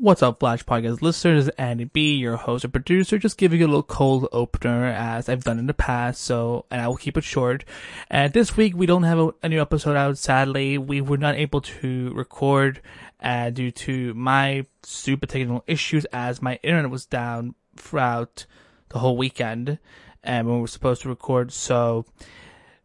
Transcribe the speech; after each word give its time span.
What's 0.00 0.22
up, 0.22 0.38
Flash 0.38 0.64
Podcast 0.64 1.02
listeners? 1.02 1.48
Andy 1.58 1.82
B, 1.82 2.14
your 2.14 2.36
host 2.36 2.62
and 2.62 2.72
producer, 2.72 3.18
just 3.18 3.36
giving 3.36 3.58
you 3.58 3.66
a 3.66 3.68
little 3.68 3.82
cold 3.82 4.28
opener 4.30 4.84
as 4.84 5.28
I've 5.28 5.42
done 5.42 5.58
in 5.58 5.66
the 5.66 5.74
past, 5.74 6.22
so, 6.22 6.66
and 6.70 6.80
I 6.80 6.86
will 6.86 6.96
keep 6.96 7.16
it 7.16 7.24
short. 7.24 7.64
And 8.08 8.32
this 8.32 8.56
week 8.56 8.76
we 8.76 8.86
don't 8.86 9.02
have 9.02 9.18
a, 9.18 9.34
a 9.42 9.48
new 9.48 9.60
episode 9.60 9.96
out, 9.96 10.16
sadly. 10.16 10.78
We 10.78 11.00
were 11.00 11.16
not 11.16 11.34
able 11.34 11.62
to 11.62 12.12
record, 12.14 12.80
uh, 13.20 13.50
due 13.50 13.72
to 13.72 14.14
my 14.14 14.66
stupid 14.84 15.30
technical 15.30 15.64
issues 15.66 16.04
as 16.12 16.40
my 16.40 16.60
internet 16.62 16.92
was 16.92 17.04
down 17.04 17.56
throughout 17.74 18.46
the 18.90 19.00
whole 19.00 19.16
weekend, 19.16 19.80
and 20.22 20.46
when 20.46 20.58
we 20.58 20.60
were 20.60 20.68
supposed 20.68 21.02
to 21.02 21.08
record, 21.08 21.52
so, 21.52 22.06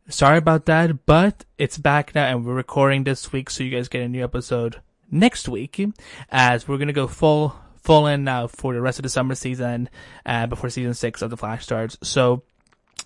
sorry 0.10 0.40
about 0.40 0.66
that, 0.66 1.06
but 1.06 1.46
it's 1.60 1.78
back 1.78 2.16
now 2.16 2.26
and 2.26 2.44
we're 2.44 2.56
recording 2.56 3.04
this 3.04 3.32
week, 3.32 3.52
so 3.52 3.64
you 3.64 3.70
guys 3.70 3.88
get 3.88 4.02
a 4.02 4.10
new 4.10 4.24
episode 4.24 4.82
next 5.12 5.48
week, 5.48 5.82
as 6.30 6.68
we're 6.68 6.78
gonna 6.78 6.94
go 6.94 7.08
full 7.08 7.56
full 7.84 8.08
in 8.08 8.24
now 8.24 8.48
for 8.48 8.74
the 8.74 8.82
rest 8.82 9.00
of 9.00 9.04
the 9.04 9.10
summer 9.10 9.36
season, 9.36 9.90
uh, 10.26 10.48
before 10.48 10.70
season 10.70 10.94
six 10.94 11.22
of 11.22 11.30
the 11.30 11.38
Flash 11.38 11.64
starts. 11.64 11.98
So, 12.02 12.44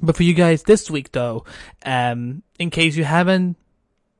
but 0.01 0.15
for 0.15 0.23
you 0.23 0.33
guys 0.33 0.63
this 0.63 0.89
week 0.89 1.11
though, 1.11 1.45
um, 1.85 2.43
in 2.59 2.69
case 2.69 2.95
you 2.95 3.03
haven't 3.03 3.57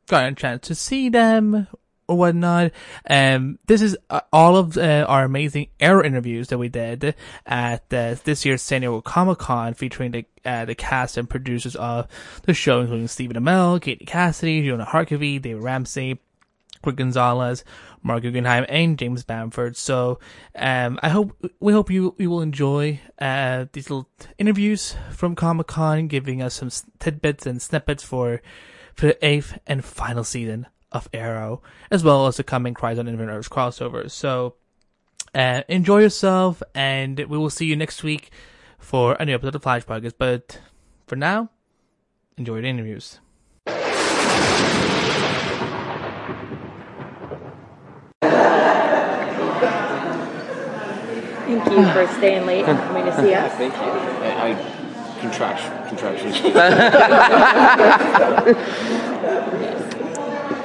gotten 0.07 0.33
a 0.33 0.35
chance 0.35 0.67
to 0.67 0.75
see 0.75 1.09
them 1.09 1.67
or 2.07 2.17
whatnot, 2.17 2.71
um, 3.09 3.59
this 3.67 3.81
is 3.81 3.97
uh, 4.09 4.21
all 4.33 4.55
of 4.57 4.77
uh, 4.77 5.05
our 5.07 5.25
amazing 5.25 5.67
Arrow 5.79 6.03
interviews 6.03 6.47
that 6.47 6.57
we 6.57 6.69
did 6.69 7.13
at 7.45 7.93
uh, 7.93 8.15
this 8.23 8.45
year's 8.45 8.61
San 8.61 8.81
Diego 8.81 9.01
Comic 9.01 9.37
Con, 9.37 9.75
featuring 9.75 10.11
the 10.11 10.25
uh, 10.43 10.65
the 10.65 10.75
cast 10.75 11.17
and 11.17 11.29
producers 11.29 11.75
of 11.75 12.07
the 12.43 12.53
show, 12.53 12.79
including 12.79 13.07
Stephen 13.07 13.37
Amell, 13.37 13.79
Katie 13.81 14.05
Cassidy, 14.05 14.61
Juliana 14.61 14.85
Harkavy, 14.85 15.41
David 15.41 15.61
Ramsey. 15.61 16.19
Rick 16.85 16.97
Gonzalez, 16.97 17.63
Marc 18.03 18.23
Guggenheim, 18.23 18.65
and 18.69 18.97
James 18.97 19.23
Bamford. 19.23 19.75
So, 19.75 20.19
um, 20.55 20.99
I 21.01 21.09
hope, 21.09 21.35
we 21.59 21.73
hope 21.73 21.89
you, 21.89 22.15
you 22.17 22.29
will 22.29 22.41
enjoy, 22.41 22.99
uh, 23.19 23.65
these 23.73 23.89
little 23.89 24.09
interviews 24.37 24.95
from 25.11 25.35
Comic 25.35 25.67
Con, 25.67 26.07
giving 26.07 26.41
us 26.41 26.55
some 26.55 26.69
tidbits 26.99 27.45
and 27.45 27.61
snippets 27.61 28.03
for, 28.03 28.41
for 28.93 29.07
the 29.07 29.25
eighth 29.25 29.57
and 29.67 29.83
final 29.83 30.23
season 30.23 30.67
of 30.91 31.09
Arrow, 31.13 31.61
as 31.91 32.03
well 32.03 32.27
as 32.27 32.37
the 32.37 32.43
coming 32.43 32.73
Crisis 32.73 32.99
on 32.99 33.07
Infinite 33.07 33.31
Earths 33.33 33.49
crossover. 33.49 34.09
So, 34.09 34.55
uh, 35.35 35.63
enjoy 35.67 36.01
yourself, 36.01 36.63
and 36.73 37.19
we 37.19 37.37
will 37.37 37.49
see 37.49 37.65
you 37.65 37.75
next 37.75 38.03
week 38.03 38.31
for 38.79 39.15
a 39.19 39.25
new 39.25 39.35
episode 39.35 39.55
of 39.55 39.63
Flash 39.63 39.85
Podcast. 39.85 40.13
But 40.17 40.61
for 41.05 41.15
now, 41.15 41.49
enjoy 42.37 42.61
the 42.61 42.67
interviews. 42.67 43.19
Thank 51.65 51.71
you 51.71 51.91
for 51.93 52.07
staying 52.17 52.45
late 52.45 52.65
and 52.65 52.77
coming 52.79 53.05
to 53.05 53.15
see 53.21 53.33
us. 53.33 53.51
Thank 53.53 53.73
you. 53.73 53.79
I, 53.79 54.51
I 54.51 55.19
contraction, 55.21 55.71
contraction. 55.87 56.31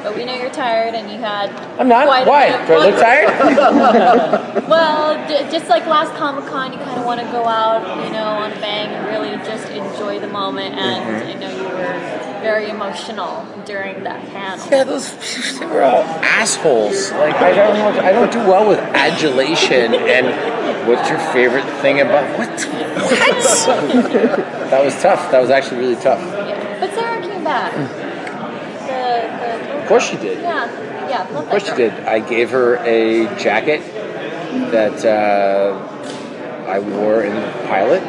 But 0.02 0.16
we 0.16 0.24
know 0.24 0.34
you're 0.34 0.50
tired 0.50 0.94
and 0.94 1.08
you 1.10 1.18
had. 1.18 1.48
I'm 1.78 1.86
not. 1.88 2.06
quite 2.06 2.26
Why? 2.26 2.56
bit- 2.56 2.66
Do 2.66 2.74
I 2.74 2.90
look 2.90 3.00
tired? 3.00 4.62
Well, 4.72 5.28
j- 5.28 5.50
just 5.50 5.68
like 5.68 5.84
last 5.86 6.14
Comic 6.14 6.46
Con, 6.46 6.72
you 6.72 6.78
kind 6.78 6.98
of 6.98 7.04
want 7.04 7.20
to 7.20 7.26
go 7.26 7.44
out, 7.46 7.82
you 8.06 8.12
know, 8.12 8.24
on 8.24 8.52
a 8.52 8.54
bang 8.56 8.88
and 8.88 9.06
really 9.06 9.36
just 9.44 9.68
enjoy 9.70 10.18
the 10.18 10.28
moment. 10.28 10.74
And 10.74 11.02
Mm-hmm. 11.02 11.28
I 11.28 11.34
know 11.34 11.50
you 11.56 11.62
were 11.64 12.40
very 12.42 12.70
emotional 12.70 13.44
during 13.64 14.02
that 14.04 14.24
panel. 14.30 14.66
yeah, 14.70 14.84
those 14.84 15.12
they 15.58 15.66
were 15.66 15.82
all 15.82 16.02
assholes. 16.22 17.10
Like 17.12 17.34
I 17.36 17.52
don't 17.54 17.74
know. 17.74 18.00
I 18.02 18.12
don't 18.12 18.32
do 18.32 18.38
well 18.40 18.68
with 18.68 18.78
adulation. 18.78 19.94
And 19.94 20.26
what's 20.86 21.08
your 21.08 21.18
favorite 21.32 21.64
thing 21.80 22.00
about 22.00 22.38
what? 22.38 22.48
What? 22.48 22.58
that 24.70 24.84
was 24.84 24.94
tough. 25.00 25.30
That 25.30 25.40
was 25.40 25.50
actually 25.50 25.78
really 25.80 25.96
tough. 25.96 26.20
Yeah. 26.20 26.80
But 26.80 26.94
Sarah 26.94 27.22
came 27.22 27.44
back. 27.44 27.72
The, 28.86 29.68
the, 29.68 29.82
Of 29.82 29.88
course 29.88 30.08
she 30.08 30.16
did. 30.16 30.40
Yeah, 30.42 31.08
yeah. 31.08 31.22
Love 31.32 31.44
Of 31.44 31.50
course 31.50 31.68
she 31.68 31.74
did. 31.76 31.92
I 31.92 32.18
gave 32.18 32.50
her 32.50 32.76
a 32.78 33.26
jacket 33.38 33.80
that 34.70 35.04
uh, 35.04 36.66
I 36.68 36.78
wore 36.78 37.22
in 37.22 37.34
the 37.34 37.52
pilot. 37.68 38.02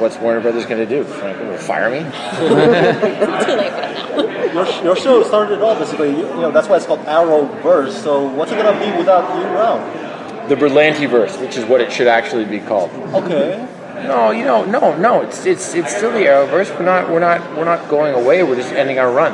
What's 0.00 0.18
Warner 0.18 0.40
Brothers 0.40 0.66
going 0.66 0.86
to 0.86 0.88
do? 0.88 1.04
Frankly, 1.04 1.46
will 1.46 1.56
fire 1.56 1.90
me? 1.90 2.00
Too 2.00 2.04
late 2.04 2.74
for 2.74 3.26
that 3.26 4.16
now. 4.16 4.52
Your, 4.52 4.84
your 4.84 4.96
show 4.96 5.22
started 5.22 5.54
it 5.54 5.62
all 5.62 5.74
basically. 5.74 6.10
You, 6.10 6.26
you 6.28 6.34
know 6.40 6.50
that's 6.50 6.68
why 6.68 6.76
it's 6.76 6.86
called 6.86 7.00
Arrowverse. 7.00 7.92
So 8.02 8.28
what's 8.28 8.52
it 8.52 8.56
gonna 8.56 8.78
be 8.78 8.96
without 8.96 9.36
you 9.38 9.44
around? 9.44 10.05
The 10.48 10.54
Berlantiverse, 10.54 11.40
which 11.40 11.56
is 11.56 11.64
what 11.64 11.80
it 11.80 11.92
should 11.92 12.06
actually 12.06 12.44
be 12.44 12.60
called. 12.60 12.90
Okay. 12.90 13.68
No, 14.04 14.30
you 14.30 14.44
know, 14.44 14.64
no, 14.64 14.96
no. 14.96 15.22
It's 15.22 15.46
it's 15.46 15.74
it's 15.74 15.94
still 15.96 16.12
the 16.12 16.26
Arrowverse. 16.26 16.78
We're 16.78 16.84
not 16.84 17.10
we're 17.10 17.18
not 17.18 17.56
we're 17.56 17.64
not 17.64 17.88
going 17.88 18.14
away. 18.14 18.42
We're 18.42 18.56
just 18.56 18.72
ending 18.72 18.98
our 18.98 19.10
run. 19.10 19.32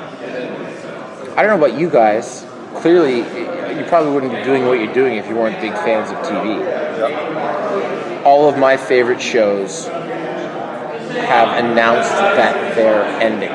I 1.36 1.42
don't 1.42 1.58
know 1.58 1.66
about 1.66 1.78
you 1.78 1.90
guys. 1.90 2.46
Clearly, 2.76 3.18
you 3.18 3.84
probably 3.86 4.12
wouldn't 4.12 4.32
be 4.32 4.42
doing 4.42 4.66
what 4.66 4.78
you're 4.78 4.94
doing 4.94 5.16
if 5.16 5.28
you 5.28 5.36
weren't 5.36 5.60
big 5.60 5.72
fans 5.72 6.10
of 6.10 6.18
TV. 6.18 6.60
Yep. 6.60 8.24
All 8.24 8.48
of 8.48 8.56
my 8.56 8.76
favorite 8.76 9.20
shows 9.20 9.88
have 9.88 11.64
announced 11.64 12.10
that 12.10 12.74
they're 12.74 13.04
ending 13.20 13.50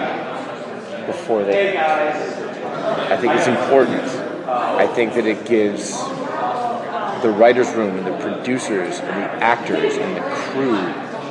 before 1.08 1.44
they. 1.44 1.78
I 1.78 3.18
think 3.18 3.34
it's 3.34 3.48
important. 3.48 4.04
I 4.48 4.88
think 4.88 5.14
that 5.14 5.26
it 5.26 5.46
gives 5.46 6.00
the 7.22 7.30
writers' 7.30 7.72
room 7.74 7.98
and 7.98 8.06
the 8.08 8.18
producers 8.18 9.00
and 9.00 9.24
the 9.24 9.44
actors 9.44 9.96
and 9.98 10.16
the 10.16 10.22
crew, 10.22 10.78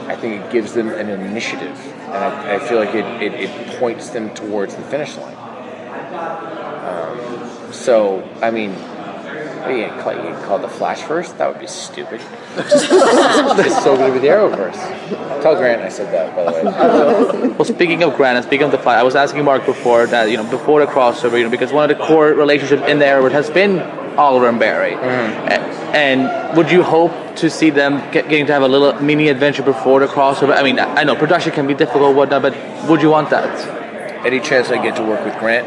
I 0.09 0.17
think 0.17 0.45
it 0.45 0.53
gives 0.53 0.73
them 0.73 0.89
an 0.89 1.09
initiative. 1.09 1.79
And 2.07 2.17
I, 2.17 2.57
I 2.57 2.59
feel 2.59 2.79
like 2.79 2.95
it, 2.95 3.05
it, 3.23 3.35
it 3.35 3.79
points 3.79 4.11
them 4.11 4.33
towards 4.35 4.75
the 4.75 4.83
finish 4.83 5.17
line. 5.17 5.37
Um, 6.87 7.73
so, 7.73 8.29
I 8.41 8.51
mean, 8.51 8.75
what 9.67 9.75
are 9.75 9.79
you 9.79 9.87
gonna 9.89 10.03
call, 10.03 10.13
you 10.15 10.23
gonna 10.23 10.47
call 10.47 10.59
the 10.59 10.69
Flash 10.69 11.03
first? 11.03 11.37
That 11.39 11.49
would 11.49 11.59
be 11.61 11.67
stupid. 11.67 12.21
it's 12.57 13.81
still 13.81 13.97
going 13.97 14.13
to 14.13 14.19
be 14.19 14.27
the 14.27 14.33
Arrowverse. 14.33 15.43
Tell 15.43 15.57
Grant 15.57 15.83
I 15.83 15.89
said 15.89 16.13
that, 16.13 16.35
by 16.35 16.45
the 16.45 16.53
way. 16.53 17.49
Well, 17.57 17.65
speaking 17.65 18.03
of 18.03 18.15
Grant 18.17 18.37
and 18.37 18.47
speaking 18.47 18.65
of 18.67 18.71
the 18.73 18.79
fight, 18.79 18.97
I 18.99 19.03
was 19.03 19.15
asking 19.17 19.45
Marc 19.45 19.67
before 19.67 20.07
that, 20.07 20.31
you 20.31 20.37
know, 20.37 20.49
before 20.51 20.81
the 20.81 20.87
crossover, 20.91 21.37
you 21.39 21.45
know, 21.45 21.51
because 21.51 21.73
one 21.73 21.91
of 21.91 21.97
the 21.97 22.03
core 22.05 22.29
relationships 22.29 22.83
in 22.87 22.99
there 22.99 23.29
has 23.31 23.51
been 23.51 23.81
Oliver 24.17 24.49
and 24.49 24.59
Barry. 24.59 24.93
Mm-hmm. 24.93 25.49
A- 25.53 25.77
And 25.97 26.57
would 26.57 26.71
you 26.71 26.83
hope 26.83 27.13
to 27.37 27.51
see 27.51 27.71
them 27.71 27.99
get, 28.13 28.29
getting 28.29 28.47
to 28.47 28.53
have 28.53 28.63
a 28.63 28.69
little 28.69 28.93
mini 29.03 29.29
adventure 29.29 29.63
before 29.63 30.01
the 30.01 30.07
crossover? 30.07 30.55
I 30.57 30.63
mean, 30.63 30.79
I 30.79 31.05
know 31.05 31.15
production 31.17 31.53
can 31.53 31.67
be 31.67 31.75
difficult, 31.75 32.15
whatnot, 32.17 32.43
but 32.43 32.55
would 32.89 33.03
you 33.03 33.11
want 33.11 33.31
that? 33.31 33.51
Any 34.25 34.41
chance 34.41 34.71
I 34.71 34.83
get 34.83 34.97
to 34.97 35.03
work 35.03 35.25
with 35.25 35.37
Grant, 35.39 35.67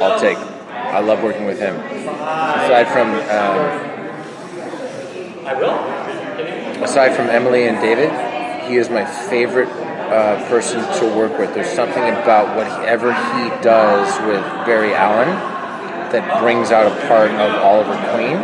I'll 0.00 0.18
take. 0.20 0.36
I 0.38 1.00
love 1.00 1.22
working 1.22 1.44
with 1.46 1.58
him. 1.58 1.76
Aside 2.30 2.88
from 2.92 3.08
um, 3.26 3.90
aside 6.84 7.16
from 7.16 7.28
Emily 7.28 7.66
and 7.66 7.80
David, 7.80 8.10
he 8.68 8.76
is 8.76 8.88
my 8.88 9.04
favorite 9.04 9.68
uh, 9.68 10.36
person 10.48 10.80
to 11.00 11.16
work 11.16 11.36
with. 11.38 11.52
There's 11.54 11.70
something 11.70 12.02
about 12.02 12.56
whatever 12.56 13.12
he 13.12 13.48
does 13.62 14.16
with 14.28 14.42
Barry 14.64 14.94
Allen 14.94 15.28
that 16.12 16.40
brings 16.40 16.70
out 16.70 16.86
a 16.86 17.08
part 17.08 17.32
of 17.32 17.62
Oliver 17.62 17.96
Queen 18.14 18.36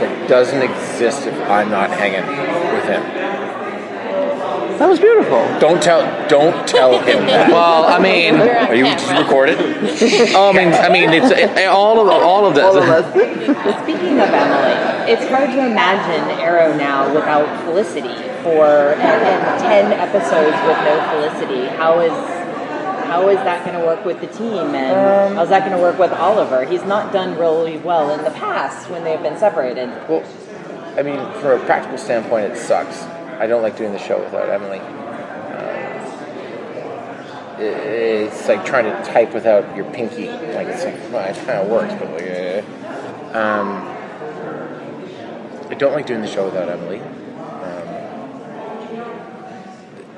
that 0.00 0.28
doesn't 0.28 0.62
exist 0.62 1.26
if 1.26 1.34
I'm 1.50 1.70
not 1.70 1.90
hanging 1.90 2.26
with 2.74 2.84
him. 2.84 3.02
That 4.78 4.88
was 4.88 4.98
beautiful. 4.98 5.38
Don't 5.60 5.82
tell 5.82 6.02
don't 6.28 6.66
tell 6.66 6.98
him 6.98 7.26
that. 7.26 7.50
Well, 7.54 7.84
I 7.84 7.98
mean, 7.98 8.34
Are 8.34 8.74
you 8.74 8.84
just 8.84 9.08
recorded? 9.10 9.58
oh, 10.34 10.50
I 10.50 10.52
mean, 10.52 10.72
I 10.74 10.88
mean, 10.88 11.10
it's 11.10 11.30
it, 11.30 11.68
all 11.68 12.00
of 12.00 12.08
all 12.08 12.46
of 12.46 12.54
this. 12.54 12.64
Speaking 13.82 14.18
of 14.18 14.28
Emily, 14.28 15.12
it's 15.12 15.28
hard 15.28 15.50
to 15.50 15.66
imagine 15.66 16.24
Arrow 16.40 16.76
now 16.76 17.12
without 17.14 17.46
Felicity 17.64 18.08
for 18.42 18.94
and, 18.94 19.22
and 19.22 19.60
ten 19.60 19.92
episodes 19.92 20.56
with 20.66 20.78
no 20.82 20.94
Felicity. 21.12 21.66
How 21.76 22.00
is 22.00 22.12
how 23.06 23.28
is 23.28 23.36
that 23.38 23.64
going 23.64 23.78
to 23.78 23.86
work 23.86 24.04
with 24.04 24.20
the 24.20 24.26
team, 24.26 24.74
and 24.74 25.30
um, 25.30 25.36
how's 25.36 25.50
that 25.50 25.60
going 25.60 25.76
to 25.76 25.82
work 25.82 25.98
with 25.98 26.12
Oliver? 26.12 26.64
He's 26.64 26.82
not 26.84 27.12
done 27.12 27.38
really 27.38 27.76
well 27.78 28.10
in 28.10 28.24
the 28.24 28.30
past 28.32 28.90
when 28.90 29.04
they've 29.04 29.22
been 29.22 29.38
separated. 29.38 29.88
Well, 30.08 30.24
I 30.96 31.02
mean, 31.02 31.18
from 31.40 31.60
a 31.60 31.64
practical 31.64 31.98
standpoint, 31.98 32.52
it 32.52 32.56
sucks. 32.56 33.04
I 33.38 33.46
don't 33.46 33.62
like 33.62 33.76
doing 33.76 33.92
the 33.92 33.98
show 33.98 34.22
without 34.22 34.48
Emily. 34.48 34.80
It, 37.58 37.76
it's 38.26 38.48
like 38.48 38.64
trying 38.64 38.84
to 38.84 39.10
type 39.10 39.32
without 39.34 39.76
your 39.76 39.84
pinky. 39.92 40.28
Like 40.28 40.68
it's 40.68 40.84
like, 40.84 40.94
well, 41.12 41.28
it 41.28 41.36
kind 41.36 41.58
of 41.60 41.68
works, 41.68 41.94
but 41.94 42.10
like, 42.12 42.22
eh. 42.22 42.62
um, 43.32 43.94
I 45.70 45.74
don't 45.74 45.92
like 45.92 46.06
doing 46.06 46.20
the 46.20 46.26
show 46.26 46.44
without 46.44 46.68
Emily. 46.68 47.00
Um, 47.00 47.88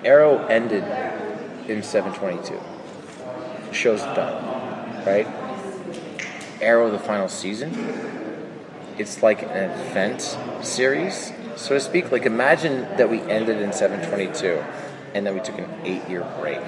Arrow 0.04 0.44
ended 0.46 0.84
in 1.68 1.82
722. 1.82 2.60
The 3.68 3.74
show's 3.74 4.02
done, 4.02 5.04
right? 5.04 5.26
Arrow 6.60 6.90
the 6.90 6.98
final 6.98 7.28
season, 7.28 7.72
it's 8.98 9.22
like 9.22 9.42
an 9.42 9.70
event 9.70 10.36
series, 10.62 11.32
so 11.56 11.74
to 11.74 11.80
speak. 11.80 12.12
Like 12.12 12.26
imagine 12.26 12.82
that 12.96 13.10
we 13.10 13.20
ended 13.22 13.60
in 13.60 13.72
722 13.72 14.62
and 15.14 15.26
then 15.26 15.34
we 15.34 15.40
took 15.40 15.58
an 15.58 15.68
eight 15.84 16.06
year 16.08 16.26
break 16.38 16.60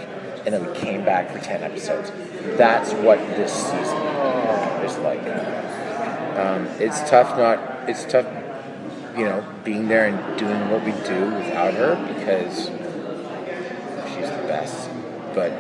and 0.45 0.55
then 0.55 0.67
we 0.67 0.79
came 0.79 1.05
back 1.05 1.31
for 1.31 1.39
10 1.39 1.63
episodes. 1.63 2.11
That's 2.57 2.93
what 2.95 3.19
this 3.37 3.53
season 3.53 3.99
is 4.85 4.97
like. 4.99 5.21
Um, 6.39 6.67
it's 6.79 7.01
tough 7.11 7.37
not, 7.37 7.89
it's 7.89 8.05
tough, 8.05 8.27
you 9.17 9.25
know, 9.25 9.45
being 9.65 9.89
there 9.89 10.07
and 10.07 10.39
doing 10.39 10.71
what 10.71 10.85
we 10.85 10.93
do 11.07 11.25
without 11.35 11.75
her 11.75 11.97
because 12.15 12.71
she's 14.09 14.31
the 14.31 14.45
best. 14.47 14.89
But 15.35 15.53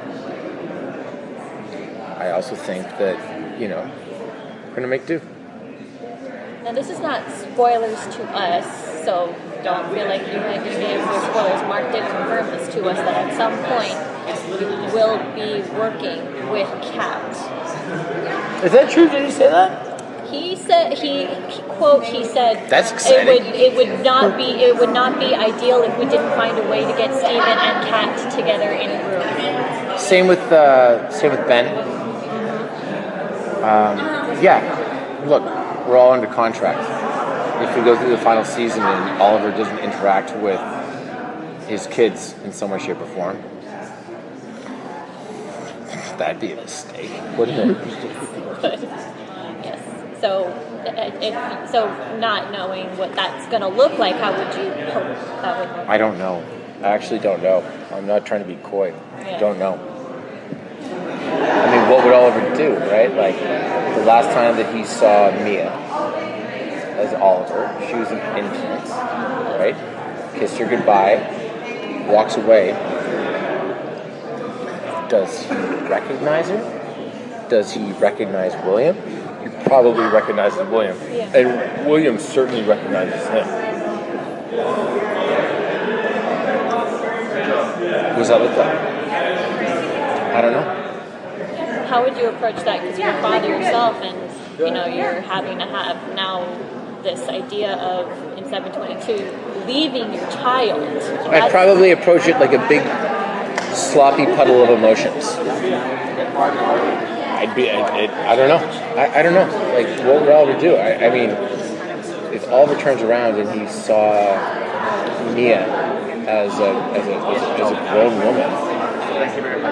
I 2.18 2.30
also 2.30 2.54
think 2.56 2.86
that, 2.98 3.60
you 3.60 3.68
know, 3.68 3.90
we're 4.64 4.70
going 4.70 4.82
to 4.82 4.88
make 4.88 5.06
do. 5.06 5.20
Now, 6.64 6.72
this 6.72 6.90
is 6.90 7.00
not 7.00 7.30
spoilers 7.32 7.98
to 8.16 8.24
us, 8.24 8.87
so 9.08 9.34
don't 9.64 9.88
feel 9.94 10.04
like 10.04 10.20
you 10.28 10.36
might 10.36 10.62
be 10.62 10.68
being 10.68 11.00
for 11.00 11.18
spoilers. 11.32 11.62
Marc 11.62 11.90
did 11.92 12.04
confirm 12.12 12.44
this 12.48 12.68
to 12.74 12.84
us 12.84 12.98
that 12.98 13.16
at 13.24 13.34
some 13.40 13.56
point 13.64 13.96
you 14.60 14.66
will 14.92 15.16
be 15.32 15.64
working 15.78 16.50
with 16.52 16.68
Kat. 16.92 17.30
Is 18.62 18.72
that 18.72 18.90
true? 18.90 19.08
Did 19.08 19.24
he 19.24 19.30
say 19.30 19.48
that? 19.48 20.28
He 20.28 20.56
said 20.56 20.98
he, 20.98 21.24
he 21.24 21.62
quote 21.80 22.04
he 22.04 22.22
said 22.22 22.68
That's 22.68 22.90
it 22.90 22.94
exciting. 22.96 23.28
would 23.28 23.54
it 23.54 23.74
would 23.76 24.04
not 24.04 24.36
be 24.36 24.44
it 24.44 24.78
would 24.78 24.92
not 24.92 25.18
be 25.18 25.34
ideal 25.34 25.82
if 25.82 25.98
we 25.98 26.04
didn't 26.04 26.32
find 26.36 26.58
a 26.58 26.68
way 26.68 26.82
to 26.82 26.92
get 26.98 27.14
Steven 27.16 27.40
and 27.40 27.88
Kat 27.88 28.30
together 28.30 28.68
in 28.68 28.90
a 28.90 29.88
room. 29.88 29.98
Same 29.98 30.26
with 30.26 30.52
uh, 30.52 31.10
same 31.10 31.30
with 31.30 31.48
Ben. 31.48 31.66
Um, 33.64 33.96
yeah, 34.42 34.60
look, 35.26 35.44
we're 35.88 35.96
all 35.96 36.12
under 36.12 36.26
contract. 36.26 37.07
If 37.60 37.76
we 37.76 37.82
go 37.82 37.96
through 37.98 38.10
the 38.10 38.18
final 38.18 38.44
season 38.44 38.82
and 38.82 39.20
Oliver 39.20 39.50
doesn't 39.50 39.78
interact 39.78 40.36
with 40.36 40.60
his 41.68 41.86
kids 41.88 42.34
in 42.44 42.52
some 42.52 42.70
way, 42.70 42.78
shape, 42.78 43.00
or 43.00 43.06
form, 43.06 43.42
that'd 46.18 46.40
be 46.40 46.52
a 46.52 46.56
mistake, 46.56 47.10
wouldn't 47.36 47.70
it? 47.70 47.76
Yes, 49.64 50.20
so 50.20 50.46
if 50.86 51.70
so, 51.70 51.88
not 52.18 52.52
knowing 52.52 52.96
what 52.96 53.14
that's 53.14 53.48
going 53.48 53.62
to 53.62 53.68
look 53.68 53.98
like, 53.98 54.16
how 54.16 54.30
would 54.32 54.54
you 54.56 54.70
hope 54.92 55.16
that 55.42 55.78
would? 55.78 55.88
I 55.88 55.98
don't 55.98 56.18
know. 56.18 56.44
I 56.80 56.88
actually 56.88 57.18
don't 57.18 57.42
know. 57.42 57.64
I'm 57.90 58.06
not 58.06 58.24
trying 58.24 58.42
to 58.42 58.48
be 58.48 58.56
coy. 58.62 58.94
Yeah. 59.18 59.38
Don't 59.38 59.58
know. 59.58 59.74
I 60.80 61.76
mean, 61.76 61.90
what 61.90 62.04
would 62.04 62.14
Oliver 62.14 62.54
do, 62.56 62.76
right? 62.90 63.12
Like, 63.12 63.36
the 63.36 64.04
last 64.04 64.32
time 64.32 64.56
that 64.56 64.74
he 64.74 64.84
saw 64.84 65.30
Mia 65.42 65.87
Oliver, 67.14 67.74
she 67.88 67.94
was 67.96 68.10
an 68.10 68.18
infant, 68.38 68.88
right? 69.58 69.76
Kissed 70.34 70.58
her 70.58 70.66
goodbye, 70.66 71.16
walks 72.08 72.36
away. 72.36 72.72
Does 75.08 75.42
he 75.42 75.54
recognize 75.88 76.48
her? 76.48 77.46
Does 77.48 77.72
he 77.72 77.92
recognize 77.92 78.52
William? 78.64 78.94
He 79.42 79.48
probably 79.64 80.04
recognizes 80.06 80.58
William, 80.68 80.96
Yeah. 81.10 81.34
and 81.34 81.86
William 81.88 82.18
certainly 82.18 82.62
recognizes 82.62 83.26
him. 83.28 83.46
Was 88.18 88.28
that 88.28 88.40
look 88.40 88.56
like? 88.56 88.76
I 90.34 90.40
don't 90.42 90.52
know. 90.52 91.84
How 91.88 92.02
would 92.04 92.16
you 92.16 92.28
approach 92.28 92.56
that? 92.64 92.82
Because 92.82 92.98
you're 92.98 93.08
a 93.10 93.22
father 93.22 93.48
yourself, 93.48 93.96
and 94.02 94.16
you 94.58 94.70
know 94.70 94.86
you're 94.86 95.20
having 95.22 95.58
to 95.58 95.64
have 95.64 96.14
now 96.14 96.42
this 97.08 97.28
idea 97.28 97.74
of 97.76 98.06
in 98.36 98.44
722 98.44 99.66
leaving 99.66 100.12
your 100.12 100.30
child. 100.30 100.82
I'd 101.32 101.50
probably 101.50 101.92
approach 101.92 102.26
it 102.26 102.38
like 102.38 102.52
a 102.52 102.68
big 102.68 102.82
sloppy 103.74 104.26
puddle 104.26 104.62
of 104.62 104.70
emotions. 104.70 105.26
I'd 107.38 107.54
be, 107.54 107.70
I, 107.70 107.80
I, 107.80 108.32
I 108.32 108.36
don't 108.36 108.48
know. 108.48 108.58
I, 108.96 109.20
I 109.20 109.22
don't 109.22 109.32
know. 109.32 109.46
Like, 109.74 109.86
what 110.06 110.20
would 110.20 110.28
Oliver 110.28 110.60
do? 110.60 110.74
I, 110.74 111.06
I 111.06 111.10
mean, 111.10 111.30
if 112.34 112.48
Oliver 112.50 112.78
turns 112.78 113.00
around 113.02 113.38
and 113.38 113.48
he 113.58 113.66
saw 113.68 114.36
Mia 115.34 115.62
as 116.26 116.58
a, 116.58 116.70
as 116.92 117.06
a, 117.06 117.14
as 117.14 117.42
a, 117.42 117.64
as 117.64 117.70
a 117.72 117.76
grown 117.90 118.14
woman, 118.24 118.50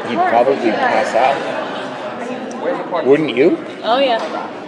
he'd 0.08 0.30
probably 0.30 0.70
pass 0.70 1.14
out. 1.14 1.66
Wouldn't 3.04 3.36
you? 3.36 3.58
Oh 3.82 3.98
yeah. 3.98 4.65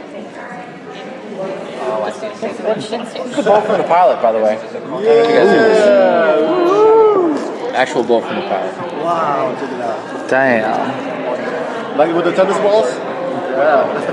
Just 1.88 2.90
gonna 2.90 3.06
say 3.10 3.18
some. 3.18 3.30
The 3.30 3.42
ball 3.42 3.60
from 3.62 3.78
the 3.78 3.84
pilot, 3.88 4.20
by 4.22 4.32
the 4.32 4.38
way. 4.38 4.56
I 4.58 4.72
don't 4.72 4.90
know 4.90 5.00
if 5.00 5.06
you 5.06 5.34
guys 5.34 5.48
heard 5.48 5.70
this. 7.68 7.74
Actual 7.74 8.02
ball 8.04 8.20
from 8.20 8.36
the 8.36 8.42
pilot. 8.42 8.76
Wow, 9.02 9.54
check 9.58 9.72
it 9.72 9.80
out. 9.80 10.28
Damn. 10.28 11.96
Like 11.98 12.14
with 12.14 12.24
the 12.24 12.32
tennis 12.32 12.58
balls? 12.58 12.86
Yeah. 12.88 14.04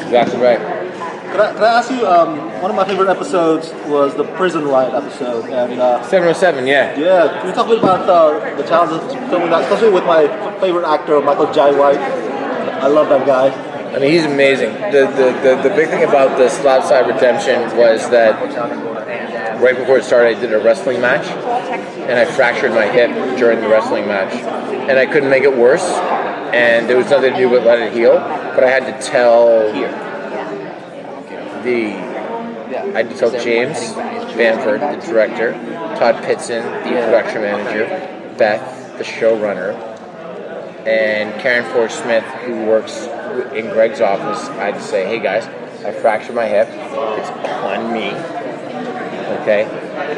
Exactly 0.06 0.40
right. 0.40 0.58
Can 0.58 1.40
I, 1.40 1.52
can 1.52 1.62
I 1.64 1.78
ask 1.78 1.90
you, 1.90 2.06
um, 2.06 2.38
one 2.62 2.70
of 2.70 2.76
my 2.76 2.84
favorite 2.86 3.08
episodes 3.10 3.72
was 3.88 4.14
the 4.14 4.24
prison 4.36 4.64
riot 4.64 4.94
episode. 4.94 5.50
And 5.50 5.80
uh, 5.80 6.00
707, 6.04 6.66
yeah. 6.66 6.96
yeah, 6.96 7.40
can 7.40 7.48
you 7.48 7.54
talk 7.54 7.66
a 7.66 7.70
bit 7.70 7.78
about 7.78 8.08
uh, 8.08 8.38
the 8.56 8.62
challenges 8.62 8.98
of 9.02 9.10
filming 9.28 9.50
that, 9.50 9.62
especially 9.64 9.90
with 9.90 10.04
my 10.04 10.28
favorite 10.60 10.86
actor, 10.86 11.20
Michael 11.20 11.50
Jai 11.52 11.72
White? 11.72 11.98
I 11.98 12.86
love 12.86 13.08
that 13.08 13.26
guy. 13.26 13.50
I 13.96 13.98
mean, 13.98 14.12
he's 14.12 14.26
amazing. 14.26 14.74
The, 14.74 15.06
the, 15.06 15.56
the, 15.56 15.68
the 15.70 15.74
big 15.74 15.88
thing 15.88 16.04
about 16.04 16.36
the 16.36 16.50
Slabside 16.50 17.06
Redemption 17.06 17.78
was 17.78 18.10
that 18.10 18.38
right 19.58 19.74
before 19.74 19.96
it 19.96 20.04
started, 20.04 20.36
I 20.36 20.38
did 20.40 20.52
a 20.52 20.58
wrestling 20.58 21.00
match, 21.00 21.26
and 21.26 22.18
I 22.18 22.26
fractured 22.26 22.72
my 22.72 22.86
hip 22.86 23.10
during 23.38 23.62
the 23.62 23.68
wrestling 23.68 24.06
match, 24.06 24.34
and 24.34 24.98
I 24.98 25.06
couldn't 25.06 25.30
make 25.30 25.44
it 25.44 25.56
worse, 25.56 25.82
and 25.82 26.86
there 26.86 26.98
was 26.98 27.08
nothing 27.08 27.32
to 27.32 27.38
do 27.38 27.48
but 27.48 27.64
let 27.64 27.78
it 27.78 27.94
heal. 27.94 28.16
But 28.18 28.64
I 28.64 28.68
had 28.68 28.84
to 28.84 29.06
tell 29.06 29.60
the 31.62 31.94
I 31.96 33.02
had 33.02 33.08
to 33.08 33.16
tell 33.16 33.30
James 33.30 33.94
Bamford, 34.36 34.82
the 34.82 35.06
director, 35.06 35.52
Todd 35.98 36.16
Pitson, 36.16 36.62
the 36.84 36.90
production 37.06 37.40
manager, 37.40 37.86
Beth, 38.36 38.98
the 38.98 39.04
showrunner, 39.04 39.74
and 40.86 41.40
Karen 41.40 41.64
Forge 41.72 41.92
Smith, 41.92 42.24
who 42.44 42.66
works 42.66 43.08
in 43.42 43.70
Greg's 43.70 44.00
office, 44.00 44.48
I 44.50 44.66
had 44.66 44.74
to 44.74 44.82
say, 44.82 45.06
hey 45.06 45.20
guys, 45.20 45.46
I 45.84 45.92
fractured 45.92 46.34
my 46.34 46.46
hip. 46.46 46.68
It's 46.70 47.30
on 47.30 47.92
me. 47.92 48.10
Okay? 49.42 49.64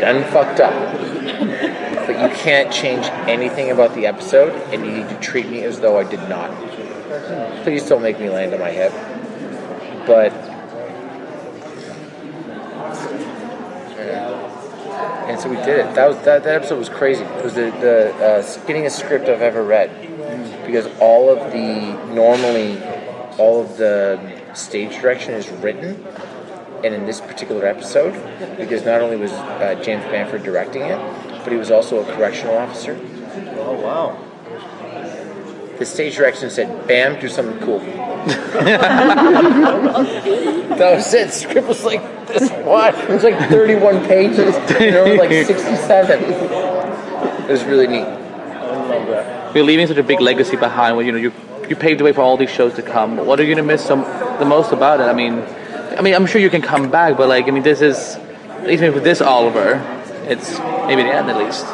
Done 0.00 0.24
fucked 0.32 0.60
up. 0.60 1.84
But 2.08 2.22
you 2.22 2.36
can't 2.38 2.72
change 2.72 3.04
anything 3.28 3.70
about 3.70 3.94
the 3.94 4.06
episode, 4.06 4.54
and 4.72 4.82
you 4.86 4.92
need 4.92 5.10
to 5.10 5.20
treat 5.20 5.46
me 5.50 5.62
as 5.64 5.78
though 5.80 5.98
I 5.98 6.04
did 6.04 6.26
not. 6.26 6.50
Please 7.64 7.86
don't 7.86 8.00
make 8.00 8.18
me 8.18 8.30
land 8.30 8.54
on 8.54 8.60
my 8.60 8.70
hip. 8.70 8.92
But. 10.06 10.32
And 15.28 15.38
so 15.38 15.50
we 15.50 15.56
did 15.56 15.80
it. 15.80 15.94
That 15.94 16.08
was 16.08 16.16
that, 16.24 16.44
that 16.44 16.54
episode 16.54 16.78
was 16.78 16.88
crazy. 16.88 17.24
It 17.24 17.44
was 17.44 17.52
the, 17.52 17.70
the 17.72 18.14
uh, 18.14 18.42
skinniest 18.42 18.92
script 18.92 19.28
I've 19.28 19.42
ever 19.42 19.62
read 19.62 19.90
because 20.64 20.86
all 21.00 21.30
of 21.30 21.52
the 21.52 21.92
normally 22.14 22.76
all 23.38 23.60
of 23.62 23.76
the 23.78 24.18
stage 24.54 24.96
direction 25.00 25.32
is 25.34 25.48
written 25.62 26.04
and 26.84 26.94
in 26.94 27.06
this 27.06 27.20
particular 27.20 27.66
episode 27.66 28.12
because 28.56 28.84
not 28.84 29.00
only 29.00 29.16
was 29.16 29.32
uh, 29.32 29.74
james 29.82 30.04
bamford 30.04 30.42
directing 30.42 30.82
it 30.82 30.98
but 31.44 31.50
he 31.52 31.56
was 31.58 31.70
also 31.70 32.00
a 32.00 32.04
correctional 32.14 32.56
officer 32.56 32.96
Oh, 33.60 33.72
wow. 33.80 34.16
the 35.78 35.84
stage 35.86 36.16
direction 36.16 36.50
said 36.50 36.86
bam 36.88 37.18
do 37.20 37.28
something 37.28 37.58
cool 37.64 37.78
that 40.78 40.94
was 40.94 41.14
it 41.14 41.26
the 41.26 41.32
script 41.32 41.68
was 41.68 41.84
like 41.84 42.00
this 42.26 42.50
wide 42.64 42.94
it 42.94 43.08
was 43.10 43.22
like 43.24 43.38
31 43.48 44.04
pages 44.06 44.54
and 44.56 44.66
there 44.68 45.04
were 45.08 45.16
like 45.16 45.30
67 45.46 46.22
it 46.22 47.50
was 47.50 47.64
really 47.64 47.86
neat 47.86 48.04
I 48.04 48.96
love 48.96 49.06
that. 49.08 49.54
You're 49.54 49.64
leaving 49.64 49.86
such 49.86 49.96
a 49.96 50.02
big 50.02 50.20
legacy 50.20 50.56
behind. 50.56 50.96
When 50.96 51.06
you 51.06 51.12
know 51.12 51.18
you 51.18 51.30
you 51.70 51.76
paved 51.76 52.00
the 52.00 52.04
way 52.04 52.12
for 52.12 52.22
all 52.22 52.36
these 52.36 52.50
shows 52.50 52.74
to 52.74 52.82
come. 52.82 53.16
What 53.18 53.38
are 53.40 53.44
you 53.44 53.54
gonna 53.54 53.66
miss 53.66 53.84
some, 53.84 54.02
the 54.38 54.44
most 54.44 54.72
about 54.72 55.00
it? 55.00 55.04
I 55.04 55.12
mean, 55.12 55.40
I 55.96 56.02
mean, 56.02 56.14
I'm 56.14 56.26
sure 56.26 56.40
you 56.40 56.50
can 56.50 56.62
come 56.62 56.90
back, 56.90 57.16
but 57.16 57.28
like, 57.28 57.48
I 57.48 57.50
mean, 57.50 57.62
this 57.62 57.80
is 57.80 58.16
at 58.16 58.66
least 58.66 58.82
with 58.82 59.04
this 59.04 59.20
Oliver, 59.20 59.80
it's 60.24 60.58
maybe 60.86 61.02
the 61.02 61.14
end 61.14 61.30
at 61.30 61.36
least. 61.36 61.64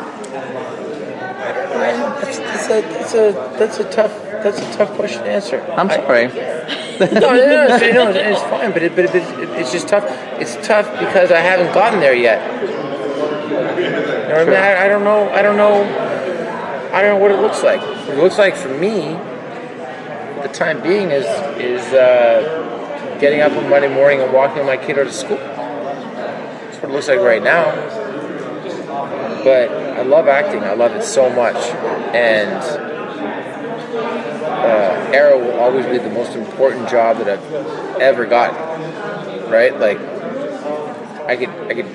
that's, 1.80 2.38
that's, 2.38 2.68
a, 2.68 2.80
that's, 2.82 3.14
a, 3.14 3.32
that's 3.58 3.78
a 3.78 3.90
tough 3.90 4.12
that's 4.44 4.58
a 4.58 4.76
tough 4.76 4.90
question 4.90 5.22
to 5.22 5.30
answer 5.30 5.60
I'm 5.76 5.88
I- 5.90 5.96
sorry. 5.96 6.28
no, 7.00 7.06
no, 7.06 7.20
no, 7.20 7.78
no, 7.78 8.12
no, 8.12 8.20
it's 8.20 8.42
fine, 8.42 8.72
but, 8.72 8.82
it, 8.82 8.94
but, 8.94 9.06
it, 9.06 9.14
it, 9.16 9.48
it's 9.58 9.72
just 9.72 9.88
tough. 9.88 10.04
It's 10.40 10.54
tough 10.64 10.86
because 11.00 11.32
I 11.32 11.40
haven't 11.40 11.74
gotten 11.74 11.98
there 11.98 12.14
yet. 12.14 12.40
You 12.62 12.68
know 14.28 14.40
I 14.40 14.44
mean? 14.44 14.54
I, 14.54 14.84
I 14.84 14.88
don't 14.88 15.02
know. 15.02 15.28
I 15.30 15.42
don't 15.42 15.56
know. 15.56 15.82
I 16.92 17.02
don't 17.02 17.14
know 17.14 17.16
what 17.16 17.32
it 17.32 17.40
looks 17.40 17.62
like. 17.64 17.80
It 17.82 18.16
looks 18.16 18.38
like 18.38 18.54
for 18.54 18.68
me 18.68 19.16
the 20.44 20.50
time 20.50 20.82
being 20.82 21.10
is 21.10 21.24
is 21.58 21.80
uh, 21.94 23.16
getting 23.18 23.40
up 23.40 23.52
on 23.52 23.70
Monday 23.70 23.92
morning 23.92 24.20
and 24.20 24.30
walking 24.30 24.66
my 24.66 24.76
kid 24.76 24.94
to 24.94 25.10
school. 25.10 25.38
That's 25.38 26.76
what 26.76 26.90
it 26.90 26.92
looks 26.92 27.08
like 27.08 27.20
right 27.20 27.42
now. 27.42 27.72
But 29.42 29.70
I 29.70 30.02
love 30.02 30.28
acting. 30.28 30.62
I 30.62 30.74
love 30.74 30.92
it 30.92 31.02
so 31.02 31.30
much, 31.30 31.56
and 32.14 32.62
uh, 34.36 35.10
Arrow 35.14 35.38
will 35.38 35.58
always 35.58 35.86
be 35.86 35.96
the 35.96 36.10
most 36.10 36.36
important 36.36 36.90
job 36.90 37.16
that 37.18 37.28
I've 37.28 38.00
ever 38.02 38.26
gotten. 38.26 39.50
Right? 39.50 39.78
Like 39.80 39.98
I 41.26 41.36
could 41.36 41.48
I 41.48 41.74
could 41.74 41.86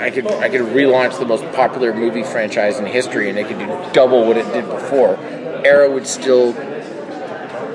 I 0.00 0.10
could 0.10 0.26
I 0.26 0.48
could 0.48 0.62
relaunch 0.62 1.18
the 1.18 1.26
most 1.26 1.44
popular 1.52 1.92
movie 1.92 2.22
franchise 2.22 2.78
in 2.78 2.86
history, 2.86 3.28
and 3.28 3.38
it 3.38 3.46
could 3.46 3.58
do 3.58 3.66
double 3.92 4.26
what 4.26 4.38
it 4.38 4.50
did 4.54 4.66
before. 4.70 5.18
Arrow 5.64 5.92
would 5.92 6.06
still 6.06 6.52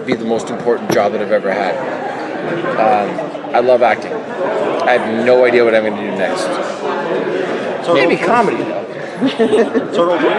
be 0.06 0.13
the 0.13 0.25
most 0.25 0.50
important 0.50 0.91
job 0.91 1.12
that 1.12 1.22
I've 1.22 1.32
ever 1.32 1.51
had. 1.51 1.75
Um, 2.77 3.56
I 3.56 3.60
love 3.60 3.82
acting. 3.82 4.13
I 4.13 4.98
have 4.98 5.25
no 5.25 5.46
idea 5.46 5.63
what 5.63 5.75
I'm 5.75 5.84
going 5.84 5.96
to 5.96 6.12
do 6.12 6.17
next. 6.17 6.44
Turtle 6.44 7.94
Maybe 7.96 8.15
three? 8.15 8.25
comedy 8.25 8.58
though. 8.58 8.86
Turtle 9.94 10.17
three? 10.20 10.29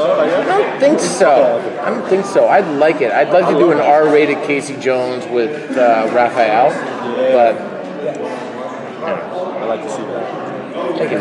No, 0.00 0.06
not 0.06 0.20
I 0.20 0.58
don't 0.58 0.80
think 0.80 1.00
so. 1.00 1.80
I 1.82 1.90
don't 1.90 2.08
think 2.08 2.24
so. 2.24 2.48
I'd 2.48 2.66
like 2.78 3.00
it. 3.00 3.12
I'd 3.12 3.30
like 3.30 3.46
to 3.52 3.58
do 3.58 3.70
an 3.70 3.78
R-rated 3.78 4.38
Casey 4.44 4.76
Jones 4.76 5.26
with 5.26 5.76
uh, 5.76 6.08
Raphael, 6.12 6.70
but 7.32 7.56
I 9.04 9.64
like 9.66 9.82
to 9.82 9.90
see 9.90 10.02
that. 10.02 10.40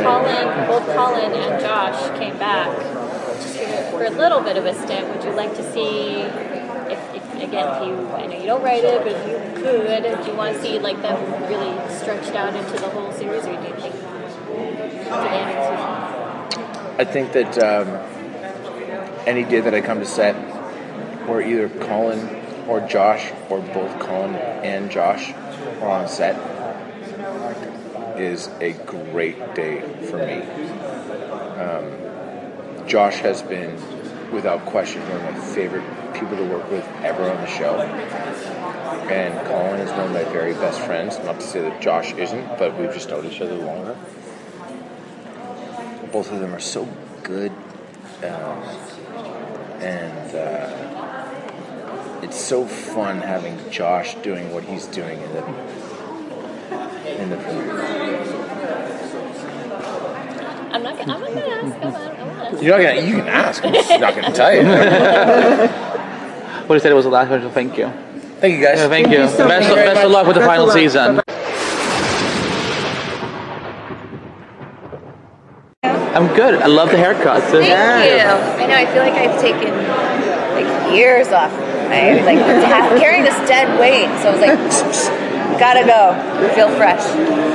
Colin, 0.04 0.68
both 0.68 0.86
Colin 0.96 1.32
and 1.34 1.62
Josh 1.62 2.20
came 2.20 2.38
back 2.38 2.70
for 4.00 4.06
a 4.06 4.12
little 4.12 4.40
bit 4.40 4.56
of 4.56 4.66
a 4.66 4.74
stint. 4.74 5.14
Would 5.14 5.26
you 5.26 5.32
like 5.32 5.54
to 5.58 5.74
see 5.74 6.22
if, 6.22 7.16
if 7.16 7.36
again, 7.36 7.68
if 7.68 7.84
you, 7.86 8.08
I 8.16 8.28
know 8.28 8.40
you 8.40 8.46
don't 8.46 8.64
write 8.64 8.86
it, 8.86 9.04
but 9.04 9.12
if 9.12 9.28
you 9.28 9.62
could, 9.62 10.24
do 10.24 10.32
you 10.32 10.38
want 10.38 10.56
to 10.56 10.62
see 10.62 10.80
like 10.80 11.02
them 11.02 11.20
really 11.44 11.76
stretched 11.94 12.34
out 12.34 12.56
into 12.56 12.80
the 12.80 12.90
whole 12.90 13.12
series, 13.12 13.46
or 13.46 13.56
do 13.58 13.68
you 13.68 13.76
think? 13.76 13.96
I 16.98 17.06
think 17.06 17.34
that 17.34 17.58
um, 17.60 17.88
any 19.28 19.44
day 19.44 19.60
that 19.60 19.74
I 19.74 19.82
come 19.82 20.00
to 20.00 20.06
set 20.06 20.36
where 21.28 21.42
either 21.42 21.68
Colin 21.68 22.20
or 22.70 22.80
Josh 22.80 23.34
or 23.50 23.60
both 23.60 24.00
Colin 24.00 24.36
and 24.36 24.90
Josh 24.90 25.34
are 25.82 25.90
on 25.90 26.08
set 26.08 26.38
is 28.18 28.50
a 28.62 28.72
great 28.86 29.56
day 29.56 29.82
for 30.10 30.18
me. 30.18 30.42
Um, 31.60 31.99
Josh 32.90 33.20
has 33.20 33.42
been, 33.42 33.74
without 34.32 34.66
question, 34.66 35.02
one 35.04 35.26
of 35.26 35.34
my 35.34 35.40
favorite 35.54 35.86
people 36.14 36.36
to 36.36 36.44
work 36.44 36.70
with 36.70 36.86
ever 37.04 37.30
on 37.30 37.38
the 37.38 37.48
show. 37.48 37.80
And 39.10 39.48
Colin 39.48 39.80
is 39.80 39.92
one 39.92 40.08
of 40.08 40.12
my 40.12 40.24
very 40.26 40.54
best 40.54 40.82
friends. 40.82 41.18
Not 41.20 41.40
to 41.40 41.46
say 41.46 41.62
that 41.62 41.82
Josh 41.82 42.14
isn't, 42.14 42.58
but 42.58 42.78
we've 42.78 42.94
just 42.94 43.10
known 43.10 43.26
each 43.26 43.40
other 43.40 43.56
longer 43.56 43.96
both 46.12 46.32
of 46.32 46.40
them 46.40 46.54
are 46.54 46.60
so 46.60 46.88
good, 47.24 47.52
um, 48.24 48.64
and 49.82 50.36
uh, 50.36 52.20
it's 52.24 52.40
so 52.40 52.66
fun 52.66 53.20
having 53.20 53.58
Josh 53.70 54.16
doing 54.16 54.52
what 54.52 54.64
he's 54.64 54.88
doing 54.88 55.22
in 55.22 55.34
the 55.34 55.46
in 57.22 57.30
the 57.30 57.38
premiere. 57.38 57.99
I'm 60.72 60.84
not. 60.84 60.98
Gonna, 60.98 61.14
I'm 61.14 61.22
not 61.22 61.30
gonna 61.34 61.48
ask. 61.48 61.76
I'm 61.76 61.92
not, 61.94 62.02
I'm 62.20 62.54
not. 62.54 62.64
You're 62.64 62.78
not 62.78 62.84
gonna. 62.96 63.08
You 63.08 63.16
can 63.18 63.28
ask. 63.28 63.66
I'm 63.66 63.74
just 63.74 63.90
not 63.90 64.16
gonna 64.16 64.32
tell 64.34 64.54
you. 64.54 64.64
What 66.68 66.76
he 66.76 66.80
said 66.80 66.92
it 66.92 66.96
was 66.96 67.06
the 67.06 67.12
last 67.12 67.28
question. 67.30 67.50
Thank 67.52 67.78
you. 67.78 67.90
Thank 68.40 68.56
you 68.60 68.64
guys. 68.64 68.78
Yeah, 68.78 68.88
thank, 68.90 69.10
you. 69.10 69.28
so 69.28 69.48
best, 69.48 69.68
much. 69.70 69.76
best 69.76 70.06
of 70.06 70.12
luck 70.12 70.28
with 70.28 70.36
the 70.36 70.42
Best 70.42 70.50
of 70.50 70.56
final 70.56 70.66
luck. 70.68 70.76
season. 70.76 71.22
I'm 75.84 76.28
good. 76.36 76.56
I 76.56 76.68
love 76.68 76.90
the 76.90 76.98
haircut. 76.98 77.44
Thank 77.44 77.68
you. 77.68 77.74
I 77.74 78.66
know. 78.68 78.76
I 78.76 78.86
feel 78.88 79.04
like 79.04 79.14
I've 79.14 79.40
taken 79.42 79.74
like 80.56 80.94
years 80.96 81.28
off. 81.30 81.52
I 81.52 82.22
like 82.24 82.38
carrying 83.02 83.24
this 83.24 83.36
dead 83.48 83.80
weight, 83.80 84.10
so 84.22 84.30
I 84.30 84.32
was 84.32 84.42
like, 84.42 84.58
gotta 85.60 85.86
go. 85.86 86.16
Feel 86.56 86.70
fresh. 86.76 87.04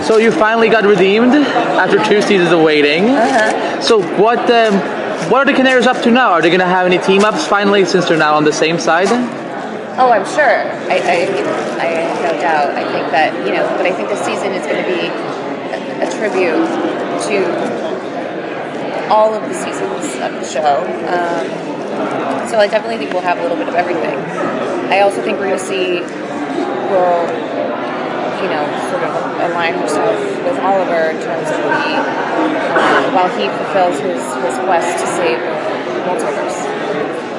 So 0.07 0.19
you 0.19 0.31
finally 0.31 0.69
got 0.69 0.85
redeemed 0.85 1.33
after 1.33 2.03
two 2.05 2.21
seasons 2.23 2.53
of 2.53 2.61
waiting. 2.61 3.09
Uh-huh. 3.09 3.81
So 3.81 4.03
what 4.21 4.39
um, 4.51 4.75
what 5.31 5.41
are 5.41 5.51
the 5.51 5.57
Canaries 5.57 5.87
up 5.87 6.03
to 6.03 6.11
now? 6.11 6.33
Are 6.33 6.43
they 6.43 6.51
going 6.51 6.61
to 6.61 6.67
have 6.67 6.87
any 6.87 6.99
team 6.99 7.25
ups 7.25 7.47
finally 7.47 7.85
since 7.87 8.07
they're 8.07 8.19
now 8.19 8.35
on 8.35 8.45
the 8.45 8.53
same 8.53 8.79
side? 8.79 9.09
Oh, 9.97 10.11
I'm 10.11 10.27
sure. 10.27 10.69
I, 10.91 10.99
I, 11.01 11.17
I 11.81 11.87
have 11.87 12.35
no 12.35 12.41
doubt. 12.41 12.71
I 12.77 12.85
think 12.93 13.11
that 13.11 13.33
you 13.47 13.55
know, 13.55 13.67
but 13.77 13.87
I 13.87 13.93
think 13.93 14.11
the 14.11 14.23
season 14.23 14.53
is 14.53 14.67
going 14.67 14.85
to 14.85 14.91
be 14.91 15.09
a, 15.73 16.07
a 16.07 16.11
tribute 16.13 16.69
to 17.31 19.09
all 19.09 19.33
of 19.33 19.49
the 19.49 19.55
seasons 19.55 20.15
of 20.21 20.33
the 20.33 20.45
show. 20.45 20.83
Um, 21.09 22.49
so 22.49 22.59
I 22.59 22.67
definitely 22.67 22.99
think 22.99 23.13
we'll 23.13 23.23
have 23.23 23.39
a 23.39 23.43
little 23.43 23.57
bit 23.57 23.69
of 23.69 23.75
everything. 23.75 24.19
I 24.93 25.01
also 25.01 25.23
think 25.23 25.39
we're 25.39 25.49
going 25.49 25.59
to 25.59 25.65
see 25.65 26.01
will 26.91 27.74
you 28.45 28.51
know 28.53 28.65
sort 28.93 29.03
of 29.09 29.13
align 29.41 29.73
herself 29.81 30.13
with 30.45 30.59
Oliver 30.61 31.17
in 31.17 31.19
terms 31.25 31.49
of 31.49 31.57
the 31.65 31.97
uh, 31.97 33.17
while 33.17 33.33
he 33.41 33.49
fulfills 33.49 33.97
his 34.05 34.21
his 34.45 34.57
quest 34.69 35.01
to 35.01 35.07
save 35.17 35.41
multiverse. 36.05 36.69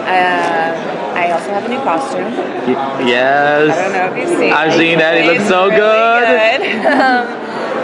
Um, 0.05 0.73
I 1.13 1.31
also 1.31 1.49
have 1.49 1.65
a 1.65 1.69
new 1.69 1.81
costume. 1.81 2.33
Yes. 3.05 3.69
I 3.69 3.81
don't 3.81 3.93
know 3.93 4.05
if 4.11 4.29
you've 4.29 4.37
seen. 4.37 4.53
I've 4.53 4.73
it. 4.73 4.77
seen 4.77 4.97
that. 4.97 5.17
It 5.17 5.25
looks 5.25 5.47
so 5.47 5.69
really 5.69 5.77
good. 5.77 6.61
good. 6.61 6.85
um, 6.93 7.25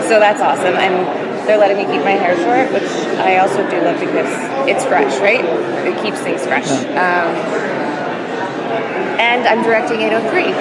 so 0.09 0.19
that's 0.19 0.41
awesome, 0.41 0.75
and 0.75 1.05
they're 1.47 1.57
letting 1.57 1.77
me 1.77 1.85
keep 1.85 2.03
my 2.03 2.17
hair 2.17 2.35
short, 2.37 2.73
which 2.73 2.89
I 3.21 3.37
also 3.37 3.61
do 3.69 3.81
love 3.81 3.99
because 3.99 4.29
it's 4.69 4.85
fresh, 4.85 5.13
right? 5.21 5.45
It 5.85 6.01
keeps 6.03 6.19
things 6.21 6.45
fresh. 6.45 6.69
Um, 6.97 7.31
and 9.21 9.47
I'm 9.47 9.63
directing 9.63 10.01
803, 10.01 10.53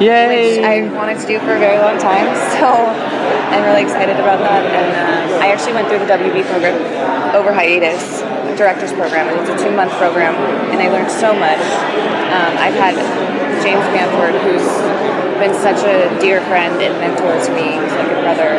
Yay. 0.00 0.58
which 0.58 0.64
I 0.64 0.82
wanted 0.94 1.20
to 1.20 1.26
do 1.26 1.38
for 1.40 1.54
a 1.54 1.60
very 1.60 1.78
long 1.78 1.98
time. 1.98 2.26
So 2.54 2.70
I'm 2.70 3.64
really 3.66 3.82
excited 3.82 4.16
about 4.16 4.38
that. 4.40 4.62
And 4.64 4.90
uh, 4.94 5.44
I 5.44 5.50
actually 5.52 5.74
went 5.74 5.88
through 5.88 6.00
the 6.00 6.10
WB 6.10 6.46
program 6.48 6.78
over 7.34 7.52
hiatus, 7.52 8.22
director's 8.56 8.92
program, 8.94 9.26
and 9.28 9.36
it's 9.42 9.50
a 9.50 9.58
two-month 9.58 9.90
program, 9.98 10.34
and 10.70 10.78
I 10.80 10.88
learned 10.88 11.10
so 11.10 11.34
much. 11.34 11.60
Um, 12.30 12.52
I've 12.56 12.78
had 12.78 12.94
James 13.62 13.84
Bamford, 13.90 14.38
who's 14.46 14.64
been 15.42 15.54
such 15.60 15.82
a 15.84 16.08
dear 16.22 16.40
friend 16.46 16.78
and 16.80 16.94
mentor 17.02 17.34
to 17.34 17.50
me, 17.52 17.74
he's 17.74 17.94
like 17.98 18.10
a 18.10 18.20
brother. 18.22 18.54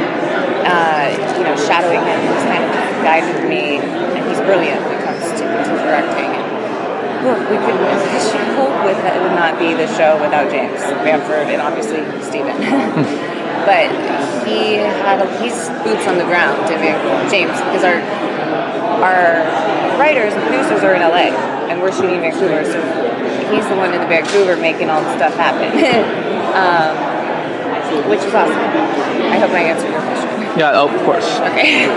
Uh, 0.67 1.07
you 1.37 1.43
know, 1.43 1.55
shadowing 1.55 2.03
him, 2.03 2.19
he's 2.19 2.45
kind 2.51 2.63
of 2.63 2.71
guided 3.05 3.47
me, 3.47 3.77
and 3.79 4.21
he's 4.27 4.39
brilliant 4.43 4.81
when 4.85 4.97
it 4.99 5.03
comes 5.05 5.23
to, 5.39 5.45
to 5.45 5.71
directing. 5.81 6.24
Look, 7.25 7.41
we 7.49 7.57
could 7.57 7.73
show 8.21 8.69
with 8.85 9.01
it 9.01 9.17
would 9.17 9.33
not 9.33 9.57
be 9.57 9.73
the 9.73 9.89
show 9.97 10.21
without 10.21 10.45
James 10.53 10.77
Bamford 11.01 11.49
and 11.49 11.59
obviously 11.59 12.05
Stephen. 12.21 12.53
but 13.65 13.89
he 14.45 14.77
had 15.01 15.17
a, 15.17 15.27
he's 15.41 15.69
boots 15.81 16.05
on 16.05 16.21
the 16.21 16.27
ground 16.29 16.61
to 16.69 16.77
James 17.33 17.57
because 17.65 17.83
our 17.83 17.97
our 19.01 19.41
writers 19.97 20.33
and 20.33 20.43
producers 20.45 20.83
are 20.83 20.93
in 20.93 21.01
LA 21.01 21.33
and 21.65 21.81
we're 21.81 21.91
shooting 21.91 22.15
in 22.15 22.21
Vancouver, 22.21 22.63
so 22.63 22.77
he's 23.49 23.65
the 23.67 23.75
one 23.75 23.93
in 23.93 24.01
the 24.01 24.07
Vancouver 24.07 24.55
making 24.55 24.89
all 24.89 25.01
the 25.01 25.15
stuff 25.17 25.33
happen. 25.33 25.73
um, 26.53 27.15
which 28.09 28.19
is 28.19 28.33
awesome. 28.33 28.53
I 28.53 29.39
hope 29.39 29.49
I 29.51 29.61
answered 29.61 29.89
your 29.89 30.01
question. 30.01 30.59
Yeah, 30.59 30.71
oh, 30.75 30.93
of 30.93 31.01
course. 31.05 31.25
Okay. 31.51 31.87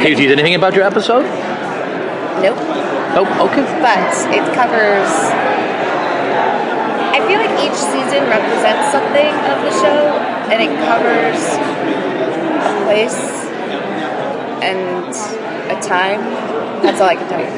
Can 0.00 0.08
you 0.08 0.16
tease 0.16 0.30
anything 0.30 0.54
about 0.54 0.74
your 0.74 0.84
episode? 0.84 1.24
Nope. 3.18 3.28
Oh, 3.34 3.48
okay. 3.50 3.66
but 3.82 4.14
it 4.30 4.44
covers. 4.54 5.10
I 7.10 7.18
feel 7.26 7.40
like 7.42 7.58
each 7.66 7.74
season 7.74 8.30
represents 8.30 8.92
something 8.94 9.34
of 9.50 9.58
the 9.66 9.72
show, 9.82 10.14
and 10.50 10.62
it 10.62 10.70
covers 10.86 11.42
a 12.62 12.84
place 12.86 13.18
and 14.62 15.10
a 15.66 15.80
time. 15.82 16.20
That's 16.82 17.00
all 17.00 17.08
I 17.08 17.16
can 17.16 17.28
tell 17.28 17.40
you. 17.40 17.46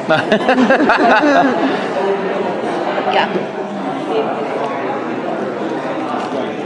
yeah. 3.13 3.29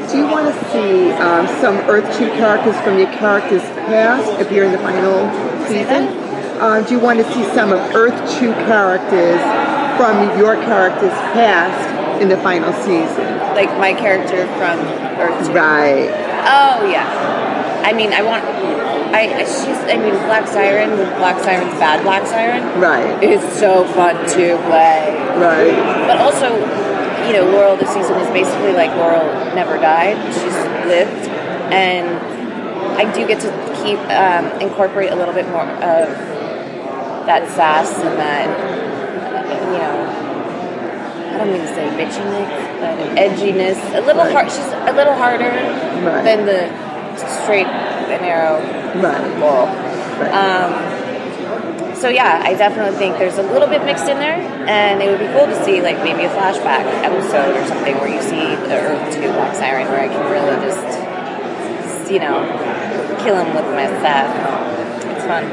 Do 0.09 0.17
you 0.17 0.27
want 0.27 0.53
to 0.53 0.65
see 0.71 1.11
um, 1.13 1.47
some 1.59 1.75
Earth 1.89 2.17
2 2.17 2.29
characters 2.29 2.79
from 2.81 2.97
your 2.97 3.11
character's 3.11 3.63
past 3.89 4.39
appear 4.39 4.63
in 4.63 4.71
the 4.71 4.77
final 4.77 5.29
season? 5.67 6.24
Uh, 6.59 6.81
do 6.81 6.93
you 6.93 6.99
want 6.99 7.19
to 7.19 7.25
see 7.33 7.43
some 7.53 7.71
of 7.71 7.79
Earth 7.95 8.15
2 8.39 8.51
characters 8.65 9.39
from 9.97 10.37
your 10.39 10.55
character's 10.63 11.11
past 11.35 12.21
in 12.21 12.29
the 12.29 12.37
final 12.37 12.71
season? 12.73 13.37
Like 13.55 13.69
my 13.77 13.93
character 13.93 14.45
from 14.57 14.79
Earth 15.19 15.47
2. 15.47 15.53
Right. 15.53 16.09
Oh, 16.47 16.85
yeah. 16.89 17.81
I 17.85 17.93
mean, 17.93 18.13
I 18.13 18.21
want. 18.21 18.43
I 19.13 19.21
I- 19.33 19.43
she's 19.45 19.77
I 19.87 19.97
mean 19.97 20.15
Black 20.25 20.47
Siren 20.47 20.91
with 20.97 21.07
Black 21.17 21.41
Siren's 21.43 21.71
bad 21.79 22.01
Black 22.03 22.25
Siren 22.25 22.79
Right. 22.81 23.23
is 23.23 23.39
so 23.59 23.85
fun 23.93 24.15
to 24.15 24.57
play. 24.67 25.13
Right. 25.37 26.07
But 26.07 26.17
also, 26.17 26.55
you 27.27 27.33
know, 27.33 27.45
Laurel 27.51 27.77
this 27.77 27.89
season 27.93 28.15
is 28.17 28.27
basically 28.31 28.73
like 28.73 28.89
Laurel 28.97 29.23
never 29.55 29.77
died. 29.77 30.17
She's 30.33 30.55
lived, 30.87 31.29
and 31.71 32.09
I 32.99 33.11
do 33.13 33.25
get 33.27 33.39
to 33.41 33.51
keep 33.83 33.99
um, 34.09 34.47
incorporate 34.59 35.11
a 35.11 35.15
little 35.15 35.33
bit 35.33 35.47
more 35.49 35.63
of 35.63 36.09
that 37.25 37.47
sass 37.55 37.91
and 37.99 38.17
that 38.17 38.47
you 39.49 39.77
know. 39.77 40.21
I 41.33 41.37
don't 41.39 41.51
mean 41.51 41.61
to 41.61 41.67
say 41.67 41.87
bitchiness, 41.99 42.49
but 42.79 42.95
edginess. 43.17 43.77
A 43.97 44.01
little 44.01 44.23
hard. 44.31 44.49
She's 44.49 44.59
a 44.71 44.93
little 44.95 45.13
harder 45.15 45.49
Right. 45.51 46.23
than 46.23 46.45
the 46.45 46.69
straight 47.43 47.67
and 47.67 48.21
narrow 48.21 48.59
Right. 49.01 49.37
Laurel. 49.39 49.67
Right. 50.21 50.31
Um, 50.31 51.95
so 51.95 52.07
yeah, 52.09 52.41
I 52.45 52.53
definitely 52.53 52.95
think 52.97 53.17
there's 53.17 53.37
a 53.37 53.43
little 53.43 53.67
bit 53.67 53.83
mixed 53.83 54.07
in 54.07 54.17
there, 54.19 54.35
and 54.67 55.01
it 55.01 55.09
would 55.09 55.19
be 55.19 55.27
cool 55.33 55.45
to 55.47 55.65
see 55.65 55.81
like 55.81 55.97
maybe 56.03 56.23
a 56.23 56.29
flashback 56.29 56.85
episode 57.03 57.55
or 57.57 57.65
something 57.65 57.95
where 57.97 58.07
you 58.07 58.21
see 58.21 58.55
the 58.67 58.75
Earth 58.79 59.13
Two 59.13 59.27
Black 59.33 59.55
Siren, 59.55 59.87
where 59.89 60.01
I 60.01 60.07
can 60.07 60.23
really 60.31 60.55
just, 60.63 60.87
you 62.11 62.19
know, 62.19 62.45
kill 63.23 63.35
him 63.35 63.53
with 63.55 63.65
my 63.75 63.87
staff. 63.99 64.31
It's 65.17 65.25
fun. 65.25 65.43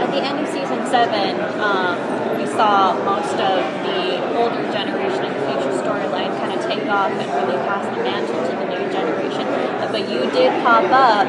At 0.00 0.10
the 0.10 0.22
end 0.24 0.40
of 0.40 0.48
season 0.48 0.80
seven, 0.88 1.36
um, 1.60 1.96
we 2.38 2.46
saw 2.46 2.94
most 3.04 3.36
of 3.36 3.60
the 3.84 4.22
older 4.38 4.64
generation 4.72 5.24
and 5.28 5.34
the 5.36 5.44
future 5.52 5.74
storyline 5.84 6.32
kind 6.40 6.52
of 6.56 6.60
take 6.64 6.86
off 6.88 7.12
and 7.12 7.28
really 7.36 7.58
pass 7.68 7.84
the 7.92 8.00
mantle 8.02 8.40
to 8.40 8.52
the 8.56 8.66
new 8.72 8.84
generation. 8.92 9.44
But 9.92 10.08
you 10.08 10.24
did 10.32 10.48
pop 10.64 10.88
up 10.88 11.28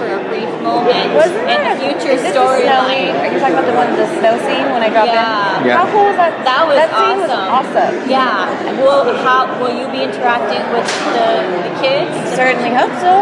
for 0.00 0.08
a 0.16 0.20
brief 0.32 0.48
moment 0.64 1.12
Wasn't 1.14 1.44
in 1.44 1.60
the 1.60 1.76
future 1.76 2.16
is 2.16 2.22
this 2.24 2.34
storyline. 2.34 3.12
Are 3.20 3.28
you 3.30 3.38
talking 3.38 3.54
about 3.54 3.68
the 3.68 3.76
one, 3.76 3.92
the 3.94 4.08
snow 4.18 4.34
scene 4.48 4.66
when 4.72 4.82
I 4.82 4.88
dropped 4.88 5.12
Yeah. 5.12 5.60
in? 5.60 5.66
Yeah. 5.68 5.76
How 5.78 5.86
cool 5.92 6.08
was 6.08 6.16
that? 6.16 6.32
That 6.42 6.64
was 6.66 6.76
that 6.80 6.90
scene 6.90 7.18
was 7.20 7.30
awesome. 7.30 7.94
awesome. 8.00 8.10
Yeah. 8.10 8.48
Will 8.80 9.12
how 9.22 9.44
will 9.60 9.70
you 9.76 9.86
be 9.92 10.02
interacting 10.02 10.64
with 10.72 10.88
the, 11.14 11.28
the 11.68 11.72
kids? 11.84 12.10
Certainly 12.34 12.72
hope 12.74 12.94
so. 12.98 13.12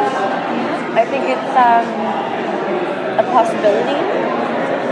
I 0.95 1.05
think 1.05 1.27
it's 1.29 1.53
um, 1.59 1.85
a 3.19 3.25
possibility. 3.35 4.28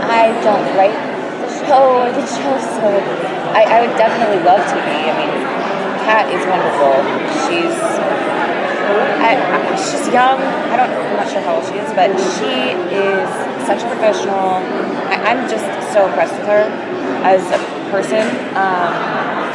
I 0.09 0.31
don't 0.43 0.65
write 0.75 0.95
the 1.43 1.49
show 1.67 2.03
or 2.03 2.09
the 2.11 2.25
show, 2.25 2.55
so 2.79 2.87
I, 3.53 3.63
I 3.67 3.77
would 3.85 3.95
definitely 3.97 4.43
love 4.43 4.63
to 4.63 4.77
be. 4.87 4.97
I 5.07 5.13
mean, 5.15 5.33
Kat 6.07 6.31
is 6.31 6.43
wonderful. 6.47 6.95
She's 7.47 7.75
I, 8.87 9.35
I, 9.35 9.75
she's 9.75 10.07
young. 10.13 10.39
I 10.71 10.77
don't. 10.77 10.87
I'm 10.87 11.17
not 11.17 11.27
sure 11.27 11.41
how 11.41 11.59
old 11.59 11.65
she 11.67 11.75
is, 11.75 11.91
but 11.91 12.15
she 12.39 12.71
is 12.95 13.27
such 13.67 13.83
a 13.83 13.87
professional. 13.91 14.63
I, 15.11 15.19
I'm 15.27 15.49
just 15.51 15.67
so 15.91 16.07
impressed 16.07 16.33
with 16.39 16.47
her 16.47 16.63
as 17.27 17.43
a 17.51 17.59
person. 17.91 18.23
Um, 18.55 18.95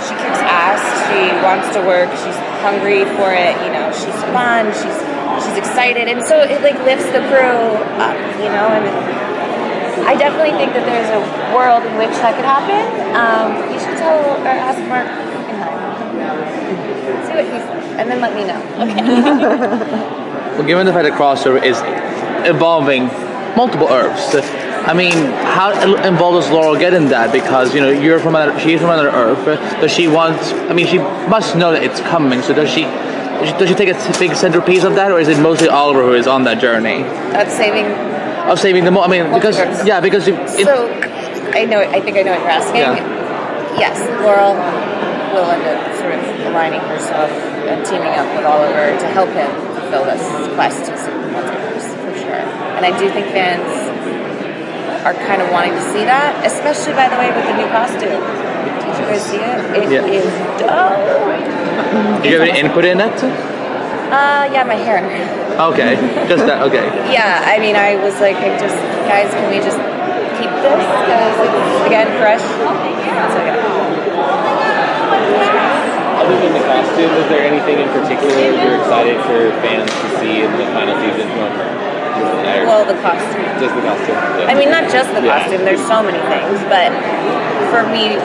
she 0.05 0.13
kicks 0.21 0.43
ass. 0.45 0.83
She 1.09 1.33
wants 1.41 1.73
to 1.73 1.81
work. 1.89 2.11
She's 2.21 2.37
hungry 2.61 3.09
for 3.17 3.33
it. 3.33 3.57
You 3.65 3.73
know, 3.73 3.89
she's 3.97 4.21
fun. 4.37 4.69
She's 4.77 4.99
she's 5.41 5.57
excited, 5.57 6.09
and 6.09 6.21
so 6.21 6.41
it 6.45 6.61
like 6.61 6.77
lifts 6.85 7.09
the 7.09 7.25
crew 7.33 7.81
up. 7.97 8.19
You 8.37 8.53
know, 8.53 8.69
and 8.69 8.85
I 10.05 10.15
definitely 10.15 10.53
think 10.59 10.73
that 10.75 10.85
there's 10.85 11.11
a 11.11 11.21
world 11.55 11.83
in 11.85 11.97
which 11.97 12.15
that 12.21 12.35
could 12.37 12.45
happen. 12.45 12.83
Um, 13.15 13.73
you 13.73 13.79
should 13.79 13.97
tell 13.99 14.19
or 14.43 14.49
ask 14.49 14.79
Marc 14.89 15.07
Guggenheim. 15.07 15.73
See 17.27 17.35
what 17.35 17.45
he 17.45 17.51
says, 17.51 17.85
and 17.99 18.11
then 18.11 18.21
let 18.21 18.35
me 18.35 18.45
know. 18.45 20.19
Well, 20.53 20.67
given 20.67 20.85
the 20.85 20.93
fact 20.93 21.05
that 21.09 21.19
crossover 21.19 21.65
is 21.65 21.81
evolving 22.47 23.07
multiple 23.57 23.89
herbs, 23.89 24.35
I 24.85 24.93
mean, 24.93 25.13
how 25.13 25.71
involved 26.05 26.43
does 26.43 26.51
Laurel 26.53 26.77
get 26.77 26.93
in 26.93 27.07
that? 27.07 27.33
Because 27.33 27.75
you 27.75 27.81
know, 27.81 27.89
you're 27.89 28.19
from 28.19 28.35
another, 28.35 28.61
she's 28.61 28.81
from 28.81 28.91
another 28.91 29.09
Earth. 29.09 29.47
Does 29.81 29.93
she 29.93 30.09
want? 30.09 30.37
I 30.69 30.75
mean, 30.75 30.87
she 30.87 30.99
must 30.99 31.57
know 31.57 31.73
that 31.73 31.83
it's 31.83 32.01
coming. 32.01 32.43
So 32.43 32.53
does 32.53 32.69
she? 32.69 32.83
Does 32.83 33.69
she 33.69 33.75
take 33.75 33.89
a 33.89 34.19
big 34.19 34.37
centerpiece 34.37 34.85
of 34.85 34.95
that, 34.97 35.11
or 35.11 35.19
is 35.19 35.29
it 35.29 35.41
mostly 35.41 35.69
Oliver 35.69 36.03
who 36.03 36.13
is 36.15 36.27
on 36.27 36.45
that 36.45 36.61
journey 36.61 37.03
That's 37.33 37.57
saving. 37.57 38.12
Of 38.51 38.59
saving 38.59 38.85
the? 38.85 38.91
Mo- 38.91 39.03
I 39.03 39.09
mean, 39.09 39.33
because 39.33 39.59
yeah, 39.87 40.01
because 40.01 40.27
it, 40.29 40.35
it, 40.59 40.67
So 40.67 40.89
I 41.55 41.65
know. 41.65 41.81
I 41.81 42.01
think 42.01 42.17
I 42.17 42.23
know 42.23 42.33
what 42.33 42.41
you're 42.41 42.51
asking. 42.51 42.83
Yeah. 42.83 43.79
Yes, 43.79 43.97
Laurel 44.21 44.55
will 45.33 45.49
end 45.51 45.65
up 45.65 45.81
sort 45.97 46.13
of 46.13 46.23
aligning 46.53 46.81
herself 46.93 47.31
and 47.31 47.85
teaming 47.87 48.13
up 48.13 48.29
with 48.37 48.45
Oliver 48.45 48.99
to 49.01 49.07
help 49.17 49.31
him 49.31 49.49
fulfill 49.81 50.05
this 50.05 50.21
quest 50.55 50.85
to 50.91 50.97
save 50.99 51.15
the 51.15 51.29
multiverse 51.33 51.89
for 52.05 52.13
sure. 52.19 52.43
And 52.77 52.85
I 52.85 52.93
do 52.99 53.09
think 53.11 53.27
fans 53.33 53.65
are 55.07 55.15
kind 55.27 55.41
of 55.41 55.51
wanting 55.51 55.73
to 55.73 55.81
see 55.93 56.05
that, 56.05 56.45
especially 56.45 56.93
by 56.95 57.09
the 57.09 57.17
way 57.17 57.33
with 57.33 57.47
the 57.49 57.57
new 57.57 57.67
costume. 57.73 58.21
Did 58.21 58.95
you 59.01 59.07
guys 59.09 59.23
see 59.25 59.41
it? 59.41 59.59
It 59.83 59.91
Yeah. 59.91 60.05
is 60.21 60.29
dope. 60.61 62.23
do 62.23 62.29
you 62.29 62.39
have 62.39 62.49
any 62.49 62.61
input 62.61 62.85
in 62.85 62.99
that? 62.99 63.17
Uh, 64.13 64.45
yeah, 64.53 64.61
my 64.61 64.77
hair. 64.77 65.01
Okay, 65.73 65.97
just 66.29 66.45
that. 66.45 66.61
Okay. 66.69 66.85
Yeah, 67.09 67.41
I 67.49 67.57
mean, 67.57 67.81
I 67.81 67.97
was 67.97 68.13
like, 68.21 68.37
I 68.37 68.53
just, 68.61 68.77
guys, 69.09 69.33
can 69.33 69.49
we 69.49 69.57
just 69.57 69.81
keep 70.37 70.53
this? 70.61 70.85
Because 70.85 71.33
it's, 71.49 71.89
again, 71.89 72.13
fresh. 72.21 72.45
So, 72.45 73.41
yeah. 73.41 73.57
Other 76.21 76.37
than 76.45 76.53
the 76.53 76.61
costume, 76.61 77.09
is 77.25 77.27
there 77.33 77.41
anything 77.41 77.81
in 77.81 77.89
particular 77.89 78.37
you're 78.37 78.77
excited 78.85 79.17
for 79.25 79.49
fans 79.65 79.89
to 79.89 80.07
see 80.21 80.45
in 80.45 80.53
the 80.61 80.69
final 80.77 80.93
season 81.01 81.25
from 81.33 81.49
her? 81.57 81.73
Well, 82.69 82.85
the 82.85 83.01
costume. 83.01 83.49
just 83.57 83.73
the 83.73 83.81
costume? 83.81 84.21
Yeah. 84.45 84.53
I 84.53 84.55
mean, 84.55 84.69
not 84.69 84.93
just 84.93 85.09
the 85.17 85.25
Yeah. 85.25 85.41
costume, 85.41 85.65
there's 85.65 85.81
so 85.89 86.05
many 86.05 86.21
things, 86.29 86.61
but 86.69 86.93
for 87.73 87.89
me 87.89 88.21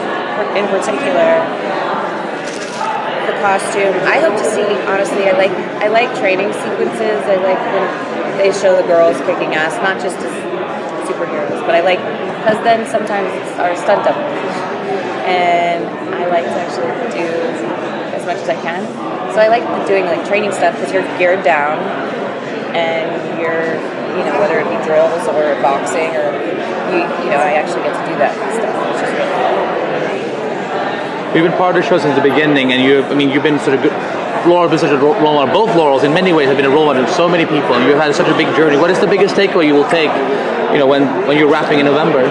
in 0.59 0.67
particular, 0.67 1.39
the 1.47 1.86
costume, 3.39 3.93
I 4.05 4.19
hope 4.19 4.37
to 4.37 4.45
see, 4.45 4.67
honestly, 4.85 5.29
I 5.29 5.33
like 5.37 5.51
I 5.81 5.87
like 5.87 6.09
training 6.19 6.51
sequences. 6.53 7.21
I 7.25 7.37
like 7.41 7.61
when 7.73 7.85
they 8.37 8.51
show 8.51 8.75
the 8.75 8.87
girls 8.87 9.17
kicking 9.25 9.53
ass, 9.55 9.77
not 9.81 10.01
just 10.01 10.17
as 10.19 10.33
superheroes, 11.07 11.61
but 11.65 11.73
I 11.73 11.81
like, 11.81 11.99
because 12.43 12.59
then 12.63 12.85
sometimes 12.85 13.29
it's 13.33 13.57
our 13.59 13.75
stunt 13.75 14.05
doubles. 14.05 14.37
And 15.27 15.85
I 16.13 16.27
like 16.27 16.45
to 16.45 16.57
actually 16.57 16.91
do 17.11 17.27
as 18.15 18.25
much 18.25 18.37
as 18.37 18.49
I 18.49 18.55
can. 18.61 18.83
So 19.33 19.41
I 19.41 19.47
like 19.47 19.65
doing 19.87 20.05
like 20.05 20.25
training 20.25 20.51
stuff 20.51 20.75
because 20.75 20.91
you're 20.93 21.05
geared 21.17 21.43
down 21.43 21.79
and 22.75 23.39
you're, 23.39 23.75
you 24.17 24.23
know, 24.25 24.39
whether 24.39 24.59
it 24.59 24.67
be 24.69 24.77
drills 24.85 25.27
or 25.27 25.55
boxing 25.61 26.15
or 26.15 26.31
you, 26.91 27.03
you 27.03 27.29
know, 27.31 27.41
I 27.43 27.59
actually 27.59 27.83
get 27.83 27.93
to 27.93 28.05
do 28.07 28.15
that 28.17 28.31
stuff, 28.33 28.75
which 28.87 29.03
is 29.03 29.11
really 29.13 29.31
cool. 29.35 29.77
You've 31.37 31.45
been 31.45 31.57
part 31.59 31.77
of 31.77 31.83
the 31.83 31.87
show 31.87 31.99
since 31.99 32.17
the 32.17 32.25
beginning, 32.25 32.73
and 32.73 32.81
you, 32.81 33.03
I 33.03 33.13
mean, 33.13 33.29
you've 33.29 33.45
been 33.45 33.59
sort 33.59 33.77
of 33.77 33.83
good. 33.85 33.93
Laurel 34.49 34.65
has 34.65 34.81
been 34.81 34.89
such 34.89 34.89
a 34.89 34.97
role 34.97 35.13
model. 35.21 35.53
Both 35.53 35.77
Laurels, 35.77 36.01
in 36.01 36.11
many 36.11 36.33
ways, 36.33 36.47
have 36.47 36.57
been 36.57 36.65
a 36.65 36.73
role 36.73 36.89
model 36.89 37.05
to 37.05 37.13
so 37.13 37.29
many 37.29 37.45
people, 37.45 37.77
and 37.77 37.85
you've 37.85 38.01
had 38.01 38.09
such 38.15 38.25
a 38.25 38.33
big 38.33 38.49
journey. 38.57 38.75
What 38.75 38.89
is 38.89 38.99
the 38.99 39.05
biggest 39.05 39.35
takeaway 39.35 39.67
you 39.69 39.75
will 39.77 39.87
take, 39.87 40.09
you 40.73 40.81
know, 40.81 40.87
when, 40.89 41.05
when 41.29 41.37
you're 41.37 41.45
rapping 41.45 41.77
in 41.77 41.85
November? 41.85 42.25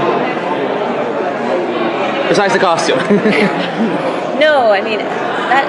Besides 2.27 2.53
the 2.53 2.59
costume. 2.59 2.99
No, 4.37 4.69
I 4.69 4.85
mean 4.85 5.01
that. 5.01 5.64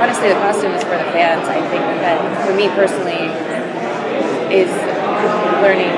Honestly, 0.00 0.32
the 0.32 0.40
costume 0.40 0.72
is 0.72 0.80
for 0.88 0.96
the 0.96 1.04
fans. 1.12 1.44
I 1.52 1.60
think 1.68 1.84
that 2.00 2.16
for 2.48 2.56
me 2.56 2.72
personally 2.72 3.28
is 4.48 4.72
learning. 5.60 5.92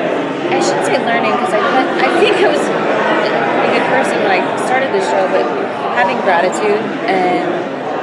I 0.51 0.59
shouldn't 0.59 0.83
say 0.83 0.99
learning 0.99 1.31
because 1.31 1.55
I 1.55 1.63
I 1.63 2.11
think 2.19 2.35
I 2.43 2.51
was 2.51 2.59
a 2.59 3.71
good 3.71 3.87
person 3.87 4.19
when 4.27 4.35
I 4.35 4.43
started 4.67 4.91
the 4.91 4.99
show, 4.99 5.23
but 5.31 5.47
having 5.99 6.15
gratitude 6.23 6.79
and 7.11 7.51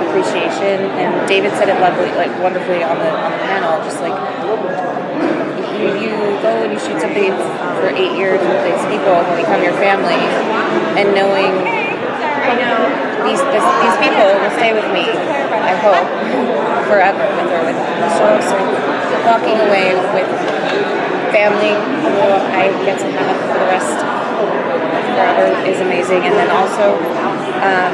appreciation. 0.03 0.83
And 0.99 1.15
David 1.31 1.55
said 1.55 1.71
it 1.71 1.79
lovely, 1.79 2.11
like 2.19 2.31
wonderfully 2.43 2.83
on 2.83 2.99
the 2.99 3.07
on 3.07 3.31
the 3.31 3.43
panel. 3.47 3.79
Just 3.87 4.03
like 4.03 4.11
you, 5.79 5.87
you 6.03 6.11
go 6.43 6.51
and 6.67 6.75
you 6.75 6.79
shoot 6.79 6.99
something 6.99 7.31
for 7.79 7.87
eight 7.95 8.19
years 8.19 8.43
with 8.43 8.59
these 8.67 8.83
people 8.91 9.15
who 9.23 9.33
become 9.39 9.63
your 9.63 9.75
family, 9.79 10.19
and 10.99 11.15
knowing 11.15 11.55
these 13.23 13.39
this, 13.55 13.63
these 13.63 13.97
people 14.03 14.27
will 14.43 14.55
stay 14.59 14.75
with 14.75 14.87
me. 14.91 15.07
I 15.07 15.73
hope 15.79 16.03
forever 16.91 17.23
with 17.23 17.47
or 17.47 17.63
with 17.63 17.79
the 17.79 18.09
show. 18.19 18.35
So 18.43 18.59
walking 19.23 19.55
away 19.55 19.95
with 20.11 20.27
family 21.31 21.73
who 22.03 22.11
I 22.51 22.69
get 22.83 22.99
to 22.99 23.07
have 23.15 23.35
for 23.47 23.57
the 23.57 23.69
rest 23.71 23.97
of 24.03 24.43
forever 25.15 25.47
is 25.63 25.79
amazing, 25.79 26.27
and 26.27 26.35
then 26.35 26.51
also 26.51 26.99
um, 27.61 27.93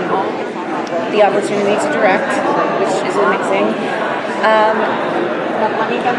the 1.12 1.22
opportunity 1.24 1.76
to 1.76 1.88
direct, 1.94 2.32
which 2.80 2.96
is 3.06 3.16
amazing. 3.18 3.68
Um, 4.42 4.78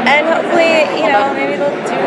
and 0.06 0.22
hopefully, 0.30 0.86
you 1.00 1.08
know, 1.10 1.32
maybe 1.34 1.56
they'll 1.58 1.74
do. 1.86 2.02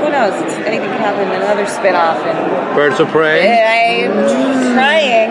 Who 0.00 0.08
knows? 0.12 0.32
Anything 0.64 0.88
can 0.90 1.00
happen. 1.00 1.28
Another 1.28 1.66
spin-off 1.66 2.18
and 2.24 2.74
Birds 2.76 3.00
of 3.00 3.08
prey. 3.08 3.48
I'm 3.60 4.12
trying. 4.72 5.30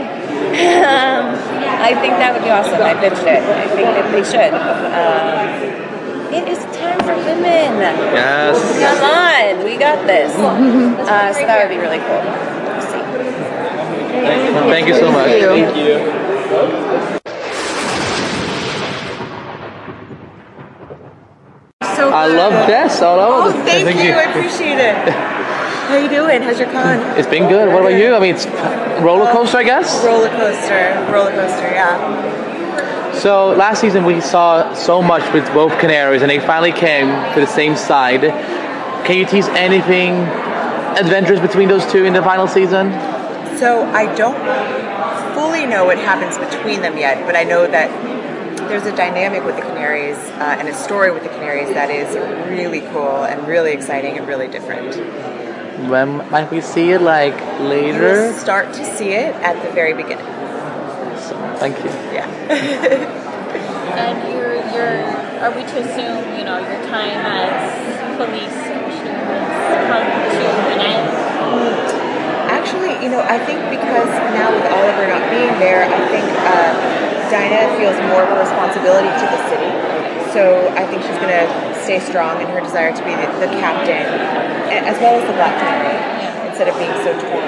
Um, 0.56 1.34
I 1.82 1.94
think 2.02 2.18
that 2.18 2.34
would 2.34 2.44
be 2.44 2.50
awesome. 2.50 2.82
I 2.82 2.94
pitched 2.96 3.26
it. 3.26 3.42
I 3.42 3.68
think 3.74 3.88
that 3.94 4.12
they 4.12 4.24
should. 4.24 4.54
Um, 4.54 6.34
It 6.34 6.48
is 6.50 6.60
time 6.76 7.00
for 7.00 7.16
women. 7.16 7.78
Yes. 8.14 8.58
Come 8.82 9.02
on, 9.06 9.64
we 9.64 9.78
got 9.78 10.06
this. 10.08 10.34
Uh, 10.36 11.32
so 11.34 11.46
that 11.46 11.58
would 11.62 11.74
be 11.74 11.80
really 11.82 12.00
cool. 12.00 12.22
Thank 14.26 14.88
you 14.88 14.96
so 14.96 15.12
much. 15.12 15.28
Thank 15.30 15.76
you. 15.78 17.16
So 21.96 22.10
I 22.12 22.28
love 22.28 22.68
this. 22.68 23.02
I 23.02 23.16
love 23.16 23.46
Oh, 23.56 23.60
it. 23.60 23.66
thank, 23.66 24.04
you. 24.04 24.12
I 24.12 24.24
appreciate 24.24 24.80
it. 24.80 24.96
How 25.10 25.98
you 25.98 26.10
doing? 26.10 26.42
How's 26.42 26.60
your 26.60 26.70
con? 26.72 27.00
It's 27.18 27.28
been 27.28 27.48
good. 27.48 27.70
What 27.72 27.82
about 27.82 27.94
you? 28.00 28.16
I 28.16 28.20
mean, 28.20 28.36
it's 28.36 28.46
roller 29.02 29.32
coaster, 29.32 29.58
I 29.60 29.64
guess. 29.64 30.04
Roller 30.04 30.30
coaster. 30.30 31.08
Roller 31.12 31.32
coaster. 31.32 31.68
Yeah. 31.72 33.14
So 33.14 33.50
last 33.56 33.80
season 33.82 34.04
we 34.04 34.20
saw 34.20 34.74
so 34.74 35.02
much 35.02 35.24
with 35.34 35.46
both 35.54 35.72
Canaries, 35.80 36.22
and 36.22 36.30
they 36.30 36.40
finally 36.40 36.74
came 36.74 37.08
to 37.34 37.40
the 37.40 37.48
same 37.48 37.76
side. 37.76 38.22
Can 39.06 39.18
you 39.18 39.26
tease 39.26 39.48
anything 39.50 40.14
adventurous 40.98 41.40
between 41.40 41.70
those 41.70 41.86
two 41.92 42.04
in 42.04 42.14
the 42.14 42.22
final 42.24 42.48
season? 42.48 42.92
So 43.60 43.84
I 43.84 44.14
don't 44.16 44.36
fully 45.36 45.66
know 45.66 45.86
what 45.86 45.98
happens 45.98 46.38
between 46.38 46.82
them 46.82 46.98
yet, 46.98 47.26
but 47.26 47.36
I 47.36 47.44
know 47.44 47.66
that 47.68 47.90
there's 48.68 48.86
a 48.86 48.96
dynamic 48.96 49.44
with 49.46 49.56
the 49.56 49.62
Canaries 49.62 50.18
uh, 50.18 50.58
and 50.60 50.68
a 50.68 50.74
story 50.74 51.12
with 51.12 51.24
the 51.24 51.30
Canaries 51.30 51.70
that 51.70 51.90
is 51.90 52.16
really 52.50 52.82
cool 52.92 53.24
and 53.24 53.48
really 53.48 53.72
exciting 53.72 54.18
and 54.18 54.28
really 54.28 54.48
different. 54.48 54.96
When 55.90 56.18
might 56.32 56.52
we 56.52 56.62
see 56.62 56.92
it? 56.92 57.02
Like 57.02 57.38
You 57.60 57.68
later? 57.68 58.02
will 58.02 58.34
start 58.34 58.74
to 58.74 58.86
see 58.98 59.10
it 59.10 59.34
at 59.36 59.62
the 59.66 59.72
very 59.74 59.94
beginning. 59.94 60.26
So, 61.20 61.36
thank 61.60 61.78
you. 61.84 61.90
Yeah. 62.14 63.22
And 63.96 64.18
you're, 64.34 64.56
you're, 64.76 65.08
are 65.40 65.52
we 65.56 65.64
to 65.64 65.80
assume, 65.80 66.38
you 66.38 66.44
know, 66.44 66.60
your 66.60 66.82
time 66.92 67.16
as 67.16 68.18
police 68.18 68.52
commissioner 68.68 69.24
has 69.24 69.88
come 69.88 70.04
to 70.36 70.46
an 70.76 70.80
end? 70.84 71.05
Actually, 72.66 72.98
you 72.98 73.14
know, 73.14 73.22
I 73.22 73.38
think 73.46 73.62
because 73.70 74.10
now 74.34 74.50
with 74.50 74.66
Oliver 74.66 75.06
not 75.06 75.22
being 75.30 75.54
there, 75.62 75.86
I 75.86 76.02
think 76.10 76.26
uh, 76.50 76.74
Dinah 77.30 77.78
feels 77.78 77.94
more 78.10 78.26
of 78.26 78.34
a 78.34 78.42
responsibility 78.42 79.06
to 79.06 79.26
the 79.30 79.38
city. 79.54 79.70
So 80.34 80.74
I 80.74 80.82
think 80.90 81.06
she's 81.06 81.22
going 81.22 81.30
to 81.30 81.46
stay 81.86 82.00
strong 82.00 82.42
in 82.42 82.48
her 82.48 82.60
desire 82.62 82.90
to 82.90 83.04
be 83.06 83.14
the, 83.14 83.30
the 83.38 83.54
captain, 83.62 84.02
as 84.82 84.98
well 84.98 85.14
as 85.14 85.28
the 85.30 85.38
Black 85.38 85.54
Canary, 85.62 86.50
instead 86.50 86.68
of 86.68 86.74
being 86.82 86.90
so 87.06 87.14
torn. 87.14 87.46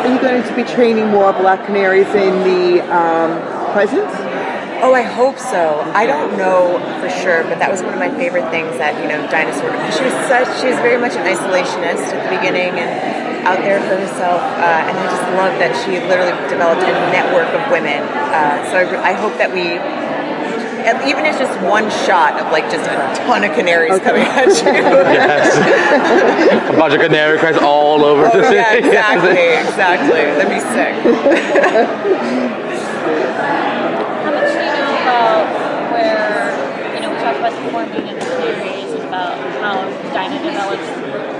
Are 0.00 0.08
you 0.08 0.20
going 0.24 0.42
to 0.42 0.56
be 0.56 0.64
training 0.64 1.08
more 1.08 1.34
Black 1.34 1.66
Canaries 1.66 2.08
in 2.14 2.32
the 2.48 2.80
um, 2.88 3.44
present? 3.74 4.08
Oh, 4.80 4.94
I 4.94 5.02
hope 5.02 5.38
so. 5.38 5.82
I 5.94 6.06
don't 6.06 6.38
know 6.38 6.78
for 7.02 7.10
sure, 7.10 7.42
but 7.50 7.58
that 7.58 7.66
was 7.70 7.82
one 7.82 7.94
of 7.94 7.98
my 7.98 8.14
favorite 8.14 8.46
things 8.54 8.78
that 8.78 8.94
you 9.02 9.10
know 9.10 9.18
Dinah 9.26 9.50
sort 9.58 9.74
of. 9.74 9.80
She 9.90 10.06
was 10.06 10.14
such. 10.30 10.46
She 10.62 10.70
was 10.70 10.78
very 10.78 10.94
much 11.00 11.18
an 11.18 11.26
isolationist 11.26 12.14
at 12.14 12.18
the 12.22 12.30
beginning 12.38 12.78
and 12.78 12.90
out 13.42 13.58
there 13.58 13.82
for 13.82 13.98
herself, 13.98 14.38
uh, 14.38 14.86
and 14.86 14.94
I 14.94 15.04
just 15.10 15.26
love 15.34 15.58
that 15.58 15.74
she 15.82 15.98
literally 16.06 16.30
developed 16.46 16.86
a 16.86 16.94
network 17.10 17.50
of 17.58 17.62
women. 17.74 17.98
Uh, 18.30 18.62
so 18.70 18.78
I, 19.02 19.10
I 19.10 19.12
hope 19.18 19.34
that 19.42 19.50
we. 19.50 19.82
Even 20.88 21.26
if 21.26 21.36
it's 21.36 21.42
just 21.42 21.58
one 21.68 21.90
shot 22.06 22.38
of 22.40 22.48
like 22.54 22.70
just 22.70 22.86
a 22.88 22.96
ton 23.26 23.42
of 23.44 23.52
canaries 23.52 23.98
coming 24.00 24.22
at 24.22 24.46
you. 24.46 24.72
Yes. 24.72 25.52
A 26.70 26.76
bunch 26.78 26.94
of 26.94 27.00
canary 27.02 27.36
cries 27.38 27.58
all 27.58 28.04
over 28.06 28.22
the 28.30 28.38
Oh, 28.38 28.42
city. 28.48 28.56
yeah, 28.56 28.72
exactly, 28.72 29.36
exactly. 29.68 30.22
That'd 30.38 30.48
be 30.48 30.60
sick. 30.72 30.94
How 34.24 34.32
much 34.32 34.48
do 34.52 34.58
you 34.64 34.72
know 34.80 34.96
about 35.02 35.44
where, 35.92 36.94
you 36.94 37.00
know, 37.02 37.10
we 37.12 37.16
talked 37.20 37.38
about 37.38 37.47
the 37.47 37.47
forming 37.70 38.06
the 38.06 38.20
theories 38.20 38.92
about 39.02 39.36
how 39.60 39.82
Dinah 40.14 40.42
develops 40.42 40.88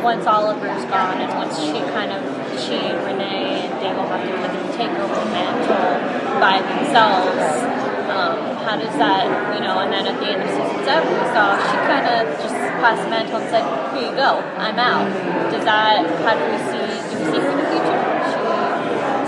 once 0.02 0.26
Oliver's 0.26 0.85
gone 0.87 1.20
and 1.20 1.31
once 1.35 1.59
she 1.61 1.78
kind 1.94 2.12
of, 2.12 2.20
she 2.59 2.74
and 2.74 2.98
Rene 3.04 3.68
and 3.68 3.74
Dave 3.81 3.96
will 3.96 4.09
have 4.09 4.22
to 4.24 4.33
kind 4.35 4.57
of 4.57 4.64
take 4.74 4.90
over 4.98 5.14
the 5.14 5.31
mantle 5.31 6.40
by 6.40 6.62
themselves. 6.62 7.62
Um, 8.09 8.57
how 8.64 8.76
does 8.81 8.96
that, 8.96 9.28
you 9.54 9.61
know, 9.61 9.78
and 9.85 9.92
then 9.92 10.07
at 10.07 10.16
the 10.18 10.26
end 10.26 10.42
of 10.42 10.48
season 10.48 10.81
seven, 10.85 11.07
we 11.12 11.24
saw 11.31 11.54
she 11.61 11.76
kind 11.87 12.07
of 12.09 12.24
just 12.40 12.57
passed 12.81 13.04
the 13.04 13.11
mantle 13.11 13.37
and 13.37 13.50
said, 13.52 13.64
here 13.92 14.11
you 14.11 14.16
go, 14.16 14.40
I'm 14.57 14.78
out. 14.81 15.07
Does 15.52 15.64
that, 15.64 16.09
how 16.24 16.35
do 16.35 16.42
we 16.48 16.59
see, 16.72 16.88
do 16.88 17.14
we 17.20 17.24
see 17.31 17.40
her 17.44 17.52
in 17.52 17.59
the 17.61 17.68
future? 17.68 18.00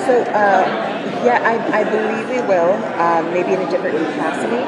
So, 0.01 0.15
uh, 0.33 0.65
yeah, 1.23 1.45
I, 1.45 1.60
I 1.71 1.85
believe 1.85 2.27
we 2.29 2.43
will, 2.51 2.75
um, 2.99 3.31
maybe 3.33 3.55
in 3.55 3.63
a 3.63 3.71
different 3.71 3.97
capacity, 3.97 4.59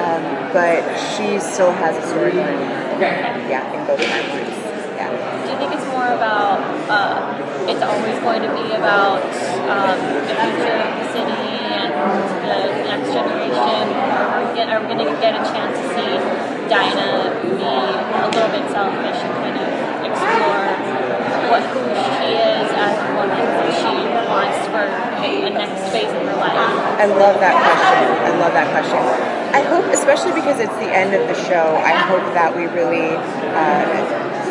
um, 0.00 0.22
but 0.56 0.80
she 0.96 1.38
still 1.38 1.72
has 1.72 1.92
a 1.96 2.04
storyline. 2.08 2.60
Yeah, 3.00 3.60
in 3.76 3.86
both 3.86 4.00
timelines. 4.00 4.56
Yeah. 4.96 5.12
Do 5.44 5.52
you 5.52 5.58
think 5.60 5.76
it's 5.76 5.84
more 5.92 6.08
about, 6.16 6.64
uh, 6.88 7.68
it's 7.68 7.84
always 7.84 8.18
going 8.24 8.40
to 8.40 8.50
be 8.56 8.72
about 8.72 9.20
um, 9.68 10.00
the 10.24 10.32
future 10.32 10.80
of 10.80 10.92
the 10.96 11.06
city 11.12 11.44
and 11.76 11.92
the 11.92 12.56
next 12.88 13.12
generation? 13.12 13.84
Are 13.92 14.40
we, 14.40 14.60
are 14.64 14.80
we 14.80 14.86
going 14.96 15.04
to 15.04 15.20
get 15.20 15.36
a 15.36 15.44
chance 15.44 15.76
to 15.76 15.86
see 15.92 16.16
Dinah 16.72 17.36
be 17.44 17.52
a 17.52 18.26
little 18.32 18.48
bit 18.48 18.64
selfish 18.72 19.20
and 19.22 19.34
kind 19.44 19.60
of 19.60 19.68
explore 20.08 20.72
what 21.50 21.62
who 21.70 21.82
she 21.94 22.34
is 22.34 22.68
as 22.74 22.96
a 22.98 23.08
woman 23.14 23.46
she 23.70 23.94
wants 24.26 24.58
for 24.70 24.82
a 24.82 25.50
next 25.50 25.90
phase 25.94 26.10
of 26.10 26.22
her 26.26 26.36
life? 26.42 26.58
I 26.98 27.06
love 27.06 27.38
that 27.38 27.54
question. 27.54 28.02
I 28.26 28.32
love 28.38 28.52
that 28.52 28.68
question. 28.74 28.98
I 29.54 29.62
hope, 29.62 29.86
especially 29.94 30.32
because 30.32 30.60
it's 30.60 30.74
the 30.76 30.90
end 30.90 31.14
of 31.14 31.26
the 31.28 31.38
show, 31.48 31.76
I 31.80 31.94
hope 32.10 32.24
that 32.34 32.54
we 32.54 32.66
really 32.66 33.16
uh, 33.56 33.86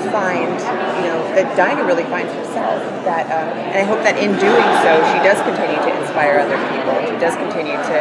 find, 0.09 0.55
you 0.97 1.11
know, 1.11 1.19
that 1.35 1.55
Dinah 1.57 1.83
really 1.83 2.07
finds 2.09 2.33
herself. 2.33 2.81
That, 3.05 3.29
um, 3.29 3.53
and 3.69 3.77
I 3.77 3.83
hope 3.83 4.01
that 4.01 4.17
in 4.17 4.33
doing 4.39 4.69
so, 4.81 4.91
she 5.13 5.19
does 5.21 5.37
continue 5.45 5.77
to 5.77 5.91
inspire 6.01 6.39
other 6.39 6.57
people. 6.73 6.95
She 7.05 7.19
does 7.21 7.35
continue 7.35 7.77
to, 7.77 7.97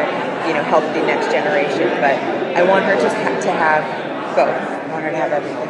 you 0.47 0.55
know, 0.55 0.63
help 0.65 0.81
the 0.95 1.03
next 1.05 1.29
generation. 1.29 1.89
But 2.01 2.17
I 2.57 2.63
want 2.63 2.85
her 2.85 2.95
to 2.95 3.09
to 3.09 3.51
have 3.51 3.85
both. 4.33 4.49
I 4.49 4.87
want 4.89 5.03
her 5.03 5.11
to 5.11 5.17
have 5.17 5.31
everything. 5.35 5.69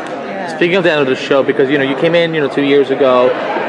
Speaking 0.60 0.76
of 0.76 0.84
the 0.84 0.92
end 0.92 1.00
of 1.00 1.06
the 1.06 1.16
show, 1.16 1.42
because 1.42 1.70
you 1.70 1.78
know 1.78 1.84
you 1.84 1.96
came 1.96 2.14
in, 2.14 2.34
you 2.34 2.42
know, 2.42 2.54
two 2.54 2.62
years 2.62 2.90
ago, 2.90 3.28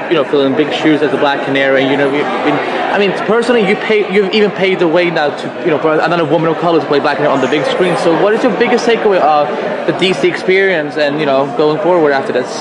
you 0.10 0.14
know, 0.14 0.26
filling 0.26 0.58
big 0.58 0.74
shoes 0.74 1.02
as 1.02 1.14
a 1.14 1.18
Black 1.18 1.46
Canary, 1.46 1.84
you 1.84 1.96
know, 1.96 2.12
been, 2.12 2.54
I 2.92 3.00
mean, 3.00 3.12
personally, 3.26 3.66
you 3.66 3.78
pay, 3.78 4.14
you've 4.14 4.34
even 4.34 4.52
paid 4.52 4.80
the 4.80 4.90
way 4.90 5.10
now 5.10 5.34
to, 5.34 5.64
you 5.64 5.68
know, 5.68 5.80
for 5.80 5.94
another 5.94 6.26
woman 6.26 6.50
of 6.50 6.58
color 6.58 6.82
to 6.82 6.86
play 6.86 7.00
Black 7.00 7.16
Canary 7.16 7.34
on 7.34 7.40
the 7.40 7.48
big 7.48 7.66
screen. 7.72 7.96
So, 8.00 8.22
what 8.22 8.34
is 8.34 8.44
your 8.44 8.52
biggest 8.60 8.86
takeaway 8.86 9.22
of 9.22 9.48
the 9.88 9.94
DC 9.94 10.30
experience, 10.30 10.98
and 10.98 11.18
you 11.18 11.26
know, 11.26 11.46
going 11.56 11.80
forward 11.80 12.12
after 12.12 12.34
this? 12.34 12.52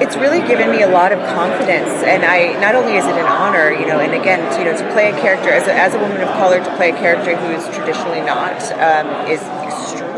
it's 0.00 0.16
really 0.16 0.40
given 0.46 0.70
me 0.70 0.82
a 0.82 0.88
lot 0.88 1.10
of 1.10 1.18
confidence 1.34 1.90
and 2.06 2.24
i 2.24 2.54
not 2.60 2.76
only 2.76 2.96
is 2.96 3.04
it 3.04 3.16
an 3.18 3.26
honor 3.26 3.72
you 3.72 3.84
know 3.84 3.98
and 3.98 4.14
again 4.14 4.38
to, 4.54 4.60
you 4.60 4.64
know 4.64 4.76
to 4.76 4.88
play 4.92 5.10
a 5.10 5.20
character 5.20 5.50
as 5.50 5.66
a, 5.66 5.74
as 5.74 5.92
a 5.92 5.98
woman 5.98 6.20
of 6.20 6.28
color 6.38 6.62
to 6.62 6.76
play 6.76 6.90
a 6.90 6.96
character 6.96 7.36
who 7.36 7.50
is 7.50 7.64
traditionally 7.74 8.20
not 8.20 8.62
um, 8.78 9.06
is 9.26 9.42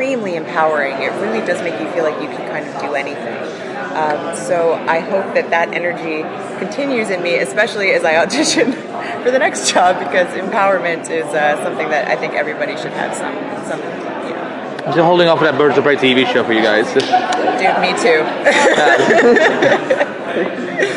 extremely 0.00 0.34
empowering 0.34 0.94
it 1.02 1.12
really 1.20 1.44
does 1.46 1.60
make 1.60 1.78
you 1.78 1.90
feel 1.92 2.04
like 2.04 2.18
you 2.22 2.28
can 2.28 2.48
kind 2.48 2.66
of 2.66 2.80
do 2.80 2.94
anything 2.94 3.36
um, 3.94 4.34
so 4.34 4.72
i 4.88 4.98
hope 4.98 5.34
that 5.34 5.50
that 5.50 5.74
energy 5.74 6.22
continues 6.58 7.10
in 7.10 7.22
me 7.22 7.36
especially 7.36 7.90
as 7.90 8.02
i 8.02 8.16
audition 8.16 8.72
for 9.22 9.30
the 9.30 9.38
next 9.38 9.70
job 9.70 9.98
because 9.98 10.26
empowerment 10.38 11.10
is 11.10 11.26
uh, 11.34 11.62
something 11.62 11.90
that 11.90 12.08
i 12.08 12.16
think 12.16 12.32
everybody 12.32 12.74
should 12.78 12.92
have 12.92 13.14
some 13.14 13.34
some 13.68 13.78
you 14.26 14.34
know 14.34 14.46
I'm 14.86 14.92
still 14.92 15.04
holding 15.04 15.28
off 15.28 15.38
for 15.38 15.44
that 15.44 15.58
Birds 15.58 15.76
of 15.76 15.84
Prey 15.84 15.96
TV 15.96 16.24
show 16.32 16.42
for 16.42 16.54
you 16.54 16.62
guys. 16.62 16.86
dude 16.94 17.04
me 17.84 17.92
too 18.00 18.24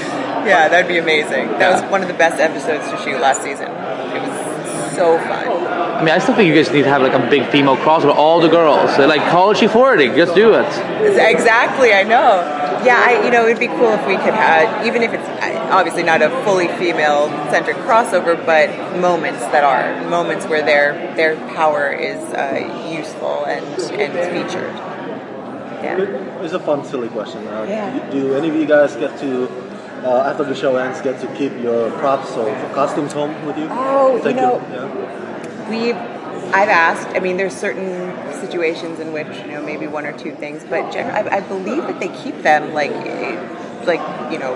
Yeah, 0.43 0.67
that'd 0.67 0.89
be 0.89 0.97
amazing. 0.97 1.47
That 1.57 1.71
was 1.71 1.89
one 1.89 2.01
of 2.01 2.09
the 2.09 2.13
best 2.15 2.37
episodes 2.37 2.89
to 2.91 2.97
shoot 2.97 3.17
last 3.21 3.41
season. 3.41 3.67
It 3.67 4.21
was 4.27 4.95
so 4.95 5.17
fun. 5.19 5.72
I 6.03 6.05
mean, 6.05 6.15
I 6.15 6.19
still 6.19 6.35
think 6.35 6.49
you 6.49 6.53
guys 6.61 6.69
need 6.69 6.81
to 6.83 6.89
have 6.89 7.01
like 7.01 7.13
a 7.13 7.29
big 7.29 7.49
female 7.49 7.77
crossover. 7.77 8.13
All 8.13 8.41
the 8.41 8.49
girls, 8.49 8.97
They're 8.97 9.07
like 9.07 9.21
college 9.31 9.59
forwarding, 9.71 10.13
just 10.17 10.35
do 10.35 10.53
it. 10.53 10.67
Exactly, 11.17 11.93
I 11.93 12.03
know. 12.03 12.43
Yeah, 12.83 12.99
I, 13.01 13.23
you 13.23 13.31
know, 13.31 13.45
it'd 13.47 13.57
be 13.57 13.67
cool 13.67 13.93
if 13.93 14.05
we 14.05 14.17
could 14.17 14.33
have, 14.33 14.85
even 14.85 15.01
if 15.01 15.13
it's 15.13 15.23
uh, 15.23 15.69
obviously 15.71 16.03
not 16.03 16.21
a 16.21 16.29
fully 16.43 16.67
female-centric 16.67 17.77
crossover, 17.87 18.35
but 18.45 18.67
moments 18.99 19.39
that 19.55 19.63
are 19.63 20.09
moments 20.09 20.45
where 20.45 20.61
their 20.61 21.15
their 21.15 21.37
power 21.55 21.89
is 21.93 22.19
uh, 22.33 22.89
useful 22.91 23.45
and 23.45 23.63
and 23.93 24.11
featured. 24.35 24.75
Yeah. 25.85 26.43
It's 26.43 26.51
a 26.51 26.59
fun, 26.59 26.83
silly 26.83 27.07
question. 27.07 27.47
Uh, 27.47 27.63
Yeah. 27.69 28.09
Do 28.11 28.33
any 28.35 28.49
of 28.49 28.55
you 28.57 28.65
guys 28.65 28.97
get 28.97 29.17
to, 29.19 29.47
uh, 30.03 30.29
after 30.29 30.43
the 30.43 30.55
show 30.55 30.75
ends, 30.75 30.99
get 30.99 31.21
to 31.21 31.27
keep 31.27 31.53
your 31.63 31.91
props 31.91 32.35
or 32.35 32.53
costumes 32.73 33.13
home 33.13 33.33
with 33.45 33.57
you? 33.57 33.69
Oh, 33.71 34.19
thank 34.21 34.35
you 34.35 34.41
Take 34.41 34.71
know- 34.71 34.91
yeah. 34.91 35.22
We 35.69 35.93
I've 36.53 36.69
asked. 36.69 37.07
I 37.15 37.19
mean, 37.19 37.37
there's 37.37 37.55
certain 37.55 38.15
situations 38.33 38.99
in 38.99 39.11
which 39.11 39.27
you 39.39 39.47
know 39.47 39.61
maybe 39.61 39.87
one 39.87 40.05
or 40.05 40.17
two 40.17 40.35
things, 40.35 40.63
but 40.63 40.95
I, 40.95 41.37
I 41.37 41.39
believe 41.39 41.83
that 41.83 41.99
they 41.99 42.09
keep 42.09 42.41
them 42.43 42.73
like, 42.73 42.91
like 43.87 44.31
you 44.31 44.37
know, 44.37 44.53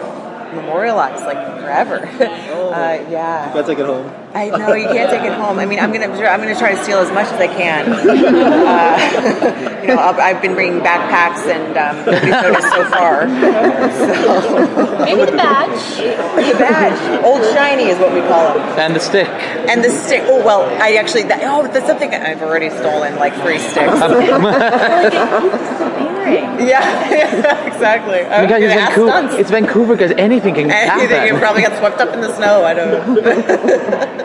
memorialized 0.53 1.25
like 1.25 1.37
forever. 1.59 2.05
uh, 2.21 3.09
yeah. 3.09 3.51
Gotta 3.53 3.67
take 3.67 3.79
it 3.79 3.85
home. 3.85 4.05
I 4.33 4.49
know 4.49 4.73
you 4.73 4.87
can't 4.87 5.09
take 5.09 5.23
it 5.23 5.33
home. 5.33 5.57
I 5.59 5.65
mean, 5.65 5.79
I'm 5.79 5.91
gonna 5.91 6.07
I'm 6.07 6.39
gonna 6.39 6.55
try 6.57 6.75
to 6.75 6.83
steal 6.83 6.99
as 6.99 7.11
much 7.11 7.27
as 7.27 7.39
I 7.39 7.47
can. 7.47 7.87
Uh, 8.67 9.79
you 9.81 9.87
know, 9.87 9.97
I've, 9.97 10.19
I've 10.19 10.41
been 10.41 10.53
bringing 10.53 10.81
backpacks, 10.81 11.47
and 11.47 11.77
um, 11.77 12.05
nobody's 12.05 12.31
noticed 12.31 12.69
so 12.69 12.83
far. 12.89 13.27
So 13.27 15.05
Maybe 15.05 15.25
the 15.25 15.37
badge. 15.37 15.97
the 15.97 16.57
badge, 16.59 17.23
old 17.23 17.43
shiny, 17.53 17.85
is 17.85 17.97
what 17.97 18.13
we 18.13 18.19
call 18.21 18.53
them. 18.53 18.61
And 18.77 18.95
the 18.95 18.99
stick. 18.99 19.27
And 19.27 19.83
the 19.83 19.89
stick. 19.89 20.23
Oh 20.25 20.43
well, 20.43 20.63
I 20.81 20.95
actually. 20.95 21.23
That, 21.23 21.41
oh, 21.43 21.63
that's 21.67 21.87
something 21.87 22.13
I've 22.13 22.41
already 22.41 22.69
stolen 22.69 23.15
like 23.15 23.33
three 23.35 23.59
sticks. 23.59 23.77
yeah, 26.67 27.65
exactly. 27.65 28.19
Oh 28.21 28.43
my 28.43 28.45
God, 28.47 28.61
it's 28.61 28.73
Ask 28.73 28.95
Vancouver. 28.95 29.09
stunts. 29.11 29.35
It's 29.35 29.51
Vancouver 29.51 29.93
because 29.95 30.11
anything 30.11 30.55
can 30.55 30.69
happen. 30.69 30.99
Anything, 30.99 31.17
happen. 31.21 31.35
it 31.35 31.39
probably 31.39 31.61
got 31.61 31.77
swept 31.79 31.99
up 32.01 32.13
in 32.13 32.21
the 32.21 32.35
snow. 32.35 32.65
I 32.65 32.73
don't 32.73 33.15
know. 33.15 34.23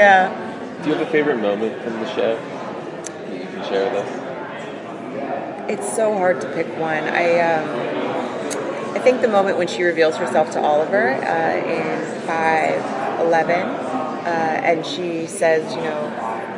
Yeah. 0.00 0.80
Do 0.82 0.88
you 0.88 0.94
have 0.94 1.06
a 1.06 1.10
favorite 1.10 1.40
moment 1.40 1.82
from 1.82 1.92
the 2.00 2.08
show 2.14 2.36
that 2.36 3.34
you 3.34 3.46
can 3.46 3.62
share 3.68 3.84
with 3.84 4.02
us? 4.02 5.70
It's 5.70 5.94
so 5.94 6.14
hard 6.14 6.40
to 6.40 6.52
pick 6.54 6.66
one. 6.78 7.04
I 7.04 7.38
um, 7.40 8.96
I 8.96 8.98
think 8.98 9.20
the 9.20 9.28
moment 9.28 9.58
when 9.58 9.68
she 9.68 9.82
reveals 9.82 10.16
herself 10.16 10.50
to 10.52 10.60
Oliver 10.60 11.10
uh, 11.12 11.56
in 11.76 12.20
five 12.22 12.80
eleven, 13.20 13.60
uh, 13.60 14.60
and 14.64 14.86
she 14.86 15.26
says, 15.26 15.70
you 15.76 15.82
know, 15.82 16.08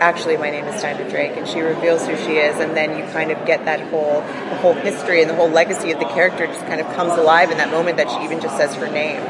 actually 0.00 0.36
my 0.36 0.50
name 0.50 0.64
is 0.66 0.80
Sandra 0.80 1.08
Drake, 1.10 1.36
and 1.36 1.46
she 1.48 1.60
reveals 1.60 2.06
who 2.06 2.16
she 2.16 2.36
is, 2.36 2.60
and 2.60 2.76
then 2.76 2.96
you 2.96 3.04
kind 3.12 3.32
of 3.32 3.44
get 3.44 3.64
that 3.64 3.80
whole 3.90 4.20
the 4.22 4.56
whole 4.62 4.74
history 4.74 5.20
and 5.20 5.28
the 5.28 5.34
whole 5.34 5.50
legacy 5.50 5.90
of 5.90 5.98
the 5.98 6.06
character 6.06 6.46
just 6.46 6.64
kind 6.66 6.80
of 6.80 6.86
comes 6.94 7.12
alive 7.18 7.50
in 7.50 7.58
that 7.58 7.72
moment 7.72 7.96
that 7.96 8.08
she 8.08 8.22
even 8.22 8.40
just 8.40 8.56
says 8.56 8.72
her 8.76 8.88
name. 8.88 9.20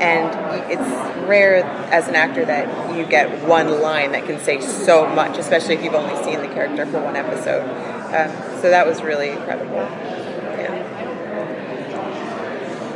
And 0.00 0.70
it's 0.72 1.28
rare 1.28 1.56
as 1.92 2.08
an 2.08 2.14
actor 2.14 2.44
that 2.46 2.96
you 2.96 3.04
get 3.04 3.46
one 3.46 3.82
line 3.82 4.12
that 4.12 4.24
can 4.24 4.40
say 4.40 4.60
so 4.60 5.06
much, 5.06 5.36
especially 5.36 5.74
if 5.74 5.84
you've 5.84 5.94
only 5.94 6.16
seen 6.24 6.40
the 6.40 6.48
character 6.48 6.86
for 6.86 7.00
one 7.02 7.16
episode. 7.16 7.62
Um, 7.62 8.60
so 8.62 8.70
that 8.70 8.86
was 8.86 9.02
really 9.02 9.28
incredible. 9.28 9.76
Yeah. 9.76 10.86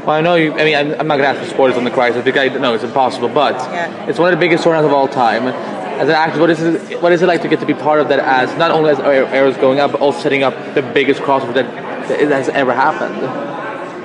Well, 0.07 0.17
I 0.17 0.21
know 0.23 0.35
you. 0.35 0.53
I 0.55 0.65
mean, 0.65 0.75
I'm, 0.77 0.93
I'm 1.01 1.07
not 1.07 1.17
gonna 1.17 1.29
ask 1.29 1.41
for 1.41 1.47
spoilers 1.47 1.77
on 1.77 1.85
the 1.85 1.91
crisis 1.91 2.25
because 2.25 2.51
I 2.51 2.59
know 2.59 2.75
it's 2.75 2.85
impossible. 2.85 3.29
But 3.29 3.55
Yeah. 3.71 4.07
it's 4.07 4.19
one 4.19 4.33
of 4.33 4.39
the 4.39 4.45
biggest 4.45 4.65
storylines 4.65 4.85
of 4.87 4.93
all 4.93 5.09
time. 5.09 5.47
As 5.49 6.09
an 6.09 6.15
actor, 6.15 6.41
what 6.41 6.51
is 6.51 6.61
it? 6.61 7.01
What 7.03 7.13
is 7.13 7.23
it 7.23 7.27
like 7.27 7.43
to 7.43 7.49
get 7.49 7.61
to 7.61 7.67
be 7.67 7.75
part 7.75 8.01
of 8.01 8.09
that? 8.09 8.19
As 8.19 8.57
not 8.59 8.71
only 8.73 8.91
as 8.91 8.99
Arrow's 8.99 9.57
going 9.59 9.79
up, 9.79 9.93
but 9.93 10.01
also 10.01 10.21
setting 10.21 10.43
up 10.43 10.55
the 10.75 10.83
biggest 10.83 11.21
crossover 11.21 11.55
that, 11.55 12.09
that 12.09 12.33
has 12.33 12.49
ever 12.49 12.75
happened. 12.75 13.15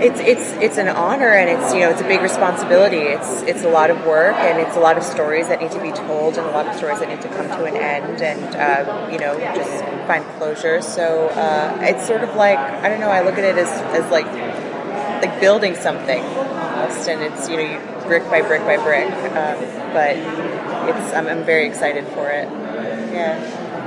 It's 0.01 0.19
it's 0.21 0.53
it's 0.63 0.77
an 0.77 0.87
honor 0.87 1.27
and 1.27 1.49
it's 1.49 1.73
you 1.73 1.81
know 1.81 1.89
it's 1.89 1.99
a 1.99 2.07
big 2.07 2.21
responsibility. 2.21 2.97
It's 2.97 3.41
it's 3.43 3.63
a 3.63 3.69
lot 3.69 3.89
of 3.89 4.05
work 4.05 4.35
and 4.35 4.57
it's 4.59 4.77
a 4.77 4.79
lot 4.79 4.97
of 4.97 5.03
stories 5.03 5.49
that 5.49 5.59
need 5.59 5.71
to 5.71 5.81
be 5.81 5.91
told 5.91 6.37
and 6.37 6.47
a 6.47 6.51
lot 6.51 6.67
of 6.67 6.75
stories 6.75 6.99
that 6.99 7.09
need 7.09 7.21
to 7.21 7.27
come 7.27 7.47
to 7.47 7.65
an 7.65 7.75
end 7.75 8.21
and 8.21 8.55
uh, 8.55 9.09
you 9.11 9.19
know 9.19 9.37
just 9.55 9.83
find 10.07 10.23
closure. 10.37 10.81
So 10.81 11.27
uh, 11.29 11.77
it's 11.81 12.07
sort 12.07 12.23
of 12.23 12.33
like 12.35 12.57
I 12.57 12.87
don't 12.87 13.01
know. 13.01 13.09
I 13.09 13.21
look 13.21 13.37
at 13.37 13.43
it 13.43 13.57
as, 13.57 13.69
as 13.93 14.09
like 14.09 14.25
like 15.21 15.41
building 15.41 15.75
something 15.75 16.23
almost, 16.23 17.09
and 17.09 17.21
it's 17.21 17.49
you 17.49 17.57
know 17.57 17.63
you, 17.63 18.07
brick 18.07 18.23
by 18.29 18.41
brick 18.41 18.61
by 18.61 18.77
brick. 18.77 19.11
Um, 19.35 19.59
but 19.91 20.15
it's 20.15 21.13
I'm, 21.13 21.27
I'm 21.27 21.43
very 21.43 21.67
excited 21.67 22.07
for 22.07 22.29
it. 22.29 22.47
Yeah. 23.11 23.35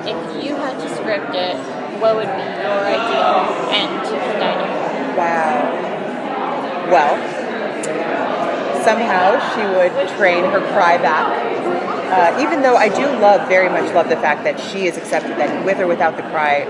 If 0.05 0.45
you 0.45 0.57
had 0.57 0.79
to 0.79 0.89
script 0.95 1.35
it, 1.35 1.57
what 2.01 2.17
would 2.17 2.27
be 2.27 2.43
your 2.61 2.85
ideal 2.85 3.49
end 3.71 4.05
to 4.05 4.13
the 4.13 4.39
dynamic? 4.39 5.17
Wow. 5.17 5.92
Well, 6.93 7.17
somehow 8.85 9.41
she 9.55 9.65
would 9.65 10.09
train 10.19 10.45
her 10.45 10.61
cry 10.73 10.99
back. 10.99 11.41
Uh, 12.13 12.43
even 12.43 12.61
though 12.61 12.77
I 12.77 12.91
do 12.91 13.07
love, 13.19 13.49
very 13.49 13.71
much 13.71 13.95
love 13.95 14.11
the 14.11 14.17
fact 14.17 14.45
that 14.45 14.61
she 14.61 14.87
is 14.87 14.99
accepted 14.99 15.39
that 15.39 15.65
with 15.65 15.81
or 15.81 15.87
without 15.87 16.19
the 16.19 16.23
cry, 16.25 16.69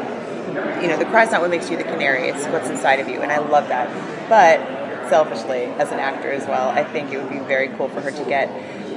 you 0.80 0.86
know, 0.86 0.96
the 0.96 1.06
cry's 1.06 1.32
not 1.32 1.40
what 1.40 1.50
makes 1.50 1.68
you 1.70 1.76
the 1.76 1.82
canary, 1.82 2.28
it's 2.28 2.46
what's 2.46 2.68
inside 2.68 3.00
of 3.00 3.08
you, 3.08 3.20
and 3.20 3.32
I 3.32 3.38
love 3.38 3.66
that. 3.66 3.90
But 4.28 4.60
selfishly, 5.08 5.64
as 5.64 5.90
an 5.90 5.98
actor 5.98 6.30
as 6.30 6.46
well, 6.46 6.68
I 6.68 6.84
think 6.84 7.12
it 7.12 7.18
would 7.18 7.28
be 7.30 7.40
very 7.40 7.68
cool 7.76 7.88
for 7.88 8.00
her 8.00 8.12
to 8.12 8.24
get 8.24 8.48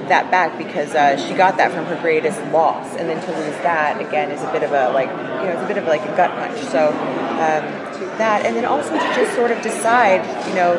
that 0.08 0.30
back 0.30 0.56
because 0.56 0.94
uh, 0.94 1.16
she 1.16 1.34
got 1.34 1.56
that 1.56 1.72
from 1.72 1.86
her 1.86 2.00
greatest 2.00 2.40
loss, 2.52 2.94
and 2.94 3.08
then 3.08 3.20
to 3.20 3.32
lose 3.32 3.56
that 3.64 4.00
again 4.00 4.30
is 4.30 4.42
a 4.42 4.52
bit 4.52 4.62
of 4.62 4.70
a 4.70 4.90
like, 4.90 5.08
you 5.08 5.50
know, 5.50 5.54
it's 5.54 5.64
a 5.64 5.66
bit 5.66 5.78
of 5.78 5.86
like 5.86 6.02
a 6.02 6.16
gut 6.16 6.30
punch. 6.30 6.60
So 6.70 6.90
um, 6.90 7.86
that, 8.18 8.46
and 8.46 8.56
then 8.56 8.64
also 8.64 8.92
to 8.92 9.14
just 9.14 9.34
sort 9.34 9.50
of 9.50 9.60
decide, 9.62 10.22
you 10.48 10.54
know, 10.54 10.78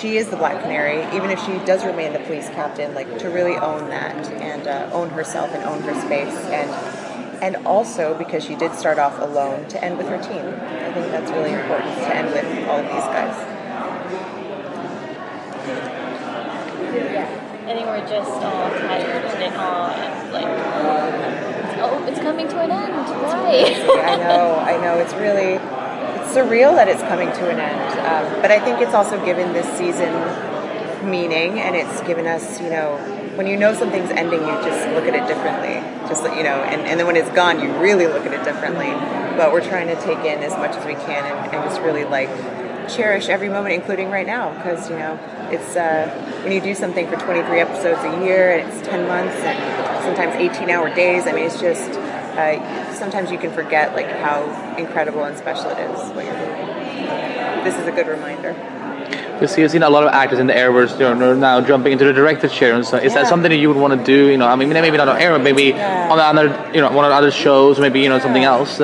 she 0.00 0.16
is 0.16 0.28
the 0.28 0.36
Black 0.36 0.62
Canary, 0.62 1.04
even 1.16 1.30
if 1.30 1.40
she 1.44 1.58
does 1.64 1.84
remain 1.84 2.12
the 2.12 2.20
police 2.20 2.48
captain, 2.50 2.94
like 2.94 3.18
to 3.18 3.28
really 3.28 3.56
own 3.56 3.88
that 3.90 4.30
and 4.40 4.66
uh, 4.66 4.88
own 4.92 5.10
herself 5.10 5.52
and 5.52 5.64
own 5.64 5.82
her 5.82 5.94
space, 6.00 6.34
and 6.46 6.70
and 7.42 7.66
also 7.66 8.16
because 8.18 8.44
she 8.44 8.54
did 8.56 8.74
start 8.74 8.98
off 8.98 9.18
alone, 9.20 9.66
to 9.68 9.84
end 9.84 9.96
with 9.98 10.08
her 10.08 10.18
team. 10.18 10.44
I 10.44 10.92
think 10.92 11.10
that's 11.12 11.30
really 11.30 11.52
important 11.52 11.94
to 11.94 12.16
end 12.16 12.28
with 12.32 12.68
all 12.68 12.78
of 12.78 12.86
these 12.86 13.04
guys. 13.14 13.54
I 17.68 17.74
think 17.74 17.86
we're 17.86 18.00
just 18.08 18.30
all 18.30 18.70
tired 18.70 19.24
and 19.26 19.42
it 19.42 19.52
all 19.58 19.88
like, 20.32 20.46
oh, 21.80 22.06
it's 22.08 22.18
coming 22.18 22.48
to 22.48 22.60
an 22.60 22.70
end. 22.70 22.94
Why? 22.94 23.74
I 24.02 24.16
know, 24.16 24.58
I 24.58 24.80
know. 24.80 24.98
It's 24.98 25.12
really, 25.14 25.58
surreal 26.34 26.74
that 26.76 26.88
it's 26.88 27.02
coming 27.02 27.28
to 27.28 27.50
an 27.50 27.58
end. 27.58 27.98
Um, 28.00 28.42
but 28.42 28.50
I 28.50 28.60
think 28.60 28.80
it's 28.80 28.94
also 28.94 29.22
given 29.24 29.52
this 29.52 29.66
season 29.78 30.12
meaning, 31.08 31.58
and 31.58 31.76
it's 31.76 32.00
given 32.02 32.26
us, 32.26 32.60
you 32.60 32.70
know, 32.70 32.96
when 33.36 33.46
you 33.46 33.56
know 33.56 33.72
something's 33.72 34.10
ending, 34.10 34.40
you 34.40 34.54
just 34.66 34.88
look 34.94 35.04
at 35.04 35.14
it 35.14 35.26
differently. 35.28 35.78
Just 36.08 36.24
you 36.36 36.42
know, 36.42 36.58
and, 36.66 36.82
and 36.82 36.98
then 36.98 37.06
when 37.06 37.16
it's 37.16 37.30
gone, 37.30 37.62
you 37.62 37.70
really 37.78 38.06
look 38.06 38.26
at 38.26 38.32
it 38.32 38.42
differently. 38.44 38.90
But 39.36 39.52
we're 39.52 39.66
trying 39.66 39.86
to 39.86 39.94
take 40.02 40.18
in 40.18 40.42
as 40.42 40.52
much 40.58 40.74
as 40.74 40.84
we 40.84 40.94
can, 40.94 41.24
and, 41.24 41.54
and 41.54 41.64
just 41.64 41.80
really 41.80 42.04
like 42.04 42.28
cherish 42.88 43.28
every 43.28 43.48
moment, 43.48 43.74
including 43.74 44.10
right 44.10 44.26
now, 44.26 44.52
because 44.54 44.90
you 44.90 44.96
know, 44.96 45.18
it's 45.52 45.76
uh, 45.76 46.08
when 46.42 46.52
you 46.52 46.60
do 46.60 46.74
something 46.74 47.06
for 47.06 47.16
23 47.16 47.60
episodes 47.60 48.00
a 48.02 48.24
year, 48.24 48.58
and 48.58 48.68
it's 48.68 48.86
10 48.88 49.06
months, 49.06 49.36
and 49.36 50.04
sometimes 50.04 50.34
18-hour 50.34 50.94
days. 50.94 51.26
I 51.26 51.32
mean, 51.32 51.44
it's 51.44 51.60
just 51.60 51.92
uh, 52.38 52.94
sometimes 52.94 53.30
you 53.30 53.38
can 53.38 53.52
forget 53.52 53.94
like 53.94 54.06
how 54.06 54.42
incredible 54.76 55.24
and 55.24 55.36
special 55.36 55.70
it 55.70 55.78
is 55.78 55.98
what 56.14 56.24
you're 56.24 56.34
doing. 56.34 57.64
This 57.64 57.74
is 57.76 57.86
a 57.86 57.92
good 57.92 58.06
reminder. 58.06 58.54
You 59.40 59.46
see, 59.46 59.62
you've 59.62 59.70
seen 59.70 59.82
a 59.82 59.90
lot 59.90 60.04
of 60.04 60.12
actors 60.12 60.38
in 60.38 60.46
the 60.46 60.52
Arrowverse 60.52 60.92
you 60.92 61.14
know, 61.14 61.34
now 61.34 61.60
jumping 61.60 61.92
into 61.92 62.04
the 62.04 62.12
director 62.12 62.48
chair. 62.48 62.74
And 62.74 62.84
so, 62.84 62.96
is 62.96 63.14
that 63.14 63.26
something 63.26 63.50
that 63.50 63.56
you 63.56 63.68
would 63.68 63.76
want 63.76 63.98
to 63.98 64.04
do? 64.04 64.28
You 64.30 64.36
know, 64.36 64.46
I 64.46 64.56
mean, 64.56 64.68
maybe 64.70 64.96
not 64.96 65.08
on 65.08 65.16
Arrow, 65.20 65.38
maybe 65.38 65.64
Yeah. 65.64 66.08
on 66.10 66.18
other, 66.18 66.70
you 66.74 66.80
know, 66.80 66.90
one 66.90 67.04
of 67.04 67.10
the 67.10 67.16
other 67.16 67.30
shows, 67.30 67.78
maybe 67.78 68.00
you 68.00 68.08
know 68.08 68.18
something 68.18 68.44
else. 68.44 68.80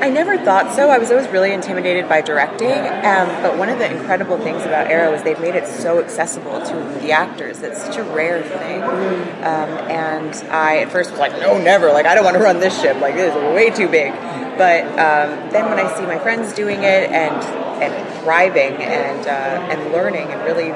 I 0.00 0.10
never 0.10 0.38
thought 0.38 0.74
so. 0.74 0.90
I 0.90 0.98
was 0.98 1.10
always 1.10 1.28
really 1.28 1.52
intimidated 1.52 2.08
by 2.08 2.20
directing. 2.20 2.70
Um, 2.70 3.28
but 3.42 3.58
one 3.58 3.68
of 3.68 3.78
the 3.78 3.90
incredible 3.90 4.38
things 4.38 4.62
about 4.62 4.86
Arrow 4.86 5.12
is 5.12 5.22
they've 5.22 5.40
made 5.40 5.56
it 5.56 5.66
so 5.66 5.98
accessible 5.98 6.60
to 6.60 6.74
the 7.00 7.10
actors. 7.10 7.58
That's 7.58 7.82
such 7.82 7.96
a 7.96 8.04
rare 8.04 8.42
thing. 8.42 8.82
Um, 8.82 9.70
and 9.90 10.34
I 10.50 10.78
at 10.78 10.92
first 10.92 11.10
was 11.10 11.18
like, 11.18 11.32
no, 11.32 11.58
never. 11.60 11.90
Like, 11.92 12.06
I 12.06 12.14
don't 12.14 12.24
want 12.24 12.36
to 12.36 12.42
run 12.42 12.60
this 12.60 12.80
ship. 12.80 13.00
Like, 13.00 13.14
it 13.14 13.28
is 13.28 13.34
way 13.54 13.70
too 13.70 13.88
big. 13.88 14.12
But 14.56 14.84
um, 14.98 15.50
then 15.50 15.68
when 15.68 15.78
I 15.78 15.92
see 15.96 16.04
my 16.04 16.18
friends 16.18 16.52
doing 16.54 16.82
it 16.82 17.10
and 17.10 17.68
and 17.82 18.22
thriving 18.22 18.74
and 18.82 19.26
uh, 19.26 19.72
and 19.72 19.92
learning 19.92 20.28
and 20.28 20.42
really. 20.44 20.72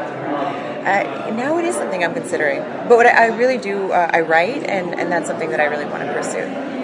Uh, 0.82 1.30
now 1.36 1.58
it 1.58 1.64
is 1.64 1.76
something 1.76 2.02
I'm 2.02 2.12
considering, 2.12 2.60
but 2.88 2.96
what 2.96 3.06
I, 3.06 3.26
I 3.26 3.36
really 3.36 3.56
do, 3.56 3.92
uh, 3.92 4.10
I 4.12 4.22
write, 4.22 4.64
and, 4.64 4.98
and 4.98 5.12
that's 5.12 5.28
something 5.28 5.50
that 5.50 5.60
I 5.60 5.66
really 5.66 5.84
want 5.84 6.02
to 6.02 6.12
pursue. 6.12 6.81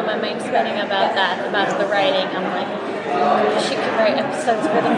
Got 0.00 0.16
my 0.16 0.20
mind 0.20 0.40
spinning 0.40 0.80
about 0.80 1.12
that, 1.12 1.44
about 1.44 1.76
the 1.76 1.84
writing. 1.92 2.24
I'm 2.32 2.48
like, 2.56 2.68
she 3.60 3.76
could 3.76 3.92
write 4.00 4.16
episodes 4.16 4.64
for 4.64 4.80
the 4.80 4.92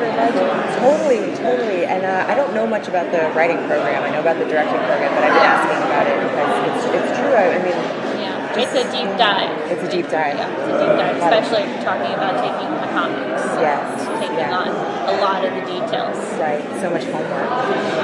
for 0.00 0.08
Legends. 0.16 0.80
Totally, 0.80 1.24
totally. 1.36 1.84
And 1.84 2.04
uh, 2.08 2.24
I 2.24 2.32
don't 2.34 2.54
know 2.56 2.64
much 2.66 2.88
about 2.88 3.12
the 3.12 3.28
writing 3.36 3.60
program. 3.68 4.00
I 4.00 4.08
know 4.08 4.20
about 4.24 4.38
the 4.40 4.48
directing 4.48 4.80
program, 4.88 5.12
but 5.12 5.24
I've 5.28 5.36
been 5.36 5.44
asking 5.44 5.80
about 5.84 6.04
it 6.08 6.16
because 6.24 6.52
it's, 6.72 6.84
it's 6.88 7.10
true. 7.20 7.36
I, 7.36 7.44
I 7.52 7.60
mean, 7.60 7.76
Yeah, 8.16 8.56
it's 8.64 8.72
a 8.72 8.84
deep 8.88 9.10
dive. 9.20 9.52
it's 9.68 9.84
a 9.84 9.90
deep 9.92 10.08
dive. 10.08 10.36
Yeah, 10.40 10.48
it's 10.48 10.72
a 10.72 10.76
deep 10.80 10.94
dive, 10.96 11.16
especially 11.20 11.64
talking 11.84 12.12
about 12.16 12.40
taking 12.40 12.70
the 12.80 12.88
comics. 12.96 13.44
Yes, 13.60 14.08
Taking 14.24 14.40
yeah. 14.40 14.56
on 14.56 14.68
a 14.72 15.20
lot 15.20 15.44
of 15.44 15.52
the 15.52 15.64
details. 15.68 16.16
Right, 16.40 16.64
so 16.80 16.88
much 16.88 17.04
homework. 17.12 17.50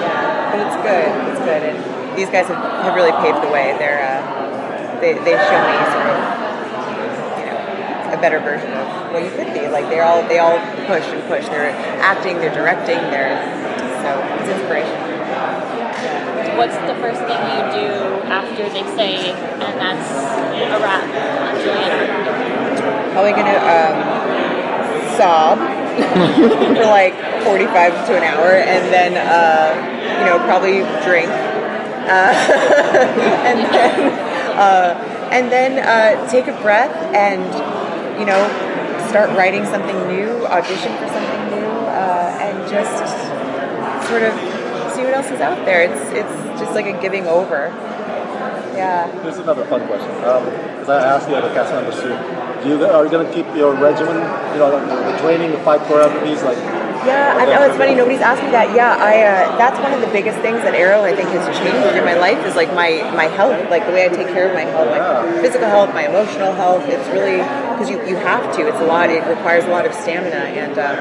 Yeah, 0.05 0.53
but 0.53 0.59
it's 0.69 0.79
good. 0.85 1.09
It's 1.33 1.41
good, 1.49 1.63
and 1.65 1.77
these 2.19 2.29
guys 2.29 2.49
have, 2.53 2.61
have 2.85 2.95
really 2.95 3.13
paved 3.25 3.41
the 3.41 3.49
way. 3.53 3.73
They're 3.81 4.05
uh, 4.05 4.46
they 5.01 5.15
they've 5.15 5.45
shown 5.49 5.65
me 5.67 5.79
sort 5.93 6.07
of 6.09 6.19
you 7.39 7.47
know 7.47 8.13
a 8.13 8.19
better 8.21 8.41
version 8.41 8.73
of 8.73 9.13
what 9.13 9.23
you 9.23 9.31
could 9.31 9.53
be. 9.53 9.69
Like 9.69 9.89
they're 9.89 10.05
all 10.05 10.27
they 10.29 10.39
all 10.39 10.59
push 10.87 11.05
and 11.09 11.23
push. 11.29 11.47
They're 11.49 11.71
acting, 12.01 12.39
they're 12.39 12.55
directing, 12.55 12.99
they're 13.11 13.37
so 14.03 14.11
it's 14.41 14.49
inspiration. 14.49 15.17
What's 16.57 16.77
the 16.89 16.97
first 17.05 17.21
thing 17.21 17.37
you 17.37 17.63
do 17.75 17.91
after 18.33 18.65
they 18.71 18.85
say, 18.97 19.33
and 19.33 19.77
that's 19.77 20.09
a 20.73 20.79
wrap 20.81 21.05
on 21.05 21.55
Julian 21.61 21.91
Arc? 21.93 23.13
Probably 23.13 23.33
gonna 23.33 23.61
um, 23.61 23.97
sob 25.17 25.59
for 26.77 26.87
like 26.87 27.15
45 27.45 28.07
to 28.07 28.17
an 28.17 28.23
hour, 28.23 28.53
and 28.57 28.93
then 28.93 29.17
uh, 29.17 29.75
you 30.21 30.25
know 30.25 30.39
probably 30.45 30.81
drink, 31.05 31.29
uh, 32.09 32.33
and 33.45 33.59
then 33.75 34.27
uh, 34.57 34.97
and 35.31 35.53
then 35.53 35.79
uh, 35.79 36.29
take 36.29 36.47
a 36.47 36.57
breath 36.63 36.95
and 37.15 37.45
you 38.19 38.27
know 38.27 38.41
start 39.09 39.31
writing 39.37 39.65
something 39.65 39.97
new, 40.09 40.47
audition 40.47 40.93
for 40.99 41.09
something 41.09 41.43
new, 41.55 41.71
uh, 41.93 42.39
and 42.41 42.57
just 42.69 43.05
sort 44.09 44.23
of 44.23 44.33
see 44.95 45.05
what 45.05 45.15
else 45.15 45.31
is 45.31 45.41
out 45.41 45.65
there. 45.65 45.83
It's 45.83 46.03
it's 46.13 46.61
just 46.61 46.73
like 46.75 46.87
a 46.87 47.01
giving 47.01 47.27
over. 47.27 47.69
Yeah. 48.77 49.11
Here's 49.23 49.39
another 49.39 49.65
fun 49.67 49.87
question. 49.87 50.09
Because 50.09 50.89
I 50.89 51.03
asked 51.03 51.29
the 51.29 51.37
other 51.37 51.53
cast 51.55 51.73
members 51.73 51.97
too. 51.97 52.13
Do 52.63 52.69
you 52.69 52.85
are 52.85 53.05
you 53.05 53.11
gonna 53.11 53.33
keep 53.33 53.47
your 53.55 53.75
regimen? 53.75 54.17
You 54.53 54.59
know, 54.61 54.71
the, 54.73 55.13
the 55.13 55.19
training, 55.19 55.53
the 55.53 55.59
fight 55.61 55.81
choreographies, 55.83 56.43
like. 56.45 56.76
Yeah, 57.07 57.39
I 57.39 57.47
know 57.47 57.63
it's 57.63 57.79
funny. 57.79 57.95
Nobody's 57.95 58.21
asked 58.21 58.43
me 58.43 58.51
that. 58.51 58.75
Yeah, 58.75 58.99
I. 58.99 59.23
Uh, 59.23 59.57
that's 59.57 59.79
one 59.79 59.95
of 59.95 60.03
the 60.03 60.11
biggest 60.11 60.39
things 60.43 60.59
that 60.67 60.75
Arrow 60.75 61.07
I 61.07 61.15
think 61.15 61.31
has 61.31 61.47
changed 61.55 61.95
in 61.95 62.05
my 62.05 62.19
life 62.19 62.43
is 62.43 62.59
like 62.59 62.75
my 62.75 62.99
my 63.15 63.31
health, 63.31 63.55
like 63.71 63.87
the 63.87 63.93
way 63.95 64.05
I 64.05 64.11
take 64.11 64.29
care 64.35 64.51
of 64.51 64.55
my 64.55 64.67
health, 64.67 64.91
my 64.91 65.01
physical 65.39 65.71
health, 65.71 65.95
my 65.95 66.11
emotional 66.11 66.53
health. 66.53 66.83
It's 66.91 67.07
really 67.15 67.39
because 67.39 67.87
you 67.89 68.03
you 68.07 68.17
have 68.27 68.51
to. 68.59 68.67
It's 68.67 68.83
a 68.83 68.89
lot. 68.91 69.11
It 69.11 69.23
requires 69.31 69.65
a 69.65 69.71
lot 69.71 69.87
of 69.87 69.95
stamina, 69.95 70.51
and 70.51 70.75
um, 70.75 70.99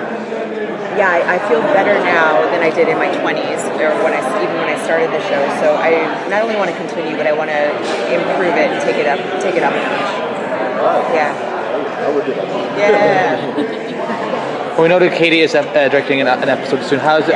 yeah, 0.94 1.10
I, 1.10 1.36
I 1.36 1.38
feel 1.50 1.62
better 1.74 1.98
now 2.06 2.46
than 2.54 2.62
I 2.62 2.70
did 2.70 2.88
in 2.88 2.98
my 3.02 3.10
20s, 3.10 3.65
or 3.82 3.89
when 4.06 4.13
I 4.13 4.22
even 4.46 4.56
when 4.62 4.70
I 4.70 4.78
started 4.86 5.10
the 5.10 5.22
show. 5.26 5.41
So 5.58 5.76
I 5.76 6.06
not 6.30 6.46
only 6.46 6.56
want 6.56 6.70
to 6.70 6.78
continue, 6.78 7.18
but 7.18 7.26
I 7.26 7.34
want 7.34 7.50
to 7.50 7.62
improve 8.13 8.56
it 8.56 8.70
and 8.70 8.80
take 8.86 9.02
it 9.02 9.08
up, 9.10 9.20
take 9.41 9.56
it 9.56 9.63
up 9.63 9.74
a 9.74 9.82
notch. 9.82 10.13
Yeah. 11.18 11.34
I 11.34 12.13
would 12.13 12.26
do 12.26 12.34
that. 12.34 12.78
Yeah. 12.78 14.52
Well, 14.75 14.83
we 14.83 14.89
know 14.89 14.99
that 14.99 15.15
Katie 15.15 15.39
is 15.39 15.55
uh, 15.55 15.63
directing 15.88 16.19
an, 16.19 16.27
an 16.27 16.49
episode 16.51 16.83
soon. 16.83 16.99
How 16.99 17.15
is 17.15 17.31
it, 17.31 17.35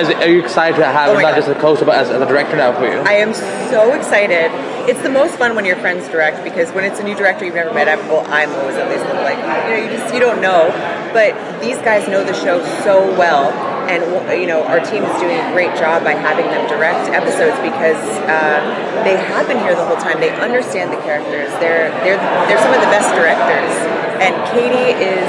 is 0.00 0.08
it? 0.08 0.16
Are 0.24 0.30
you 0.32 0.40
excited 0.40 0.80
to 0.80 0.88
have 0.88 1.10
Oh 1.12 1.20
not 1.20 1.20
God. 1.20 1.36
just 1.36 1.48
a 1.52 1.54
co-star, 1.60 1.84
but 1.84 2.00
as, 2.00 2.08
as 2.08 2.16
a 2.16 2.24
director 2.24 2.56
now 2.56 2.72
for 2.72 2.88
you? 2.88 2.96
I 3.04 3.20
am 3.20 3.34
so 3.68 3.92
excited. 3.92 4.48
It's 4.88 5.02
the 5.04 5.12
most 5.12 5.36
fun 5.36 5.52
when 5.54 5.68
your 5.68 5.76
friends 5.76 6.08
direct 6.08 6.40
because 6.48 6.72
when 6.72 6.88
it's 6.88 6.96
a 6.98 7.04
new 7.04 7.12
director 7.14 7.44
you've 7.44 7.60
never 7.60 7.74
met, 7.76 7.92
I'm, 7.92 8.00
well, 8.08 8.24
I'm 8.32 8.48
always 8.56 8.80
at 8.80 8.88
least 8.88 9.04
like 9.20 9.36
you 9.36 9.68
know 9.76 9.80
you 9.84 9.90
just 9.92 10.08
you 10.16 10.20
don't 10.20 10.40
know, 10.40 10.72
but 11.12 11.36
these 11.60 11.76
guys 11.84 12.08
know 12.08 12.24
the 12.24 12.32
show 12.32 12.64
so 12.80 13.04
well, 13.20 13.52
and 13.92 14.00
you 14.40 14.48
know 14.48 14.64
our 14.64 14.80
team 14.80 15.04
is 15.04 15.12
doing 15.20 15.36
a 15.36 15.48
great 15.52 15.76
job 15.76 16.08
by 16.08 16.16
having 16.16 16.48
them 16.48 16.64
direct 16.72 17.12
episodes 17.12 17.52
because 17.60 18.00
uh, 18.32 18.64
they 19.04 19.20
have 19.28 19.44
been 19.44 19.60
here 19.60 19.76
the 19.76 19.84
whole 19.84 20.00
time. 20.00 20.24
They 20.24 20.32
understand 20.40 20.88
the 20.88 21.00
characters. 21.04 21.52
They're 21.60 21.92
they're 22.00 22.16
they're 22.48 22.62
some 22.64 22.72
of 22.72 22.80
the 22.80 22.88
best 22.88 23.12
directors, 23.12 23.76
and 24.24 24.32
Katie 24.56 24.96
is 25.04 25.28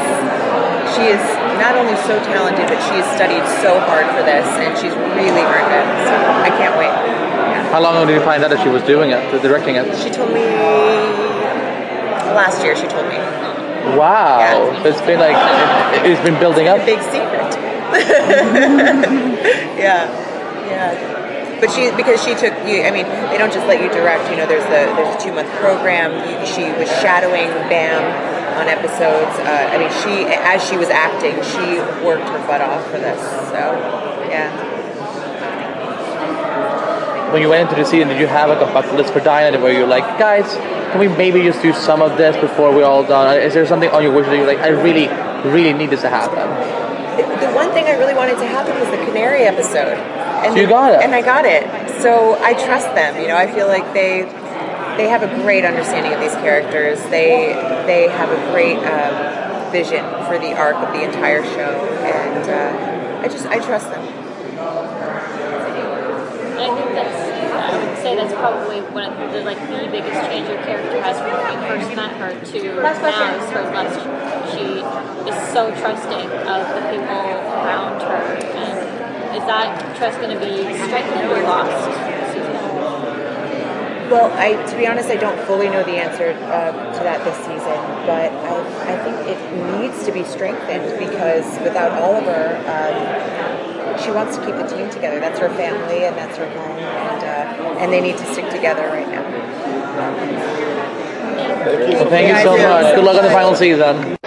she 0.95 1.10
is 1.13 1.21
not 1.62 1.75
only 1.75 1.95
so 2.08 2.17
talented, 2.25 2.67
but 2.67 2.80
she 2.89 2.97
has 3.02 3.08
studied 3.15 3.43
so 3.62 3.80
hard 3.89 4.08
for 4.15 4.23
this, 4.23 4.45
and 4.62 4.73
she's 4.78 4.93
really 5.17 5.43
earned 5.45 5.73
it. 5.73 5.88
So 6.08 6.13
I 6.15 6.49
can't 6.56 6.75
wait. 6.78 6.93
How 7.71 7.82
long 7.82 7.95
ago 7.95 8.06
did 8.08 8.15
you 8.17 8.25
find 8.25 8.43
out 8.43 8.49
that 8.49 8.62
she 8.63 8.69
was 8.69 8.82
doing 8.84 9.12
it, 9.12 9.21
directing 9.41 9.75
it? 9.75 9.86
She 10.02 10.10
told 10.10 10.34
me 10.34 10.45
last 12.34 12.63
year. 12.63 12.75
She 12.75 12.88
told 12.88 13.08
me 13.08 13.17
Wow, 13.95 14.73
it's 14.86 15.02
been 15.02 15.19
like 15.19 15.38
it, 15.97 16.12
it's 16.12 16.21
been 16.21 16.38
building 16.39 16.67
up. 16.67 16.80
a 16.82 16.86
big 16.86 17.02
secret. 17.10 17.49
yeah, 19.80 20.06
yeah. 20.67 21.58
But 21.60 21.71
she 21.71 21.89
because 21.95 22.21
she 22.23 22.36
took 22.36 22.54
you. 22.67 22.84
I 22.84 22.91
mean, 22.91 23.06
they 23.32 23.38
don't 23.38 23.52
just 23.52 23.65
let 23.67 23.82
you 23.82 23.89
direct. 23.89 24.30
You 24.30 24.38
know, 24.38 24.45
there's 24.45 24.63
the 24.65 24.93
there's 24.93 25.15
a 25.15 25.19
two 25.19 25.34
month 25.34 25.49
program. 25.58 26.12
She 26.45 26.69
was 26.78 26.88
shadowing 27.02 27.49
Bam 27.67 28.02
on 28.59 28.67
episodes. 28.67 29.33
Uh, 29.39 29.71
I 29.71 29.77
mean, 29.79 29.89
she 30.03 30.27
as 30.27 30.61
she 30.67 30.75
was 30.77 30.89
acting, 30.89 31.35
she 31.41 31.79
worked 32.05 32.27
her 32.27 32.39
butt 32.45 32.61
off 32.61 32.83
for 32.91 32.99
this. 32.99 33.19
So, 33.49 33.73
yeah. 34.27 34.67
When 37.31 37.41
you 37.41 37.49
went 37.49 37.69
into 37.69 37.81
the 37.81 37.87
season, 37.87 38.09
did 38.09 38.19
you 38.19 38.27
have 38.27 38.49
like 38.49 38.61
a 38.61 38.71
bucket 38.73 38.95
list 38.95 39.13
for 39.13 39.19
Dinah 39.19 39.59
where 39.59 39.71
you're 39.71 39.87
like, 39.87 40.03
guys, 40.17 40.45
can 40.91 40.99
we 40.99 41.07
maybe 41.07 41.43
just 41.43 41.61
do 41.61 41.73
some 41.73 42.01
of 42.01 42.17
this 42.17 42.35
before 42.37 42.73
we're 42.73 42.85
all 42.85 43.03
done? 43.03 43.39
Is 43.39 43.53
there 43.53 43.65
something 43.67 43.89
on 43.91 44.03
your 44.03 44.13
wish 44.13 44.25
that 44.25 44.35
you're 44.35 44.47
like, 44.47 44.59
I 44.59 44.69
really, 44.69 45.07
really 45.49 45.73
need 45.73 45.91
this 45.91 46.01
to 46.01 46.09
happen? 46.09 46.79
the 47.19 47.51
one 47.53 47.71
thing 47.71 47.85
I 47.85 47.97
really 47.97 48.13
wanted 48.13 48.37
to 48.39 48.47
happen 48.47 48.79
was 48.79 48.89
the 48.89 49.05
Canary 49.05 49.43
episode. 49.43 49.97
And 50.43 50.53
So 50.53 50.59
you 50.59 50.67
got 50.67 50.93
it. 50.93 51.03
And 51.03 51.13
I 51.13 51.21
got 51.21 51.45
it. 51.45 51.63
So 52.01 52.41
I 52.41 52.53
trust 52.53 52.93
them. 52.95 53.21
You 53.21 53.27
know, 53.27 53.35
I 53.35 53.51
feel 53.51 53.67
like 53.67 53.93
they 53.93 54.23
they 54.99 55.07
have 55.07 55.23
a 55.23 55.31
great 55.41 55.63
understanding 55.63 56.12
of 56.12 56.19
these 56.19 56.35
characters. 56.43 57.01
They 57.07 57.55
they 57.88 58.09
have 58.09 58.29
a 58.29 58.51
great 58.51 58.83
um, 58.83 59.71
vision 59.71 60.03
for 60.27 60.38
the 60.38 60.51
arc 60.51 60.75
of 60.75 60.91
the 60.91 61.01
entire 61.07 61.41
show, 61.41 61.71
and 62.03 62.43
uh, 62.43 63.23
I 63.23 63.27
just 63.29 63.47
I 63.47 63.59
trust 63.59 63.89
them. 63.89 64.03
I 66.59 66.67
think 66.75 66.91
that's, 66.91 67.15
I 67.55 67.88
would 67.88 67.97
say 68.03 68.15
that's 68.17 68.33
probably 68.33 68.81
one 68.91 69.13
of 69.13 69.31
the, 69.31 69.41
like, 69.47 69.57
the 69.71 69.88
biggest 69.89 70.19
change 70.27 70.49
your 70.49 70.62
character 70.67 71.01
has 71.01 71.15
from 71.17 71.31
when 71.31 71.55
we 71.55 71.67
first 71.71 71.95
met 71.95 72.12
her 72.19 72.35
to 72.35 72.59
now 72.83 73.39
is 73.39 73.49
her 73.51 73.63
less, 73.71 73.95
she 74.51 74.83
is 75.31 75.53
so 75.53 75.71
trusting 75.79 76.27
of 76.27 76.62
the 76.75 76.81
people 76.91 77.23
around 77.63 78.01
her. 78.03 78.21
And 78.59 79.38
is 79.38 79.45
that 79.47 79.95
trust 79.95 80.19
going 80.19 80.38
to 80.38 80.39
be 80.43 80.67
strengthened 80.83 81.31
or 81.31 81.41
lost? 81.43 82.18
Well, 84.09 84.31
I 84.33 84.53
to 84.71 84.75
be 84.77 84.87
honest, 84.87 85.09
I 85.09 85.15
don't 85.17 85.39
fully 85.45 85.69
know 85.69 85.83
the 85.83 85.97
answer 85.97 86.31
uh, 86.49 86.71
to 86.97 86.99
that 87.03 87.23
this 87.23 87.37
season, 87.37 87.77
but 88.09 88.31
I, 88.33 88.93
I 88.93 88.97
think 89.03 89.15
it 89.29 89.37
needs 89.79 90.03
to 90.05 90.11
be 90.11 90.23
strengthened 90.23 90.97
because 90.97 91.45
without 91.61 91.91
Oliver, 92.01 92.57
um, 92.65 93.99
she 94.01 94.09
wants 94.09 94.35
to 94.37 94.45
keep 94.45 94.55
the 94.55 94.65
team 94.67 94.89
together. 94.89 95.19
That's 95.19 95.37
her 95.39 95.49
family 95.49 96.05
and 96.05 96.17
that's 96.17 96.37
her 96.37 96.49
home, 96.49 96.77
and 96.79 97.21
uh, 97.23 97.79
and 97.79 97.93
they 97.93 98.01
need 98.01 98.17
to 98.17 98.25
stick 98.33 98.49
together 98.49 98.81
right 98.89 99.07
now. 99.07 99.23
Thank 101.63 101.91
you, 101.91 101.97
thank 102.09 102.27
you 102.29 102.43
so 102.43 102.57
much. 102.57 102.95
Good 102.95 103.03
luck 103.03 103.17
on 103.17 103.23
the 103.25 103.29
final 103.31 103.53
season. 103.55 104.17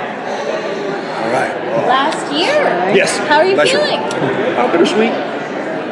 All 0.00 1.30
right. 1.30 1.52
Last 1.88 2.32
year. 2.32 2.94
Yes. 2.94 3.16
How 3.40 3.46
are 3.46 3.48
you 3.48 3.56
year. 3.56 3.80
feeling? 3.80 4.04
Uh, 4.60 4.68
bittersweet. 4.68 5.16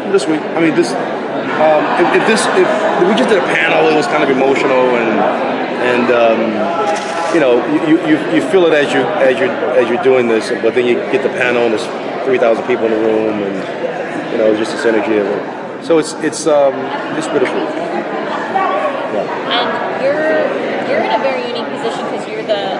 Bittersweet. 0.04 0.40
I 0.52 0.60
mean, 0.60 0.74
this. 0.76 0.92
Um, 0.92 1.80
if, 1.96 2.20
if 2.20 2.24
this, 2.28 2.44
if 2.60 2.68
we 3.08 3.16
just 3.16 3.32
did 3.32 3.40
a 3.40 3.46
panel, 3.56 3.88
it 3.88 3.96
was 3.96 4.06
kind 4.06 4.22
of 4.22 4.28
emotional, 4.28 5.00
and 5.00 5.16
and 5.80 6.12
um, 6.12 6.40
you 7.32 7.40
know, 7.40 7.56
you, 7.88 7.96
you, 8.04 8.20
you 8.36 8.42
feel 8.52 8.66
it 8.66 8.74
as 8.76 8.92
you 8.92 9.00
as 9.00 9.40
you 9.40 9.48
as 9.80 9.88
you're 9.88 10.02
doing 10.04 10.28
this, 10.28 10.50
but 10.60 10.74
then 10.74 10.84
you 10.84 10.96
get 11.08 11.22
the 11.22 11.32
panel, 11.40 11.64
and 11.64 11.72
there's 11.72 11.88
three 12.28 12.36
thousand 12.36 12.66
people 12.66 12.84
in 12.84 12.92
the 12.92 13.00
room, 13.00 13.40
and 13.40 13.56
you 14.30 14.36
know, 14.36 14.54
just 14.54 14.72
this 14.72 14.84
energy 14.84 15.16
of 15.16 15.24
it. 15.24 15.84
So 15.86 15.96
it's 15.96 16.12
it's 16.20 16.46
um, 16.46 16.76
it's 17.16 17.28
bittersweet. 17.28 17.64
And 19.48 20.04
you're 20.04 20.44
you're 20.84 21.00
in 21.00 21.16
a 21.16 21.22
very 21.24 21.48
unique 21.48 21.64
position 21.72 22.04
because 22.12 22.28
you're 22.28 22.44
the 22.44 22.76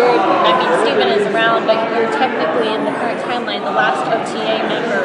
you're 0.00 0.11
I 0.22 0.50
mean 0.58 0.70
Stephen 0.82 1.08
is 1.10 1.26
around, 1.34 1.66
but 1.66 1.76
you're 1.90 2.10
technically 2.14 2.70
in 2.74 2.84
the 2.84 2.94
current 2.98 3.20
timeline 3.26 3.62
the 3.64 3.74
last 3.74 4.02
OTA 4.06 4.62
member 4.68 5.02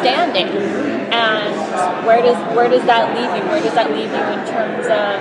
standing. 0.00 0.48
And 1.12 1.54
where 2.06 2.20
does 2.22 2.36
where 2.56 2.68
does 2.68 2.84
that 2.86 3.14
leave 3.16 3.30
you? 3.36 3.42
Where 3.48 3.62
does 3.62 3.74
that 3.74 3.88
leave 3.92 4.10
you 4.10 4.24
in 4.36 4.42
terms 4.48 4.86
of 4.88 5.14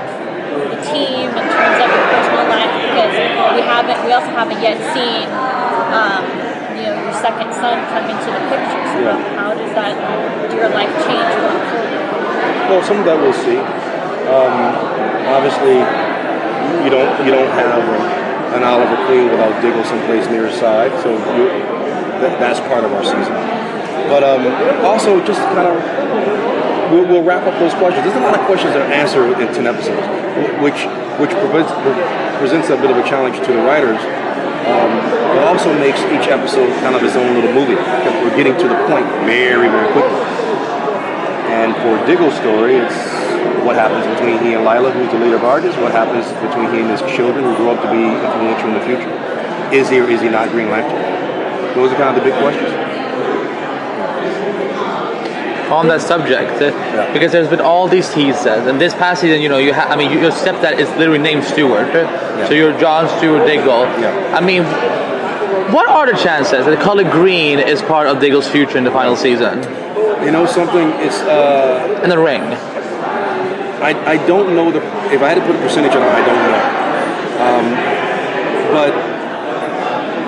the 0.72 0.80
team, 0.88 1.28
in 1.30 1.46
terms 1.52 1.78
of 1.84 1.88
your 1.92 2.06
personal 2.12 2.46
life? 2.52 2.74
Because 2.90 3.16
we 3.56 3.62
haven't 3.64 4.00
we 4.06 4.12
also 4.16 4.32
haven't 4.34 4.62
yet 4.64 4.78
seen 4.96 5.28
um, 5.96 6.24
you 6.76 6.84
know 6.90 6.96
your 7.06 7.16
second 7.16 7.52
son 7.56 7.80
come 7.92 8.06
into 8.10 8.30
the 8.32 8.44
picture. 8.52 8.84
So 8.92 8.98
Yeah. 9.04 9.20
how 9.40 9.54
does 9.54 9.72
that 9.76 9.94
do 10.50 10.56
your 10.58 10.70
life 10.70 10.92
change 11.06 11.32
going 11.40 11.62
forward? 11.70 12.06
Well, 12.72 12.82
some 12.84 12.98
of 13.00 13.06
that 13.06 13.18
we'll 13.22 13.36
see. 13.46 13.60
Um, 14.26 14.58
obviously, 15.30 15.78
you 16.84 16.90
don't 16.90 17.12
you 17.26 17.32
don't 17.32 17.52
have 17.54 18.25
an 18.56 18.64
Oliver 18.64 18.96
Queen 19.08 19.30
without 19.30 19.54
Diggle 19.62 19.84
someplace 19.84 20.28
near 20.28 20.48
his 20.48 20.58
side, 20.60 20.92
so 21.04 21.12
you, 21.36 21.48
that, 22.24 22.40
that's 22.40 22.60
part 22.72 22.84
of 22.84 22.92
our 22.94 23.04
season. 23.04 23.36
But 24.08 24.24
um, 24.24 24.46
also, 24.86 25.20
just 25.26 25.42
kind 25.56 25.68
of, 25.68 25.76
we'll, 26.92 27.08
we'll 27.08 27.24
wrap 27.24 27.44
up 27.48 27.58
those 27.60 27.74
questions. 27.76 28.06
There's 28.06 28.18
a 28.18 28.26
lot 28.26 28.38
of 28.38 28.46
questions 28.46 28.74
that 28.74 28.82
are 28.86 28.94
answered 28.94 29.38
in 29.42 29.48
ten 29.54 29.66
episodes, 29.68 30.06
which 30.62 30.88
which 31.16 31.32
prevents, 31.32 31.72
presents 32.40 32.68
a 32.68 32.76
bit 32.76 32.92
of 32.92 32.98
a 33.00 33.06
challenge 33.08 33.40
to 33.40 33.52
the 33.52 33.64
writers. 33.64 34.00
Um, 34.68 34.92
it 35.32 35.44
also 35.48 35.72
makes 35.80 36.00
each 36.12 36.28
episode 36.28 36.68
kind 36.84 36.96
of 36.96 37.04
its 37.04 37.16
own 37.16 37.36
little 37.36 37.54
movie. 37.54 37.76
We're 37.76 38.36
getting 38.36 38.58
to 38.60 38.68
the 38.68 38.76
point 38.92 39.08
very, 39.24 39.70
very 39.72 39.90
quickly. 39.96 40.20
And 41.56 41.72
for 41.80 41.96
Diggle's 42.06 42.36
story, 42.36 42.84
it's 42.84 43.00
what 43.66 43.76
happens 43.76 44.06
between 44.14 44.38
he 44.46 44.54
and 44.54 44.64
Lyla, 44.64 44.92
who's 44.92 45.12
the 45.12 45.20
leader 45.20 45.36
of 45.36 45.44
Argus, 45.44 45.76
what 45.78 45.92
happens 45.92 46.26
between 46.46 46.70
he 46.72 46.82
and 46.86 46.90
his 46.90 47.02
children 47.18 47.44
who 47.44 47.56
grow 47.58 47.74
up 47.74 47.82
to 47.82 47.90
be 47.90 48.06
influential 48.06 48.70
in 48.70 48.76
the 48.78 48.86
future. 48.86 49.12
Is 49.74 49.90
he 49.90 50.00
or 50.00 50.08
is 50.08 50.22
he 50.22 50.30
not 50.30 50.50
Green 50.52 50.70
Lantern? 50.70 51.02
Those 51.74 51.92
are 51.92 51.98
kind 51.98 52.16
of 52.16 52.24
the 52.24 52.30
big 52.30 52.40
questions. 52.40 52.72
on 55.72 55.88
that 55.88 56.00
subject 56.00 56.62
uh, 56.62 57.12
because 57.12 57.32
there's 57.32 57.50
been 57.50 57.60
all 57.60 57.88
these 57.88 58.08
teasers, 58.14 58.68
and 58.68 58.80
this 58.80 58.94
past 58.94 59.22
season, 59.22 59.42
you 59.42 59.50
know, 59.50 59.58
you 59.58 59.74
ha- 59.74 59.88
I 59.90 59.96
mean, 59.96 60.12
your 60.12 60.32
stepdad 60.32 60.78
is 60.78 60.88
literally 60.90 61.20
named 61.20 61.44
Stewart, 61.44 61.90
uh, 61.90 62.48
so 62.48 62.54
you're 62.54 62.78
John 62.80 63.10
Stewart 63.18 63.48
Diggle. 63.48 63.84
I 64.36 64.42
mean, 64.42 64.64
what 65.74 65.90
are 65.90 66.06
the 66.06 66.18
chances 66.18 66.66
that 66.66 66.70
the 66.70 66.84
color 66.84 67.04
green 67.04 67.60
is 67.60 67.82
part 67.82 68.08
of 68.08 68.20
Diggle's 68.20 68.48
future 68.48 68.78
in 68.78 68.84
the 68.84 68.92
final 68.92 69.16
season? 69.16 69.64
You 70.24 70.32
know 70.32 70.46
something? 70.46 70.88
It's 71.02 71.20
uh, 71.22 72.02
in 72.04 72.10
the 72.10 72.20
ring. 72.20 72.42
I, 73.82 74.16
I 74.16 74.28
don't 74.28 74.56
know 74.56 74.72
the 74.72 74.80
if 75.12 75.22
I 75.22 75.30
had 75.30 75.36
to 75.36 75.46
put 75.46 75.56
a 75.56 75.60
percentage 75.60 75.96
on 75.96 76.02
it, 76.02 76.12
I 76.12 76.24
don't 76.26 76.42
know. 76.48 76.86
Um, 77.36 77.66
but 78.72 78.94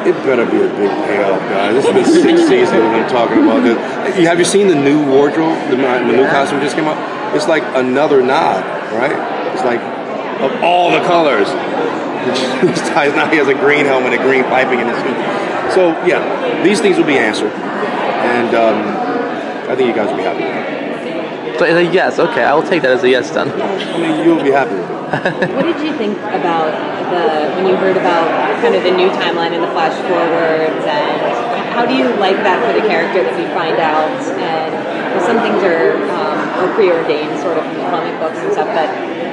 it 0.07 0.13
better 0.23 0.45
be 0.45 0.57
a 0.57 0.69
big 0.75 0.91
payoff, 1.07 1.39
guys. 1.51 1.73
This 1.73 1.85
has 1.85 1.93
been 1.93 2.05
six 2.05 2.39
seasons 2.49 2.71
that 2.71 3.03
I'm 3.03 3.09
talking 3.09 3.43
about 3.43 3.63
this. 3.63 3.77
Have 4.27 4.39
you 4.39 4.45
seen 4.45 4.67
the 4.67 4.75
new 4.75 5.05
wardrobe? 5.05 5.57
The, 5.69 5.75
the 5.75 6.15
new 6.15 6.27
costume 6.27 6.61
just 6.61 6.75
came 6.75 6.85
out. 6.85 6.97
It's 7.35 7.47
like 7.47 7.63
another 7.75 8.21
nod, 8.23 8.63
right? 8.93 9.15
It's 9.53 9.63
like 9.63 9.81
of 10.41 10.63
all 10.63 10.91
the 10.91 11.01
colors. 11.01 11.47
now 12.27 13.29
he 13.29 13.37
has 13.37 13.47
a 13.47 13.53
green 13.53 13.85
helmet, 13.85 14.13
a 14.13 14.17
green 14.17 14.43
piping 14.45 14.79
in 14.79 14.87
his 14.87 14.97
suit. 14.97 15.17
So 15.73 15.89
yeah, 16.05 16.63
these 16.63 16.81
things 16.81 16.97
will 16.97 17.05
be 17.05 17.17
answered, 17.17 17.51
and 17.51 18.55
um, 18.55 19.69
I 19.69 19.75
think 19.75 19.87
you 19.87 19.95
guys 19.95 20.09
will 20.09 20.17
be 20.17 20.23
happy. 20.23 20.43
With 20.43 20.55
it. 20.55 20.77
So 21.07 21.46
it's 21.46 21.46
a 21.61 21.81
yes. 21.81 22.19
Okay, 22.19 22.43
I 22.43 22.53
will 22.53 22.63
take 22.67 22.81
that 22.83 22.91
as 22.91 23.03
a 23.03 23.09
yes 23.09 23.29
then. 23.31 23.49
I 23.49 23.97
mean, 23.97 24.25
you'll 24.25 24.43
be 24.43 24.51
happy. 24.51 24.75
What 25.55 25.63
did 25.63 25.79
you 25.85 25.95
think 25.97 26.17
about 26.19 26.71
the 27.11 27.55
when 27.55 27.67
you 27.67 27.75
heard 27.77 27.95
about 27.95 28.27
kind 28.59 28.75
of 28.75 28.83
the 28.83 28.91
new 28.91 29.07
timeline 29.15 29.55
and 29.55 29.63
the 29.63 29.71
flash 29.71 29.95
forwards 30.03 30.83
and 30.83 31.17
how 31.71 31.85
do 31.85 31.95
you 31.95 32.09
like 32.19 32.35
that 32.43 32.59
for 32.65 32.73
the 32.75 32.83
character 32.83 33.23
that 33.23 33.35
we 33.37 33.45
find 33.55 33.79
out 33.79 34.11
and 34.35 34.73
well, 35.15 35.23
some 35.23 35.39
things 35.39 35.63
are 35.63 35.95
um, 36.11 36.37
are 36.59 36.69
preordained 36.75 37.39
sort 37.39 37.55
of 37.55 37.63
from 37.63 37.79
the 37.79 37.87
comic 37.87 38.11
books 38.19 38.39
and 38.43 38.51
stuff 38.51 38.67
but 38.75 38.89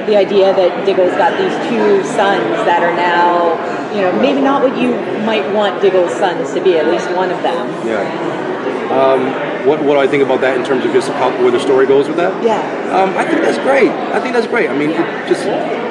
the 0.07 0.15
idea 0.15 0.53
that 0.55 0.85
Diggle's 0.85 1.17
got 1.19 1.35
these 1.35 1.51
two 1.67 1.99
sons 2.15 2.55
that 2.63 2.79
are 2.79 2.95
now 2.95 3.59
you 3.91 3.99
know 3.99 4.13
maybe 4.21 4.39
not 4.39 4.63
what 4.63 4.77
you 4.79 4.95
might 5.27 5.43
want 5.51 5.81
Diggle's 5.81 6.13
sons 6.15 6.53
to 6.53 6.63
be 6.63 6.77
at 6.77 6.87
least 6.87 7.11
one 7.11 7.31
of 7.31 7.41
them 7.43 7.67
Yeah. 7.83 8.54
Um, 8.95 9.67
what, 9.67 9.83
what 9.83 9.93
do 9.95 9.99
I 9.99 10.07
think 10.07 10.23
about 10.23 10.41
that 10.41 10.57
in 10.57 10.63
terms 10.63 10.85
of 10.85 10.91
just 10.93 11.09
how, 11.09 11.29
where 11.41 11.51
the 11.51 11.59
story 11.59 11.85
goes 11.87 12.07
with 12.07 12.17
that? 12.17 12.31
yeah 12.43 12.61
Um, 12.95 13.17
I 13.17 13.25
think 13.25 13.41
that's 13.41 13.57
great. 13.59 13.89
I 13.89 14.19
think 14.19 14.33
that's 14.33 14.47
great. 14.47 14.69
I 14.69 14.77
mean, 14.77 14.91
it 14.91 15.27
just 15.27 15.43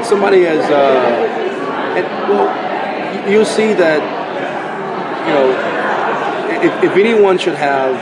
somebody 0.09 0.46
as 0.46 0.64
uh, 0.70 1.98
and, 1.98 2.07
well, 2.30 2.48
you'll 3.30 3.44
see 3.44 3.72
that 3.74 4.00
you 5.26 5.32
know 5.34 5.46
if, 6.62 6.72
if 6.84 6.92
anyone 6.96 7.36
should 7.38 7.57
have 7.57 7.94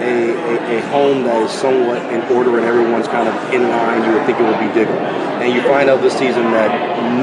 a, 0.00 0.32
a, 0.32 0.78
a 0.78 0.80
home 0.88 1.24
that 1.24 1.42
is 1.42 1.50
somewhat 1.50 2.00
in 2.12 2.20
order 2.32 2.56
and 2.58 2.66
everyone's 2.66 3.08
kind 3.08 3.28
of 3.28 3.34
in 3.52 3.68
line, 3.68 4.04
you 4.04 4.12
would 4.12 4.24
think 4.26 4.38
it 4.38 4.44
would 4.44 4.60
be 4.60 4.72
Diggle. 4.72 4.96
And 5.40 5.52
you 5.54 5.62
find 5.62 5.88
out 5.88 6.00
this 6.02 6.16
season 6.16 6.44
that 6.52 6.70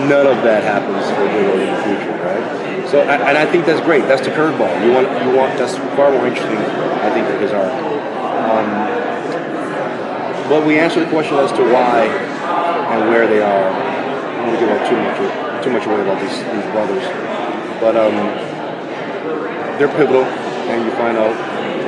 none 0.10 0.26
of 0.28 0.44
that 0.44 0.64
happens 0.64 1.06
for 1.14 1.26
Diggle 1.34 1.60
in 1.62 1.70
the 1.70 1.82
future, 1.86 2.18
right? 2.22 2.46
So, 2.94 3.02
and 3.02 3.34
I 3.34 3.50
think 3.50 3.66
that's 3.66 3.82
great. 3.82 4.06
That's 4.06 4.22
the 4.22 4.30
curveball. 4.30 4.70
You 4.86 4.94
want, 4.94 5.10
you 5.26 5.34
want. 5.34 5.58
That's 5.58 5.74
far 5.98 6.14
more 6.14 6.30
interesting, 6.30 6.62
I 7.02 7.10
think, 7.10 7.26
than 7.26 7.42
his 7.42 7.50
arc. 7.50 7.74
Um, 7.74 8.70
but 10.46 10.62
we 10.62 10.78
answer 10.78 11.02
the 11.02 11.10
question 11.10 11.42
as 11.42 11.50
to 11.58 11.66
why 11.74 12.06
and 12.06 13.10
where 13.10 13.26
they 13.26 13.42
are. 13.42 13.66
I 13.66 14.38
don't 14.38 14.46
want 14.46 14.54
to 14.54 14.62
give 14.62 14.70
out 14.70 14.86
too 14.86 14.94
much 15.02 15.18
too 15.66 15.74
much 15.74 15.90
away 15.90 16.06
about 16.06 16.22
these, 16.22 16.38
these 16.38 16.70
brothers, 16.70 17.02
but 17.82 17.98
um, 17.98 18.14
they're 19.82 19.90
pivotal, 19.98 20.30
and 20.70 20.86
you 20.86 20.94
find 20.94 21.18
out 21.18 21.34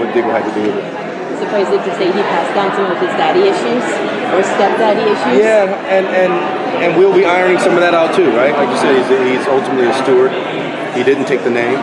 what 0.01 0.09
Diggle 0.09 0.33
had 0.33 0.41
to 0.41 0.53
do 0.57 0.73
with 0.73 0.81
it. 0.81 0.89
it 0.89 1.85
to 1.85 1.93
say 2.01 2.09
he 2.09 2.21
passed 2.33 2.49
down 2.57 2.73
some 2.73 2.89
of 2.89 2.97
his 2.97 3.13
daddy 3.13 3.45
issues 3.45 3.85
or 4.33 4.41
stepdaddy 4.41 5.05
issues 5.05 5.37
Yeah, 5.37 5.69
and 5.85 6.09
and 6.09 6.33
and 6.81 6.97
we'll 6.97 7.13
be 7.13 7.25
ironing 7.25 7.59
some 7.59 7.77
of 7.77 7.81
that 7.85 7.93
out 7.93 8.15
too, 8.17 8.33
right? 8.33 8.57
Like 8.57 8.73
you 8.73 8.79
said, 8.81 8.97
he's, 8.97 9.37
he's 9.37 9.45
ultimately 9.45 9.85
a 9.85 9.93
Stewart. 10.01 10.64
He 10.95 11.03
didn't 11.03 11.25
take 11.25 11.43
the 11.43 11.51
name. 11.51 11.77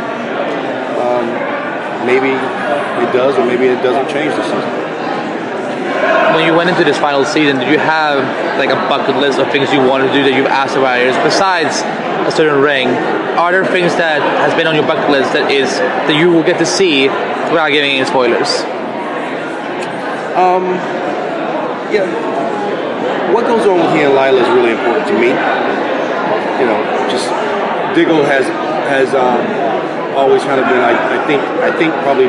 Um, 0.97 1.29
maybe 2.07 2.33
it 2.33 3.13
does, 3.13 3.37
or 3.37 3.45
maybe 3.45 3.67
it 3.67 3.83
doesn't 3.83 4.09
change 4.09 4.35
this 4.35 4.47
season. 4.47 4.83
When 6.35 6.47
you 6.47 6.55
went 6.57 6.71
into 6.71 6.83
this 6.83 6.99
final 6.99 7.25
season, 7.25 7.59
did 7.59 7.69
you 7.69 7.79
have 7.79 8.25
like 8.59 8.71
a 8.71 8.81
bucket 8.89 9.17
list 9.17 9.39
of 9.39 9.51
things 9.53 9.71
you 9.73 9.81
wanted 9.85 10.09
to 10.09 10.13
do 10.15 10.23
that 10.25 10.33
you've 10.35 10.47
asked 10.47 10.75
the 10.75 10.81
writers 10.81 11.15
besides 11.21 11.85
a 12.27 12.33
certain 12.33 12.61
ring? 12.61 12.89
Are 13.37 13.53
there 13.53 13.67
things 13.67 13.95
that 13.97 14.23
has 14.41 14.55
been 14.55 14.67
on 14.67 14.75
your 14.75 14.87
bucket 14.87 15.11
list 15.11 15.33
that 15.35 15.51
is 15.51 15.69
that 15.79 16.17
you 16.17 16.31
will 16.31 16.43
get 16.43 16.59
to 16.59 16.67
see 16.67 17.09
without 17.53 17.69
giving 17.69 17.93
any 17.93 18.07
spoilers? 18.09 18.65
Um, 20.33 20.65
yeah. 21.93 22.09
What 23.33 23.45
goes 23.45 23.67
on 23.69 23.77
with 23.77 23.93
he 23.93 24.01
and 24.09 24.15
Lyla 24.17 24.41
is 24.41 24.49
really 24.57 24.73
important 24.73 25.05
to 25.09 25.17
me. 25.21 25.37
You 26.61 26.67
know, 26.69 26.81
just 27.13 27.29
Diggle 27.93 28.25
has 28.25 28.49
has 28.89 29.15
um, 29.15 29.41
always 30.17 30.43
kind 30.43 30.61
of 30.61 30.67
been. 30.67 30.81
I, 30.81 30.93
I 30.93 31.27
think 31.27 31.41
I 31.63 31.71
think 31.77 31.93
probably 32.03 32.29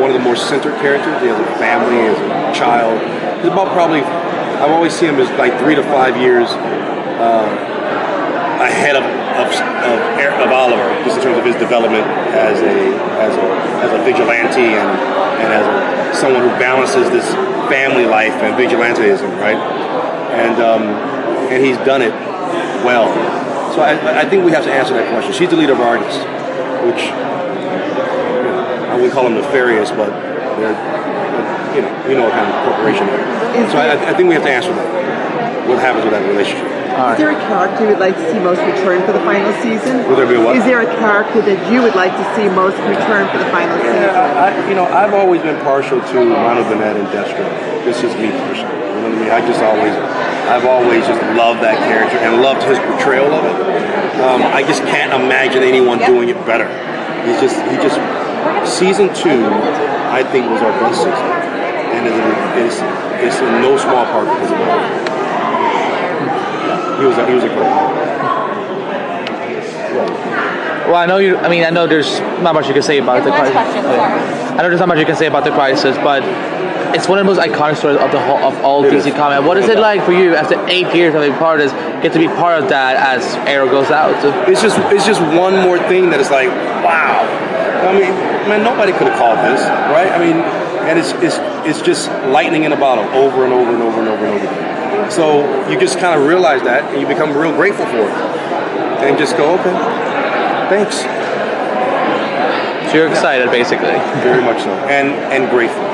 one 0.00 0.10
of 0.10 0.16
the 0.16 0.22
more 0.22 0.36
centered 0.36 0.78
characters. 0.80 1.20
He 1.20 1.28
has 1.28 1.38
a 1.38 1.50
family, 1.58 1.96
he 1.96 2.06
has 2.06 2.18
a 2.18 2.58
child. 2.58 2.98
He's 3.42 3.52
about 3.52 3.72
probably. 3.72 4.00
I've 4.02 4.74
always 4.74 4.92
seen 4.92 5.14
him 5.14 5.20
as 5.20 5.30
like 5.38 5.56
three 5.60 5.74
to 5.76 5.82
five 5.84 6.16
years 6.16 6.48
uh, 6.50 7.46
ahead 8.60 8.96
of 8.96 9.04
of, 9.38 9.48
of 9.54 9.98
of 10.48 10.50
Oliver, 10.50 10.88
just 11.04 11.18
in 11.18 11.22
terms 11.22 11.38
of 11.38 11.44
his 11.44 11.56
development 11.56 12.06
as 12.34 12.60
a 12.62 12.76
as 13.22 13.34
a 13.36 13.46
as 13.86 13.90
a 13.92 14.02
vigilante 14.04 14.74
and 14.74 14.90
and 15.42 15.52
as 15.52 15.66
a, 15.66 16.14
someone 16.14 16.42
who 16.42 16.50
balances 16.58 17.10
this 17.10 17.26
family 17.68 18.06
life 18.06 18.32
and 18.42 18.54
vigilantism, 18.54 19.30
right? 19.40 19.58
And 20.34 20.62
um, 20.62 20.82
and 21.52 21.64
he's 21.64 21.78
done 21.78 22.02
it 22.02 22.12
well. 22.84 23.08
So 23.78 23.86
I, 23.86 23.94
I 23.94 24.24
think 24.26 24.42
we 24.42 24.50
have 24.50 24.66
to 24.66 24.74
answer 24.74 24.90
that 24.98 25.06
question. 25.14 25.30
She's 25.30 25.46
the 25.46 25.54
leader 25.54 25.70
of 25.70 25.78
Argus, 25.78 26.18
which 26.82 26.98
you 27.06 28.50
know, 28.50 28.90
I 28.90 28.98
wouldn't 28.98 29.14
call 29.14 29.22
them 29.30 29.38
nefarious, 29.38 29.94
but 29.94 30.10
they're 30.58 30.74
you 31.78 31.86
know 31.86 31.90
you 32.10 32.14
know 32.18 32.26
what 32.26 32.34
kind 32.34 32.50
of 32.50 32.58
corporation 32.66 33.06
they're. 33.06 33.22
So 33.70 33.78
I, 33.78 33.94
I 34.10 34.12
think 34.18 34.26
we 34.26 34.34
have 34.34 34.42
to 34.42 34.50
answer 34.50 34.74
that. 34.74 34.82
What 35.70 35.78
happens 35.78 36.02
with 36.02 36.10
that 36.10 36.26
relationship? 36.26 36.66
Is 36.66 37.22
there 37.22 37.30
a 37.30 37.38
character 37.46 37.86
you 37.86 37.94
would 37.94 38.02
like 38.02 38.18
to 38.18 38.26
see 38.34 38.42
most 38.42 38.58
return 38.66 38.98
for 39.06 39.14
the 39.14 39.22
final 39.22 39.46
season? 39.62 40.02
Will 40.10 40.18
there 40.18 40.26
be 40.26 40.34
a 40.34 40.42
what? 40.42 40.58
Is 40.58 40.66
there 40.66 40.82
a 40.82 40.90
character 40.98 41.38
that 41.38 41.58
you 41.70 41.78
would 41.78 41.94
like 41.94 42.10
to 42.18 42.24
see 42.34 42.50
most 42.50 42.74
return 42.82 43.30
for 43.30 43.38
the 43.38 43.46
final 43.54 43.78
season? 43.78 44.10
Yeah, 44.10 44.18
I, 44.18 44.50
I- 44.50 44.66
you 44.66 44.74
know, 44.74 44.90
I've 44.90 45.14
always 45.14 45.38
been 45.46 45.54
partial 45.62 46.02
to 46.02 46.16
Manu 46.26 46.66
Bennett 46.66 46.98
and 46.98 47.06
Deathstroke. 47.14 47.54
This 47.86 48.02
is 48.02 48.10
me 48.18 48.34
personally. 48.50 48.74
You 48.74 49.06
know 49.06 49.14
what 49.14 49.14
I 49.14 49.22
mean? 49.22 49.30
I 49.30 49.40
just 49.46 49.62
always, 49.62 49.94
I've 50.48 50.64
always 50.64 51.06
just 51.06 51.20
loved 51.36 51.60
that 51.60 51.76
character 51.84 52.16
and 52.18 52.40
loved 52.40 52.64
his 52.64 52.78
portrayal 52.78 53.28
of 53.32 53.44
it. 53.44 53.56
Um, 54.24 54.42
I 54.42 54.62
just 54.64 54.82
can't 54.88 55.12
imagine 55.12 55.62
anyone 55.62 55.98
doing 55.98 56.28
it 56.28 56.40
better. 56.48 56.66
He's 57.28 57.40
just, 57.40 57.56
he 57.68 57.76
just, 57.76 58.00
season 58.64 59.12
two, 59.14 59.44
I 60.10 60.24
think 60.24 60.48
was 60.50 60.62
our 60.62 60.72
best 60.80 61.04
season, 61.04 61.12
and 61.12 62.08
it 62.08 62.16
is, 62.64 62.80
it's 63.20 63.38
in 63.38 63.60
no 63.60 63.76
small 63.76 64.04
part 64.08 64.26
because 64.26 64.50
of 64.50 64.58
that. 64.58 65.08
He 66.98 67.04
was, 67.06 67.16
a, 67.18 67.26
he 67.28 67.34
was 67.34 67.44
a 67.44 67.48
great. 67.48 68.08
Well, 70.88 70.96
I 70.96 71.06
know 71.06 71.18
you. 71.18 71.36
I 71.36 71.48
mean, 71.48 71.64
I 71.64 71.70
know 71.70 71.86
there's 71.86 72.18
not 72.40 72.54
much 72.54 72.66
you 72.66 72.72
can 72.72 72.82
say 72.82 72.98
about 72.98 73.22
the 73.22 73.30
crisis. 73.30 73.52
question, 73.52 73.82
sorry. 73.82 74.00
I 74.00 74.56
know 74.56 74.68
there's 74.68 74.80
not 74.80 74.88
much 74.88 74.98
you 74.98 75.04
can 75.04 75.16
say 75.16 75.26
about 75.26 75.44
the 75.44 75.50
crisis, 75.50 75.96
but 75.98 76.22
it's 76.94 77.08
one 77.08 77.18
of 77.18 77.26
the 77.26 77.32
most 77.34 77.40
iconic 77.40 77.76
stories 77.76 77.98
of 77.98 78.10
the 78.12 78.20
whole, 78.20 78.38
of 78.38 78.54
all 78.64 78.84
It 78.84 78.92
DC 78.92 79.08
is. 79.08 79.14
Comics. 79.14 79.46
What 79.46 79.56
is 79.58 79.68
it 79.68 79.78
like 79.78 80.04
for 80.04 80.12
you 80.12 80.34
after 80.34 80.58
eight 80.68 80.94
years 80.94 81.14
of 81.14 81.20
being 81.22 81.34
part 81.34 81.60
of 81.60 81.70
this, 81.70 82.02
get 82.02 82.12
to 82.12 82.18
be 82.18 82.28
part 82.28 82.62
of 82.62 82.68
that 82.70 82.96
as 82.96 83.24
Arrow 83.48 83.68
goes 83.68 83.90
out? 83.90 84.12
It's 84.48 84.62
just 84.62 84.78
it's 84.92 85.06
just 85.06 85.20
one 85.20 85.60
more 85.60 85.78
thing 85.88 86.10
that 86.10 86.20
is 86.20 86.30
like, 86.30 86.48
wow. 86.84 87.24
I 87.78 87.92
mean, 87.92 88.12
man, 88.48 88.64
nobody 88.64 88.92
could 88.92 89.08
have 89.08 89.18
called 89.18 89.38
this, 89.38 89.60
right? 89.92 90.10
I 90.10 90.18
mean, 90.18 90.36
and 90.88 90.98
it's 90.98 91.12
it's 91.22 91.36
it's 91.68 91.82
just 91.82 92.08
lightning 92.32 92.64
in 92.64 92.72
a 92.72 92.76
bottle 92.76 93.04
over 93.14 93.44
and 93.44 93.52
over 93.52 93.70
and 93.74 93.82
over 93.82 94.00
and 94.00 94.08
over 94.08 94.24
and 94.24 94.34
over 94.34 94.46
again. 94.46 95.10
So 95.10 95.44
you 95.68 95.78
just 95.78 95.98
kind 95.98 96.18
of 96.18 96.26
realize 96.26 96.62
that, 96.62 96.90
and 96.92 97.00
you 97.00 97.06
become 97.06 97.36
real 97.36 97.52
grateful 97.52 97.86
for 97.86 98.02
it, 98.08 98.14
and 99.04 99.18
just 99.18 99.36
go, 99.36 99.54
okay, 99.60 99.76
thanks. 100.72 101.04
So 102.90 102.96
you're 102.96 103.08
excited, 103.08 103.50
basically. 103.50 103.92
Very 104.24 104.42
much 104.42 104.62
so, 104.62 104.70
and 104.88 105.08
and 105.32 105.50
grateful. 105.50 105.84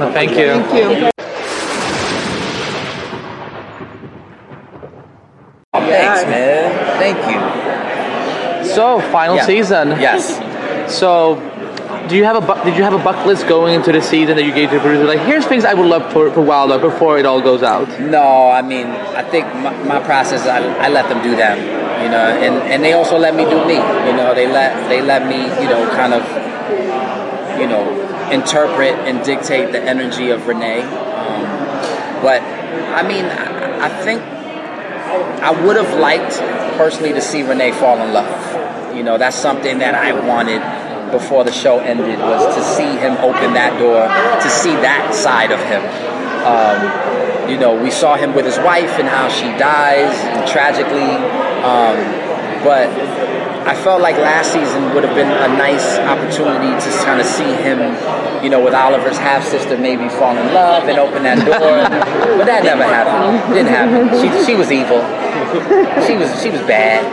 Well, 0.00 0.12
thank 0.12 0.30
you. 0.30 0.54
Thank 0.72 0.98
you. 0.98 1.10
Thanks, 5.72 6.24
man. 6.26 6.98
Thank 6.98 7.18
you. 8.64 8.74
So, 8.74 9.00
final 9.12 9.36
Yeah. 9.36 9.44
season. 9.46 9.90
Yes. 10.00 10.40
So, 10.86 11.38
do 12.08 12.16
you 12.16 12.24
have 12.24 12.36
a 12.36 12.40
bu- 12.40 12.64
did 12.64 12.76
you 12.76 12.82
have 12.82 12.92
a 12.94 12.98
bucket 12.98 13.26
list 13.26 13.46
going 13.46 13.74
into 13.74 13.92
the 13.92 14.00
season 14.02 14.36
that 14.36 14.44
you 14.44 14.52
gave 14.52 14.70
to 14.70 14.76
the 14.76 14.80
producer? 14.80 15.04
Like, 15.04 15.20
here's 15.20 15.46
things 15.46 15.64
I 15.64 15.74
would 15.74 15.86
love 15.86 16.12
for 16.12 16.30
for 16.30 16.40
Wild 16.40 16.70
Dog 16.70 16.80
before 16.82 17.18
it 17.18 17.26
all 17.26 17.40
goes 17.40 17.62
out. 17.62 17.88
No, 18.00 18.50
I 18.50 18.62
mean, 18.62 18.86
I 19.14 19.22
think 19.22 19.46
my, 19.56 19.70
my 19.84 20.00
process, 20.00 20.46
I, 20.46 20.58
I 20.84 20.88
let 20.88 21.08
them 21.08 21.22
do 21.22 21.36
them, 21.36 21.58
you 22.02 22.08
know, 22.08 22.26
and, 22.44 22.54
and 22.72 22.82
they 22.84 22.92
also 22.94 23.18
let 23.18 23.34
me 23.34 23.44
do 23.44 23.64
me, 23.66 23.74
you 24.08 24.14
know, 24.16 24.34
they 24.34 24.46
let 24.46 24.88
they 24.88 25.00
let 25.02 25.26
me, 25.26 25.36
you 25.62 25.68
know, 25.68 25.86
kind 25.94 26.14
of, 26.14 26.22
you 27.60 27.66
know, 27.66 27.84
interpret 28.32 28.94
and 29.06 29.24
dictate 29.24 29.72
the 29.72 29.80
energy 29.80 30.30
of 30.30 30.46
Rene. 30.46 30.82
Um, 30.82 31.42
but 32.22 32.42
I 32.42 33.06
mean, 33.06 33.24
I, 33.24 33.86
I 33.86 33.88
think 34.04 34.22
I 35.42 35.50
would 35.64 35.76
have 35.76 35.98
liked 35.98 36.38
personally 36.76 37.12
to 37.12 37.20
see 37.20 37.42
Rene 37.42 37.72
fall 37.72 38.00
in 38.00 38.12
love. 38.12 38.96
You 38.96 39.02
know, 39.02 39.18
that's 39.18 39.36
something 39.36 39.78
that 39.78 39.94
I 39.94 40.12
wanted 40.12 40.60
before 41.10 41.44
the 41.44 41.52
show 41.52 41.78
ended 41.78 42.18
was 42.18 42.54
to 42.54 42.62
see 42.62 42.96
him 42.98 43.16
open 43.18 43.54
that 43.54 43.78
door, 43.78 44.06
to 44.06 44.50
see 44.50 44.74
that 44.82 45.14
side 45.14 45.50
of 45.50 45.60
him. 45.66 45.82
Um, 46.46 47.50
you 47.50 47.58
know, 47.58 47.80
we 47.80 47.90
saw 47.90 48.16
him 48.16 48.34
with 48.34 48.44
his 48.44 48.58
wife 48.58 48.98
and 48.98 49.08
how 49.08 49.28
she 49.28 49.46
dies 49.58 50.14
tragically. 50.50 51.10
Um, 51.66 51.98
but 52.62 52.86
I 53.66 53.74
felt 53.74 54.00
like 54.00 54.16
last 54.16 54.52
season 54.52 54.94
would 54.94 55.04
have 55.04 55.14
been 55.14 55.28
a 55.30 55.48
nice 55.56 55.98
opportunity 55.98 56.72
to 56.80 56.90
kind 57.04 57.20
of 57.20 57.26
see 57.26 57.44
him, 57.60 57.78
you 58.42 58.48
know, 58.48 58.62
with 58.64 58.74
Oliver's 58.74 59.18
half 59.18 59.44
sister 59.44 59.76
maybe 59.76 60.08
fall 60.08 60.36
in 60.36 60.54
love 60.54 60.88
and 60.88 60.98
open 60.98 61.22
that 61.24 61.38
door. 61.44 61.84
but 62.38 62.46
that 62.46 62.64
never 62.64 62.84
happened. 62.84 63.54
Didn't 63.54 63.68
happen. 63.68 64.08
She, 64.16 64.52
she 64.52 64.54
was 64.56 64.72
evil. 64.72 65.00
She 66.06 66.16
was 66.16 66.30
she 66.42 66.50
was 66.50 66.60
bad. 66.62 67.04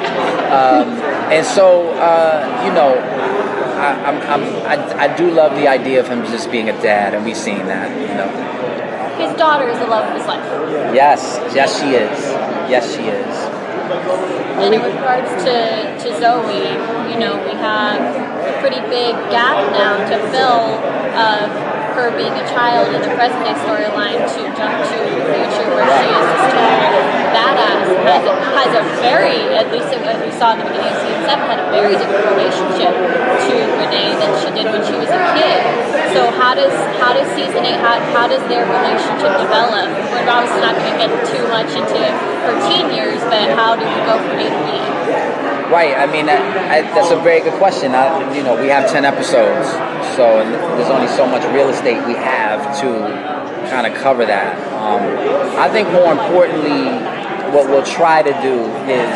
Um, 0.47 0.87
and 1.31 1.45
so 1.45 1.91
uh, 1.99 2.63
you 2.65 2.71
know, 2.73 2.95
I, 3.77 3.93
I'm, 4.07 4.17
I'm, 4.31 4.43
I, 4.65 5.03
I 5.03 5.17
do 5.17 5.29
love 5.29 5.55
the 5.55 5.67
idea 5.67 5.99
of 5.99 6.07
him 6.07 6.23
just 6.25 6.49
being 6.49 6.69
a 6.69 6.81
dad, 6.81 7.13
and 7.13 7.25
we've 7.25 7.37
seen 7.37 7.65
that. 7.67 7.89
You 7.99 8.15
know. 8.15 9.27
His 9.27 9.35
daughter 9.37 9.67
is 9.67 9.79
the 9.79 9.87
love 9.87 10.09
of 10.09 10.17
his 10.17 10.27
life. 10.27 10.43
Yes, 10.93 11.39
yes, 11.53 11.79
she 11.79 11.89
is. 11.89 12.19
Yes, 12.69 12.95
she 12.95 13.03
is. 13.03 13.56
And 14.57 14.73
in 14.73 14.81
regards 14.81 15.29
to, 15.43 15.97
to 16.03 16.19
Zoe, 16.19 17.11
you 17.11 17.19
know, 17.19 17.37
we 17.45 17.53
have 17.57 18.01
a 18.01 18.59
pretty 18.59 18.81
big 18.89 19.13
gap 19.29 19.71
now 19.71 19.97
to 20.09 20.17
fill 20.31 20.81
of 21.17 21.86
her 21.97 22.13
being 22.13 22.37
a 22.37 22.45
child 22.53 22.93
in 22.93 23.01
the 23.01 23.09
present 23.17 23.41
day 23.41 23.57
storyline 23.65 24.21
to 24.21 24.41
jump 24.53 24.77
to 24.85 24.97
the 25.01 25.17
future 25.33 25.65
where 25.73 25.81
she 25.81 26.05
is 26.13 26.25
this 26.29 26.45
total 26.53 27.17
badass 27.33 27.89
has 28.05 28.21
a, 28.21 28.33
has 28.53 28.71
a 28.77 28.83
very, 29.01 29.41
at 29.57 29.65
least 29.73 29.89
as 29.89 30.21
we 30.21 30.29
saw 30.29 30.53
in 30.53 30.61
the 30.61 30.65
beginning 30.69 30.93
of 30.93 31.01
season 31.01 31.25
7, 31.25 31.41
had 31.49 31.57
a 31.57 31.69
very 31.73 31.97
different 31.97 32.21
relationship 32.37 32.93
to 32.93 33.53
Rene 33.81 34.13
than 34.13 34.31
she 34.37 34.49
did 34.53 34.69
when 34.69 34.85
she 34.85 34.93
was 34.93 35.09
a 35.09 35.21
kid. 35.33 35.61
So 36.13 36.29
how 36.37 36.53
does 36.53 36.73
how 37.01 37.17
does 37.17 37.25
season 37.33 37.65
8, 37.65 37.81
how, 37.81 37.97
how 38.13 38.25
does 38.29 38.45
their 38.45 38.69
relationship 38.69 39.33
develop? 39.41 39.89
We're 40.13 40.29
obviously 40.29 40.61
not 40.61 40.77
going 40.77 40.93
to 40.93 40.97
get 41.01 41.11
too 41.33 41.45
much 41.49 41.73
into 41.73 41.97
her 41.97 42.55
teen 42.69 42.93
years, 42.93 43.19
but 43.25 43.57
how 43.57 43.73
do 43.73 43.81
we 43.81 43.99
go 44.05 44.21
from 44.21 44.37
A 44.37 44.45
to 44.45 44.61
B? 44.69 45.56
Right. 45.71 45.97
I 45.97 46.05
mean, 46.07 46.29
I, 46.29 46.37
I, 46.77 46.81
that's 46.81 47.11
a 47.11 47.19
very 47.19 47.41
good 47.41 47.53
question. 47.59 47.93
I, 47.93 48.33
you 48.35 48.41
know, 48.41 48.59
we 48.59 48.69
have 48.69 48.89
ten 48.89 49.03
episodes, 49.03 49.67
so 50.15 50.39
there's 50.77 50.89
only 50.89 51.07
so 51.09 51.27
much 51.27 51.43
real 51.53 51.69
estate 51.69 51.99
we 52.07 52.13
have 52.13 52.79
to 52.79 52.87
kind 53.69 53.85
of 53.85 53.93
cover 54.01 54.25
that. 54.25 54.55
Um, 54.79 55.03
I 55.59 55.67
think 55.69 55.91
more 55.91 56.11
importantly, 56.13 56.87
what 57.51 57.67
we'll 57.69 57.83
try 57.83 58.23
to 58.23 58.31
do 58.41 58.63
is 58.87 59.11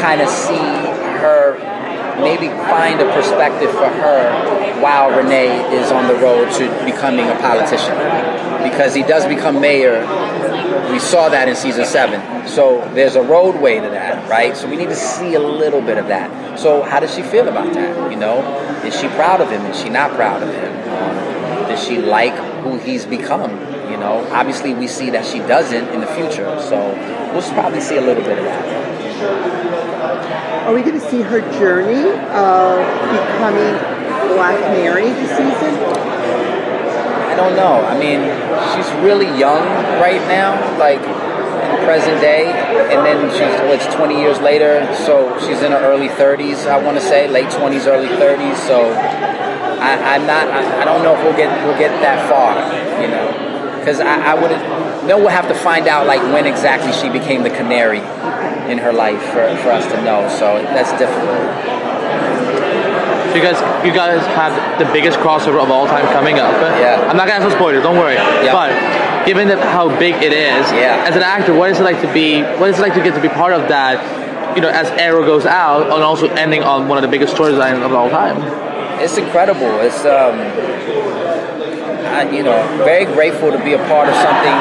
kind 0.00 0.20
of 0.20 0.28
see 0.28 0.58
her, 1.22 1.54
maybe 2.20 2.48
find 2.68 3.00
a 3.00 3.12
perspective 3.14 3.70
for 3.70 3.88
her 3.88 4.80
while 4.80 5.10
Rene 5.10 5.74
is 5.74 5.90
on 5.92 6.08
the 6.08 6.14
road 6.16 6.50
to 6.52 6.84
becoming 6.84 7.28
a 7.28 7.36
politician, 7.36 7.94
because 8.62 8.94
he 8.94 9.02
does 9.02 9.26
become 9.26 9.60
mayor 9.60 10.02
we 10.92 10.98
saw 10.98 11.30
that 11.30 11.48
in 11.48 11.56
season 11.56 11.84
seven. 11.86 12.46
So 12.46 12.86
there's 12.94 13.16
a 13.16 13.22
roadway 13.22 13.76
to 13.80 13.88
that, 13.88 14.28
right? 14.28 14.56
So 14.56 14.68
we 14.68 14.76
need 14.76 14.90
to 14.90 14.94
see 14.94 15.34
a 15.34 15.40
little 15.40 15.80
bit 15.80 15.96
of 15.96 16.08
that. 16.08 16.58
So 16.58 16.82
how 16.82 17.00
does 17.00 17.14
she 17.14 17.22
feel 17.22 17.48
about 17.48 17.72
that? 17.72 18.10
You 18.10 18.18
know, 18.18 18.42
is 18.84 18.98
she 18.98 19.08
proud 19.08 19.40
of 19.40 19.50
him? 19.50 19.64
Is 19.66 19.80
she 19.80 19.88
not 19.88 20.10
proud 20.12 20.42
of 20.42 20.54
him? 20.54 20.72
Um, 20.92 21.68
does 21.68 21.82
she 21.82 21.98
like 21.98 22.34
who 22.62 22.78
he's 22.78 23.06
become? 23.06 23.50
You 23.90 23.96
know, 23.96 24.26
obviously 24.32 24.74
we 24.74 24.86
see 24.86 25.10
that 25.10 25.24
she 25.24 25.38
doesn't 25.38 25.88
in 25.88 26.00
the 26.00 26.06
future. 26.08 26.60
So 26.60 26.78
we'll 27.32 27.42
probably 27.54 27.80
see 27.80 27.96
a 27.96 28.02
little 28.02 28.22
bit 28.22 28.38
of 28.38 28.44
that. 28.44 28.81
Are 30.62 30.74
we 30.74 30.82
going 30.82 30.98
to 30.98 31.10
see 31.10 31.20
her 31.22 31.40
journey 31.58 32.08
of 32.32 32.78
becoming 33.12 33.74
Black 34.34 34.58
Mary 34.72 35.10
this 35.10 35.30
season? 35.30 35.74
I 37.28 37.34
don't 37.34 37.56
know. 37.56 37.84
I 37.84 37.98
mean, 37.98 38.22
she's 38.72 38.90
really 39.02 39.26
young 39.38 39.62
right 40.00 40.22
now, 40.28 40.54
like 40.78 41.00
in 41.00 41.84
present 41.84 42.20
day, 42.20 42.46
and 42.46 43.04
then 43.04 43.28
she's 43.32 43.60
what's 43.68 43.92
20 43.94 44.20
years 44.20 44.40
later, 44.40 44.88
so 44.94 45.38
she's 45.40 45.62
in 45.62 45.72
her 45.72 45.78
early 45.78 46.08
30s. 46.08 46.66
I 46.66 46.78
want 46.78 46.96
to 46.96 47.02
say 47.02 47.28
late 47.28 47.48
20s, 47.48 47.86
early 47.86 48.08
30s. 48.08 48.56
So 48.66 48.92
I, 49.82 50.14
am 50.14 50.26
not. 50.26 50.48
I, 50.48 50.82
I, 50.82 50.84
don't 50.84 51.02
know 51.02 51.16
if 51.16 51.24
we'll 51.24 51.36
get 51.36 51.50
we'll 51.66 51.78
get 51.78 51.90
that 52.02 52.28
far, 52.30 52.54
you 53.02 53.08
know, 53.08 53.78
because 53.78 53.98
I, 53.98 54.32
I 54.32 54.34
would. 54.34 54.52
No, 55.08 55.18
we'll 55.18 55.28
have 55.28 55.48
to 55.48 55.54
find 55.54 55.88
out 55.88 56.06
like 56.06 56.22
when 56.32 56.46
exactly 56.46 56.92
she 56.92 57.08
became 57.08 57.42
the 57.42 57.50
canary 57.50 58.00
in 58.70 58.78
her 58.78 58.92
life 58.92 59.22
for, 59.32 59.44
for 59.62 59.70
us 59.70 59.86
to 59.86 60.02
know. 60.02 60.28
So 60.28 60.62
that's 60.74 60.90
difficult. 60.98 61.40
You 63.34 63.40
guys, 63.40 63.56
you 63.84 63.92
guys 63.92 64.20
have 64.36 64.52
the 64.78 64.84
biggest 64.92 65.18
crossover 65.18 65.62
of 65.62 65.70
all 65.70 65.86
time 65.86 66.04
coming 66.12 66.38
up. 66.38 66.52
Yeah. 66.78 67.00
I'm 67.08 67.16
not 67.16 67.26
gonna 67.26 67.40
ask 67.40 67.50
for 67.50 67.56
spoilers. 67.56 67.82
Don't 67.82 67.96
worry. 67.96 68.14
Yeah. 68.14 68.52
But 68.52 69.26
given 69.26 69.48
that 69.48 69.58
how 69.58 69.88
big 69.98 70.16
it 70.16 70.32
is, 70.32 70.70
yeah. 70.72 71.04
As 71.08 71.16
an 71.16 71.22
actor, 71.22 71.54
what 71.54 71.70
is 71.70 71.80
it 71.80 71.84
like 71.84 72.00
to 72.02 72.12
be? 72.12 72.42
What 72.60 72.68
is 72.68 72.78
it 72.78 72.82
like 72.82 72.94
to 72.94 73.02
get 73.02 73.14
to 73.14 73.20
be 73.22 73.28
part 73.28 73.54
of 73.54 73.68
that? 73.68 73.96
You 74.54 74.60
know, 74.60 74.68
as 74.68 74.90
Arrow 75.00 75.24
goes 75.24 75.46
out, 75.46 75.84
and 75.84 76.02
also 76.02 76.28
ending 76.28 76.62
on 76.62 76.88
one 76.88 76.98
of 76.98 77.02
the 77.02 77.08
biggest 77.08 77.34
storylines 77.34 77.82
of 77.82 77.92
all 77.92 78.10
time. 78.10 78.36
It's 79.00 79.16
incredible. 79.16 79.80
It's 79.80 80.04
um, 80.04 80.36
I, 82.12 82.30
you 82.30 82.42
know, 82.42 82.60
very 82.84 83.06
grateful 83.06 83.50
to 83.50 83.58
be 83.64 83.72
a 83.72 83.78
part 83.88 84.08
of 84.08 84.14
something 84.14 84.58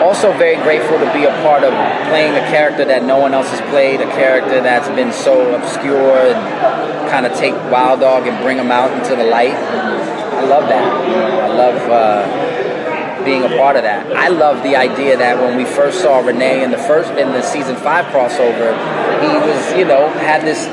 also 0.00 0.32
very 0.36 0.56
grateful 0.62 0.98
to 0.98 1.12
be 1.12 1.24
a 1.24 1.34
part 1.42 1.62
of 1.62 1.72
playing 2.08 2.34
a 2.34 2.44
character 2.48 2.84
that 2.84 3.04
no 3.04 3.18
one 3.18 3.34
else 3.34 3.48
has 3.48 3.60
played, 3.70 4.00
a 4.00 4.10
character 4.16 4.60
that's 4.60 4.88
been 4.88 5.12
so 5.12 5.54
obscure 5.54 6.32
and 6.32 7.10
kind 7.10 7.26
of 7.26 7.36
take 7.36 7.54
Wild 7.70 8.00
Dog 8.00 8.26
and 8.26 8.36
bring 8.42 8.58
him 8.58 8.70
out 8.70 8.90
into 8.92 9.14
the 9.16 9.24
light. 9.24 9.54
I 9.54 10.44
love 10.44 10.68
that. 10.68 10.84
I 10.84 11.48
love 11.54 11.78
uh, 11.90 13.24
being 13.24 13.44
a 13.44 13.56
part 13.58 13.76
of 13.76 13.82
that. 13.82 14.10
I 14.16 14.28
love 14.28 14.62
the 14.62 14.76
idea 14.76 15.16
that 15.16 15.36
when 15.38 15.56
we 15.56 15.64
first 15.64 16.00
saw 16.00 16.20
Rene 16.20 16.64
in 16.64 16.70
the 16.70 16.78
first 16.78 17.10
in 17.12 17.32
the 17.32 17.42
season 17.42 17.76
five 17.76 18.06
crossover, 18.06 18.72
he 19.20 19.28
was 19.28 19.76
you 19.76 19.84
know 19.84 20.08
had 20.24 20.42
this 20.42 20.66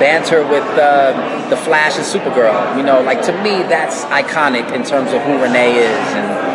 banter 0.00 0.42
with 0.42 0.66
uh, 0.74 1.48
the 1.48 1.56
Flash 1.56 1.96
and 1.96 2.04
Supergirl. 2.04 2.76
You 2.76 2.82
know, 2.82 3.00
like 3.02 3.22
to 3.26 3.32
me 3.42 3.62
that's 3.62 4.04
iconic 4.06 4.72
in 4.72 4.82
terms 4.84 5.12
of 5.12 5.22
who 5.22 5.40
Rene 5.40 5.76
is 5.76 6.06
and 6.18 6.51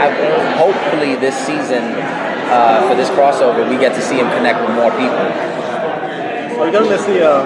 I, 0.00 0.56
hopefully 0.56 1.16
this 1.16 1.36
season 1.36 1.84
uh, 2.50 2.88
for 2.88 2.94
this 2.96 3.08
crossover, 3.10 3.68
we 3.68 3.76
get 3.76 3.94
to 3.94 4.02
see 4.02 4.16
him 4.16 4.28
connect 4.32 4.60
with 4.60 4.74
more 4.74 4.90
people. 4.90 5.26
So 6.54 6.60
we're 6.60 6.72
gonna 6.72 6.98
see 6.98 7.22
uh, 7.22 7.44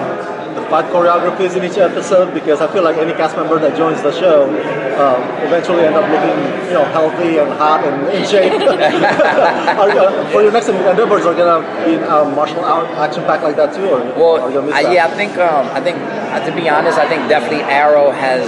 the 0.55 0.61
fight 0.69 0.85
choreographies 0.85 1.55
in 1.55 1.63
each 1.63 1.77
episode 1.77 2.33
because 2.33 2.61
I 2.61 2.71
feel 2.71 2.83
like 2.83 2.97
any 2.97 3.13
cast 3.13 3.35
member 3.35 3.59
that 3.59 3.77
joins 3.77 4.01
the 4.01 4.11
show 4.11 4.49
um, 4.95 5.21
eventually 5.45 5.83
end 5.83 5.95
up 5.95 6.07
looking, 6.09 6.39
you 6.67 6.73
know, 6.73 6.85
healthy 6.85 7.37
and 7.37 7.51
hot 7.53 7.83
and 7.83 8.07
in 8.15 8.23
shape. 8.27 8.53
are, 8.63 9.89
uh, 9.91 10.31
for 10.31 10.41
your 10.41 10.51
next 10.51 10.69
endeavors, 10.69 11.25
are 11.25 11.35
gonna 11.35 11.61
be 11.85 11.95
a 11.95 12.25
martial 12.33 12.63
art 12.63 12.87
action 12.97 13.23
pack 13.23 13.43
like 13.43 13.57
that 13.57 13.75
too, 13.75 13.85
or 13.85 13.99
well, 14.15 14.73
I, 14.73 14.93
yeah, 14.93 15.05
I 15.05 15.11
think 15.11 15.37
um, 15.37 15.67
I 15.75 15.81
think 15.81 15.97
uh, 15.99 16.45
to 16.45 16.55
be 16.55 16.69
honest, 16.69 16.97
I 16.97 17.07
think 17.07 17.27
definitely 17.29 17.63
Arrow 17.63 18.11
has 18.11 18.47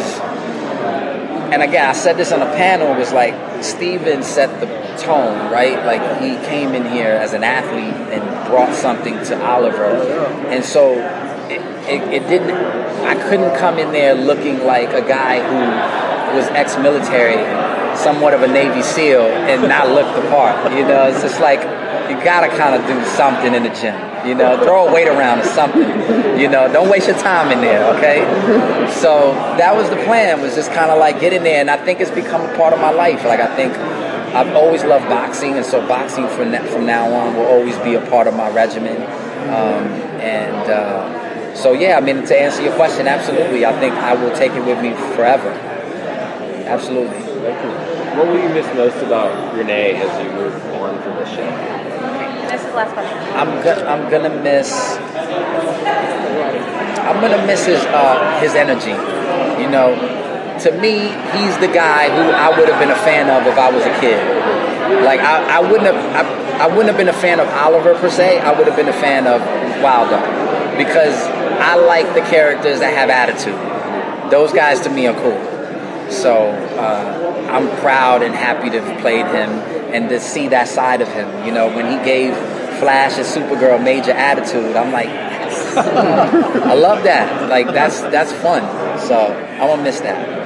and 1.51 1.61
again, 1.61 1.89
I 1.89 1.93
said 1.93 2.17
this 2.17 2.31
on 2.31 2.41
a 2.41 2.51
panel, 2.57 2.93
was 2.95 3.13
like 3.13 3.63
Stephen 3.63 4.21
set 4.23 4.59
the 4.59 4.67
tone, 5.01 5.51
right? 5.51 5.85
Like 5.85 6.21
he 6.21 6.35
came 6.47 6.73
in 6.73 6.85
here 6.85 7.13
as 7.13 7.33
an 7.33 7.43
athlete 7.43 7.93
and 8.11 8.47
brought 8.47 8.73
something 8.73 9.15
to 9.25 9.45
Oliver. 9.45 9.95
And 10.49 10.63
so 10.63 10.93
it, 11.49 11.61
it, 11.87 12.23
it 12.23 12.27
didn't, 12.27 12.51
I 12.51 13.15
couldn't 13.29 13.55
come 13.57 13.79
in 13.79 13.91
there 13.91 14.13
looking 14.13 14.59
like 14.65 14.89
a 14.89 15.07
guy 15.07 15.39
who 15.39 16.35
was 16.37 16.47
ex 16.47 16.77
military, 16.77 17.37
somewhat 17.95 18.33
of 18.33 18.41
a 18.41 18.47
Navy 18.47 18.81
SEAL, 18.81 19.21
and 19.21 19.69
not 19.69 19.89
look 19.89 20.13
the 20.15 20.29
part. 20.29 20.71
You 20.73 20.83
know, 20.83 21.07
it's 21.07 21.21
just 21.21 21.39
like, 21.39 21.61
you 22.09 22.21
gotta 22.23 22.49
kind 22.49 22.75
of 22.75 22.87
do 22.87 23.03
something 23.15 23.53
in 23.53 23.63
the 23.63 23.69
gym. 23.69 23.95
You 24.27 24.35
know, 24.35 24.61
throw 24.63 24.87
a 24.87 24.93
weight 24.93 25.07
around 25.07 25.39
or 25.39 25.45
something. 25.45 25.87
You 26.37 26.49
know, 26.49 26.71
don't 26.71 26.89
waste 26.89 27.07
your 27.07 27.17
time 27.17 27.51
in 27.51 27.61
there, 27.61 27.83
okay? 27.95 28.19
So 29.01 29.33
that 29.57 29.75
was 29.75 29.89
the 29.89 29.95
plan, 30.03 30.41
was 30.41 30.55
just 30.55 30.71
kind 30.71 30.91
of 30.91 30.99
like 30.99 31.19
get 31.19 31.33
in 31.33 31.43
there, 31.43 31.61
and 31.61 31.71
I 31.71 31.77
think 31.77 31.99
it's 32.01 32.11
become 32.11 32.41
a 32.41 32.55
part 32.57 32.73
of 32.73 32.79
my 32.79 32.91
life. 32.91 33.23
Like 33.23 33.39
I 33.39 33.55
think 33.55 33.73
I've 34.35 34.53
always 34.55 34.83
loved 34.83 35.07
boxing, 35.07 35.53
and 35.53 35.65
so 35.65 35.85
boxing 35.87 36.27
from 36.27 36.51
from 36.67 36.85
now 36.85 37.11
on 37.13 37.35
will 37.35 37.45
always 37.45 37.77
be 37.79 37.95
a 37.95 38.01
part 38.09 38.27
of 38.27 38.35
my 38.35 38.49
regimen. 38.49 39.01
Um, 39.47 39.87
and 40.19 40.69
uh, 40.69 41.55
so 41.55 41.71
yeah, 41.71 41.97
I 41.97 42.01
mean 42.01 42.25
to 42.25 42.39
answer 42.39 42.61
your 42.61 42.75
question, 42.75 43.07
absolutely, 43.07 43.65
I 43.65 43.79
think 43.79 43.95
I 43.95 44.13
will 44.13 44.35
take 44.35 44.51
it 44.51 44.65
with 44.65 44.81
me 44.81 44.93
forever. 45.15 45.49
Absolutely. 46.67 47.17
What 48.17 48.27
will 48.27 48.41
you 48.41 48.49
miss 48.49 48.67
most 48.75 48.97
about 48.97 49.55
Rene 49.55 49.93
as 49.95 50.23
you 50.23 50.31
move 50.33 50.53
on 50.75 51.01
from 51.01 51.15
the 51.15 51.25
show? 51.25 51.86
This 52.47 52.63
is 52.63 52.73
last 52.73 52.93
question. 52.93 53.17
I'm 53.35 53.49
I'm 53.87 54.09
gonna 54.09 54.41
miss. 54.41 54.97
I'm 57.03 57.19
gonna 57.21 57.45
miss 57.45 57.65
his 57.65 57.83
uh, 57.85 58.39
his 58.39 58.55
energy. 58.55 58.95
You 59.61 59.69
know, 59.69 59.95
to 60.63 60.71
me, 60.79 61.11
he's 61.35 61.57
the 61.59 61.67
guy 61.67 62.09
who 62.09 62.31
I 62.31 62.49
would 62.57 62.69
have 62.69 62.79
been 62.79 62.91
a 62.91 63.01
fan 63.03 63.29
of 63.29 63.45
if 63.47 63.57
I 63.57 63.69
was 63.69 63.83
a 63.83 63.99
kid. 63.99 64.19
Like 65.03 65.19
I, 65.19 65.57
I 65.57 65.59
wouldn't 65.59 65.93
have 65.93 65.99
I, 66.15 66.65
I 66.65 66.67
wouldn't 66.67 66.87
have 66.87 66.97
been 66.97 67.09
a 67.09 67.19
fan 67.19 67.39
of 67.39 67.47
Oliver 67.49 67.95
per 67.95 68.09
se. 68.09 68.39
I 68.39 68.57
would 68.57 68.67
have 68.67 68.75
been 68.75 68.87
a 68.87 68.99
fan 68.99 69.27
of 69.27 69.41
Wilder 69.83 70.19
because 70.77 71.15
I 71.59 71.75
like 71.75 72.13
the 72.13 72.21
characters 72.21 72.79
that 72.79 72.93
have 72.93 73.09
attitude. 73.09 74.31
Those 74.31 74.53
guys 74.53 74.81
to 74.81 74.89
me 74.89 75.07
are 75.07 75.19
cool. 75.19 76.11
So 76.11 76.51
uh, 76.79 77.49
I'm 77.51 77.69
proud 77.81 78.21
and 78.21 78.33
happy 78.33 78.69
to 78.69 78.81
have 78.81 79.01
played 79.01 79.25
him 79.27 79.76
and 79.93 80.09
to 80.09 80.19
see 80.19 80.47
that 80.49 80.67
side 80.67 81.01
of 81.01 81.07
him. 81.07 81.45
You 81.45 81.51
know, 81.51 81.67
when 81.67 81.85
he 81.91 82.03
gave 82.05 82.35
Flash 82.79 83.17
and 83.17 83.25
Supergirl 83.25 83.83
major 83.83 84.11
attitude, 84.11 84.75
I'm 84.75 84.91
like, 84.91 85.07
yes. 85.07 85.77
I 85.77 86.73
love 86.73 87.03
that. 87.03 87.49
Like 87.49 87.67
that's 87.67 88.01
that's 88.01 88.31
fun. 88.31 88.61
So 88.99 89.17
I'm 89.17 89.67
gonna 89.67 89.83
miss 89.83 89.99
that. 90.01 90.37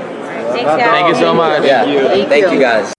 Thanks, 0.51 0.65
guys. 0.65 0.81
Thank 0.81 1.07
you 1.09 1.15
so 1.15 1.33
much. 1.33 1.63
Yeah. 1.65 1.85
Thank 1.85 2.29
Thank 2.29 2.45
you. 2.47 2.53
you 2.53 2.59
guys. 2.59 2.93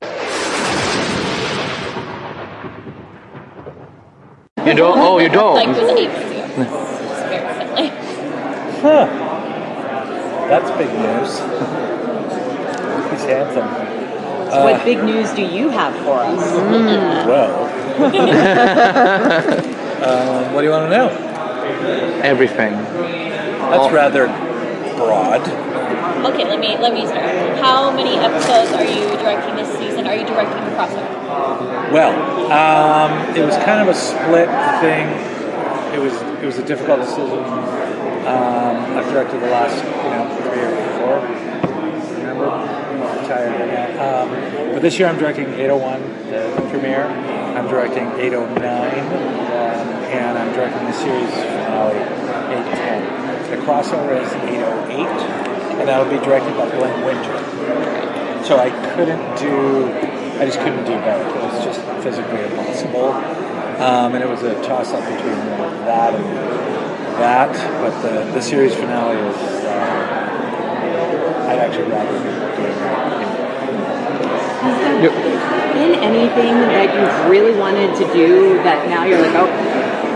You 4.66 4.74
don't? 4.74 4.98
Oh, 4.98 5.18
you 5.18 5.28
don't. 5.28 5.54
Like 5.56 5.68
with 5.68 5.98
apes. 5.98 6.14
It's 6.14 7.22
very 7.28 7.54
friendly. 7.54 7.88
Huh. 8.80 9.06
That's 10.48 10.70
big 10.78 10.88
news. 10.88 11.38
He's 13.10 13.24
handsome. 13.24 13.91
So 14.52 14.60
what 14.64 14.84
big 14.84 15.02
news 15.02 15.32
do 15.32 15.40
you 15.40 15.70
have 15.70 15.94
for 16.04 16.18
us? 16.18 16.36
Well. 17.26 17.64
um, 20.04 20.52
what 20.52 20.60
do 20.60 20.66
you 20.66 20.72
want 20.72 20.90
to 20.90 20.92
know? 20.94 21.08
Everything. 22.22 22.72
That's 22.72 23.90
rather 23.90 24.26
broad. 24.96 25.40
Okay, 25.40 26.44
let 26.44 26.60
me 26.60 26.76
let 26.76 26.92
me 26.92 27.06
start. 27.06 27.24
How 27.64 27.90
many 27.96 28.18
episodes 28.18 28.72
are 28.72 28.84
you 28.84 29.08
directing 29.16 29.56
this 29.56 29.72
season? 29.78 30.06
Are 30.06 30.14
you 30.14 30.26
directing 30.26 30.62
the 30.66 30.72
crossover? 30.72 31.90
Well, 31.90 32.12
um, 32.52 33.34
it 33.34 33.46
was 33.46 33.56
kind 33.56 33.80
of 33.80 33.88
a 33.88 33.94
split 33.94 34.50
thing. 34.84 35.08
It 35.94 35.98
was 35.98 36.12
it 36.42 36.44
was 36.44 36.58
a 36.58 36.62
difficult 36.64 37.00
decision. 37.00 37.38
Um, 38.28 38.76
I've 38.98 39.08
directed 39.10 39.40
the 39.40 39.48
last 39.48 39.82
you 39.82 40.10
know 40.12 40.28
three 40.44 40.60
or 40.60 40.76
four. 41.00 41.41
Um, 43.30 44.72
but 44.72 44.82
this 44.82 44.98
year 44.98 45.08
I'm 45.08 45.18
directing 45.18 45.46
801, 45.48 46.02
the 46.30 46.68
premiere. 46.70 47.04
I'm 47.04 47.68
directing 47.68 48.08
809, 48.18 48.58
um, 48.58 49.88
and 50.10 50.38
I'm 50.38 50.52
directing 50.54 50.84
the 50.86 50.92
series 50.92 51.30
finale 51.30 51.96
810. 51.96 53.50
The 53.50 53.56
crossover 53.66 54.20
is 54.20 54.32
808, 54.32 55.06
and 55.78 55.88
that'll 55.88 56.10
be 56.10 56.24
directed 56.24 56.56
by 56.56 56.68
Glenn 56.70 57.04
Winter. 57.04 57.38
So 58.44 58.58
I 58.58 58.70
couldn't 58.94 59.38
do, 59.38 59.86
I 60.40 60.46
just 60.46 60.58
couldn't 60.58 60.84
do 60.84 60.96
both. 61.00 61.36
It 61.36 61.42
was 61.42 61.64
just 61.64 61.80
physically 62.02 62.42
impossible. 62.42 63.12
Um, 63.82 64.14
and 64.14 64.22
it 64.22 64.28
was 64.28 64.42
a 64.42 64.54
toss 64.62 64.92
up 64.92 65.02
between 65.02 65.36
that 65.86 66.14
and 66.14 66.24
that. 67.18 67.52
But 67.80 68.00
the, 68.02 68.32
the 68.32 68.40
series 68.40 68.74
finale 68.74 69.16
is, 69.28 69.36
uh, 69.64 71.48
I'd 71.48 71.58
actually 71.58 71.90
rather 71.90 72.18
be 72.18 72.30
doing 72.62 72.78
that. 72.78 73.01
Been 75.10 75.94
anything 75.96 76.54
that 76.70 76.94
you've 76.94 77.30
really 77.30 77.58
wanted 77.58 77.96
to 77.96 78.12
do 78.12 78.54
that 78.62 78.88
now 78.88 79.04
you're 79.04 79.20
like, 79.20 79.34
oh, 79.34 79.46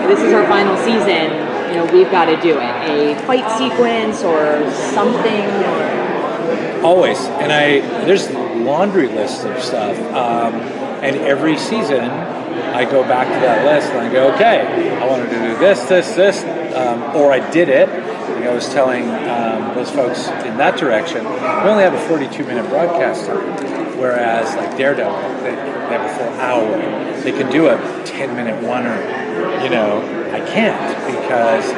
this 0.06 0.20
is 0.20 0.32
our 0.32 0.46
final 0.46 0.76
season, 0.76 1.32
you 1.68 1.74
know, 1.74 1.88
we've 1.92 2.10
got 2.10 2.26
to 2.26 2.40
do 2.40 2.58
it? 2.58 2.74
A 2.88 3.18
fight 3.26 3.50
sequence 3.58 4.22
or 4.22 4.70
something? 4.92 5.44
Or... 5.64 6.82
Always. 6.84 7.18
And 7.18 7.52
I, 7.52 7.80
there's 8.04 8.30
laundry 8.30 9.08
list 9.08 9.44
of 9.44 9.60
stuff. 9.62 9.98
Um, 10.12 10.54
and 11.02 11.16
every 11.16 11.56
season, 11.56 12.04
I 12.04 12.84
go 12.84 13.02
back 13.02 13.26
to 13.26 13.40
that 13.40 13.64
list 13.64 13.92
and 13.92 14.06
I 14.06 14.12
go, 14.12 14.32
okay, 14.34 14.98
I 15.00 15.06
wanted 15.06 15.30
to 15.30 15.36
do 15.36 15.58
this, 15.58 15.80
this, 15.88 16.14
this, 16.14 16.44
um, 16.74 17.16
or 17.16 17.32
I 17.32 17.50
did 17.50 17.68
it. 17.68 17.88
I 17.88 18.54
was 18.54 18.68
telling 18.68 19.08
um, 19.08 19.74
those 19.74 19.90
folks 19.90 20.28
in 20.46 20.56
that 20.58 20.78
direction, 20.78 21.24
we 21.24 21.68
only 21.68 21.82
have 21.82 21.94
a 21.94 22.08
42 22.08 22.44
minute 22.44 22.68
broadcast 22.68 23.26
time, 23.26 23.56
whereas 23.98 24.54
like 24.56 24.76
Daredevil, 24.76 25.20
they, 25.42 25.54
they 25.54 25.96
have 25.96 26.10
a 26.10 26.14
full 26.16 26.40
hour. 26.40 27.22
They 27.22 27.32
can 27.32 27.50
do 27.50 27.68
a 27.68 27.76
10 28.04 28.36
minute 28.36 28.62
oneer. 28.62 29.62
You 29.62 29.70
know, 29.70 30.00
I 30.32 30.40
can't 30.40 30.76
because 31.06 31.72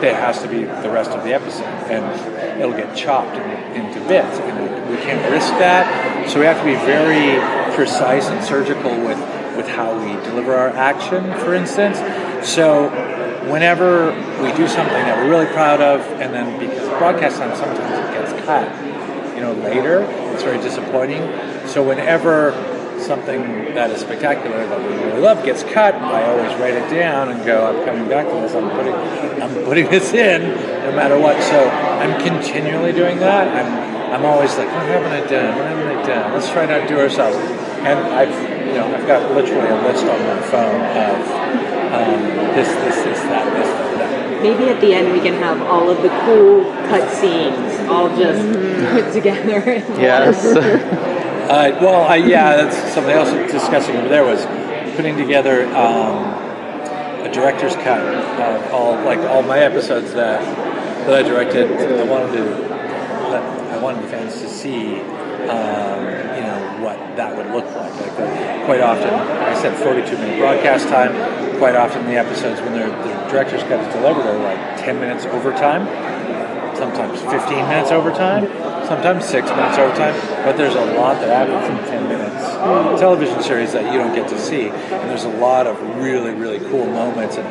there 0.00 0.14
has 0.14 0.42
to 0.42 0.48
be 0.48 0.64
the 0.64 0.90
rest 0.90 1.10
of 1.10 1.24
the 1.24 1.32
episode, 1.32 1.64
and 1.88 2.60
it'll 2.60 2.76
get 2.76 2.94
chopped 2.96 3.36
in- 3.36 3.84
into 3.84 4.00
bits, 4.06 4.38
and 4.38 4.90
we 4.90 4.96
can't 4.96 5.30
risk 5.32 5.48
that. 5.58 6.28
So 6.30 6.40
we 6.40 6.46
have 6.46 6.58
to 6.58 6.64
be 6.64 6.74
very 6.86 7.40
precise 7.74 8.26
and 8.28 8.44
surgical 8.44 8.90
with 8.90 9.18
with 9.56 9.68
how 9.68 9.96
we 9.96 10.12
deliver 10.24 10.52
our 10.52 10.70
action, 10.70 11.22
for 11.38 11.54
instance. 11.54 11.98
So 12.46 12.88
whenever 13.50 14.10
we 14.42 14.52
do 14.56 14.66
something 14.66 15.04
that 15.06 15.16
we're 15.16 15.30
really 15.30 15.46
proud 15.46 15.80
of, 15.80 16.00
and 16.20 16.34
then 16.34 16.58
because 16.58 16.88
broadcast 16.98 17.38
time 17.38 17.54
sometimes 17.54 17.78
it 17.78 18.12
gets 18.12 18.44
cut, 18.44 18.66
you 19.36 19.42
know, 19.42 19.52
later, 19.52 20.02
it's 20.34 20.42
very 20.42 20.58
disappointing. 20.58 21.22
So 21.66 21.82
whenever 21.82 22.52
something 23.00 23.74
that 23.74 23.90
is 23.90 24.00
spectacular 24.00 24.66
that 24.66 24.78
we 24.78 24.94
really 24.96 25.20
love 25.20 25.44
gets 25.44 25.62
cut, 25.62 25.94
I 25.94 26.24
always 26.26 26.52
write 26.60 26.74
it 26.74 26.88
down 26.90 27.30
and 27.30 27.44
go, 27.44 27.66
I'm 27.66 27.84
coming 27.84 28.08
back 28.08 28.26
to 28.26 28.34
this. 28.34 28.54
I'm 28.54 28.70
putting, 28.70 28.94
I'm 29.42 29.64
putting 29.64 29.90
this 29.90 30.12
in, 30.12 30.42
no 30.42 30.92
matter 30.92 31.18
what. 31.18 31.40
So 31.42 31.68
I'm 31.68 32.20
continually 32.20 32.92
doing 32.92 33.18
that. 33.18 33.48
I'm, 33.48 33.94
I'm 34.14 34.24
always 34.24 34.56
like, 34.56 34.68
what 34.68 34.86
haven't 34.86 35.12
I 35.12 35.26
done? 35.26 35.56
What 35.56 35.66
haven't 35.66 35.98
I 35.98 36.06
done? 36.06 36.32
Let's 36.32 36.50
try 36.50 36.66
not 36.66 36.82
to 36.82 36.88
do 36.88 36.98
ourselves. 36.98 37.36
And 37.84 37.98
I've, 37.98 38.34
you 38.66 38.74
know, 38.74 38.94
I've 38.94 39.06
got 39.06 39.30
literally 39.32 39.68
a 39.68 39.82
list 39.82 40.04
on 40.04 40.20
my 40.22 40.40
phone 40.48 40.80
of 40.96 41.44
um, 41.94 42.22
this, 42.54 42.68
this, 42.68 42.96
this, 43.04 43.20
that, 43.22 43.44
this, 43.54 43.68
that. 43.98 44.23
Maybe 44.44 44.64
at 44.64 44.78
the 44.82 44.92
end 44.92 45.10
we 45.10 45.20
can 45.20 45.32
have 45.42 45.62
all 45.62 45.88
of 45.88 46.02
the 46.02 46.10
cool 46.26 46.64
cut 46.88 47.10
scenes 47.10 47.88
all 47.88 48.14
just 48.14 48.44
put 48.92 49.10
together. 49.10 49.62
Yes. 49.98 50.44
uh, 50.54 51.78
well, 51.80 52.02
I, 52.02 52.16
yeah, 52.16 52.56
that's 52.56 52.76
something 52.92 53.14
else 53.14 53.30
we're 53.30 53.46
discussing 53.46 53.96
over 53.96 54.08
there 54.08 54.22
was 54.22 54.44
putting 54.96 55.16
together 55.16 55.66
um, 55.74 56.24
a 57.24 57.30
director's 57.32 57.74
cut 57.76 58.00
of 58.04 58.70
all 58.70 59.02
like 59.02 59.18
all 59.20 59.42
my 59.42 59.60
episodes 59.60 60.12
that 60.12 60.42
that 61.06 61.24
I 61.24 61.26
directed. 61.26 61.70
I 61.70 62.04
wanted 62.04 62.32
to 62.36 62.44
that 63.30 63.72
I 63.72 63.78
wanted 63.78 64.04
the 64.04 64.08
fans 64.08 64.40
to 64.42 64.48
see, 64.48 64.96
um, 65.50 66.04
you 66.36 66.42
know, 66.42 66.78
what 66.80 66.96
that 67.16 67.36
would 67.36 67.46
look 67.50 67.66
like. 67.76 67.94
Like 68.00 68.16
the, 68.16 68.62
quite 68.64 68.80
often, 68.80 69.12
I 69.12 69.54
said 69.54 69.76
42 69.76 70.16
minute 70.18 70.38
broadcast 70.38 70.88
time. 70.88 71.12
Quite 71.58 71.76
often, 71.76 72.04
the 72.06 72.16
episodes 72.16 72.60
when 72.60 72.72
their 72.72 72.88
the 72.88 73.14
director's 73.30 73.62
cut 73.62 73.80
is 73.80 73.92
delivered 73.94 74.26
are 74.26 74.38
like 74.38 74.78
10 74.78 74.98
minutes 75.00 75.24
overtime 75.26 75.86
sometimes 76.76 77.20
15 77.20 77.68
minutes 77.68 77.90
overtime, 77.90 78.46
sometimes 78.86 79.24
six 79.24 79.48
minutes 79.50 79.78
overtime, 79.78 80.14
but 80.44 80.56
there's 80.56 80.74
a 80.74 80.84
lot 80.96 81.20
that 81.20 81.28
happens 81.30 81.68
in 81.70 81.90
10 81.90 82.08
minutes. 82.08 83.00
Television 83.00 83.42
series 83.42 83.72
that 83.72 83.92
you 83.92 83.98
don't 83.98 84.14
get 84.14 84.28
to 84.28 84.38
see, 84.38 84.68
and 84.68 85.10
there's 85.10 85.24
a 85.24 85.36
lot 85.38 85.66
of 85.66 85.80
really, 85.96 86.32
really 86.32 86.58
cool 86.70 86.86
moments 86.86 87.36
and, 87.36 87.46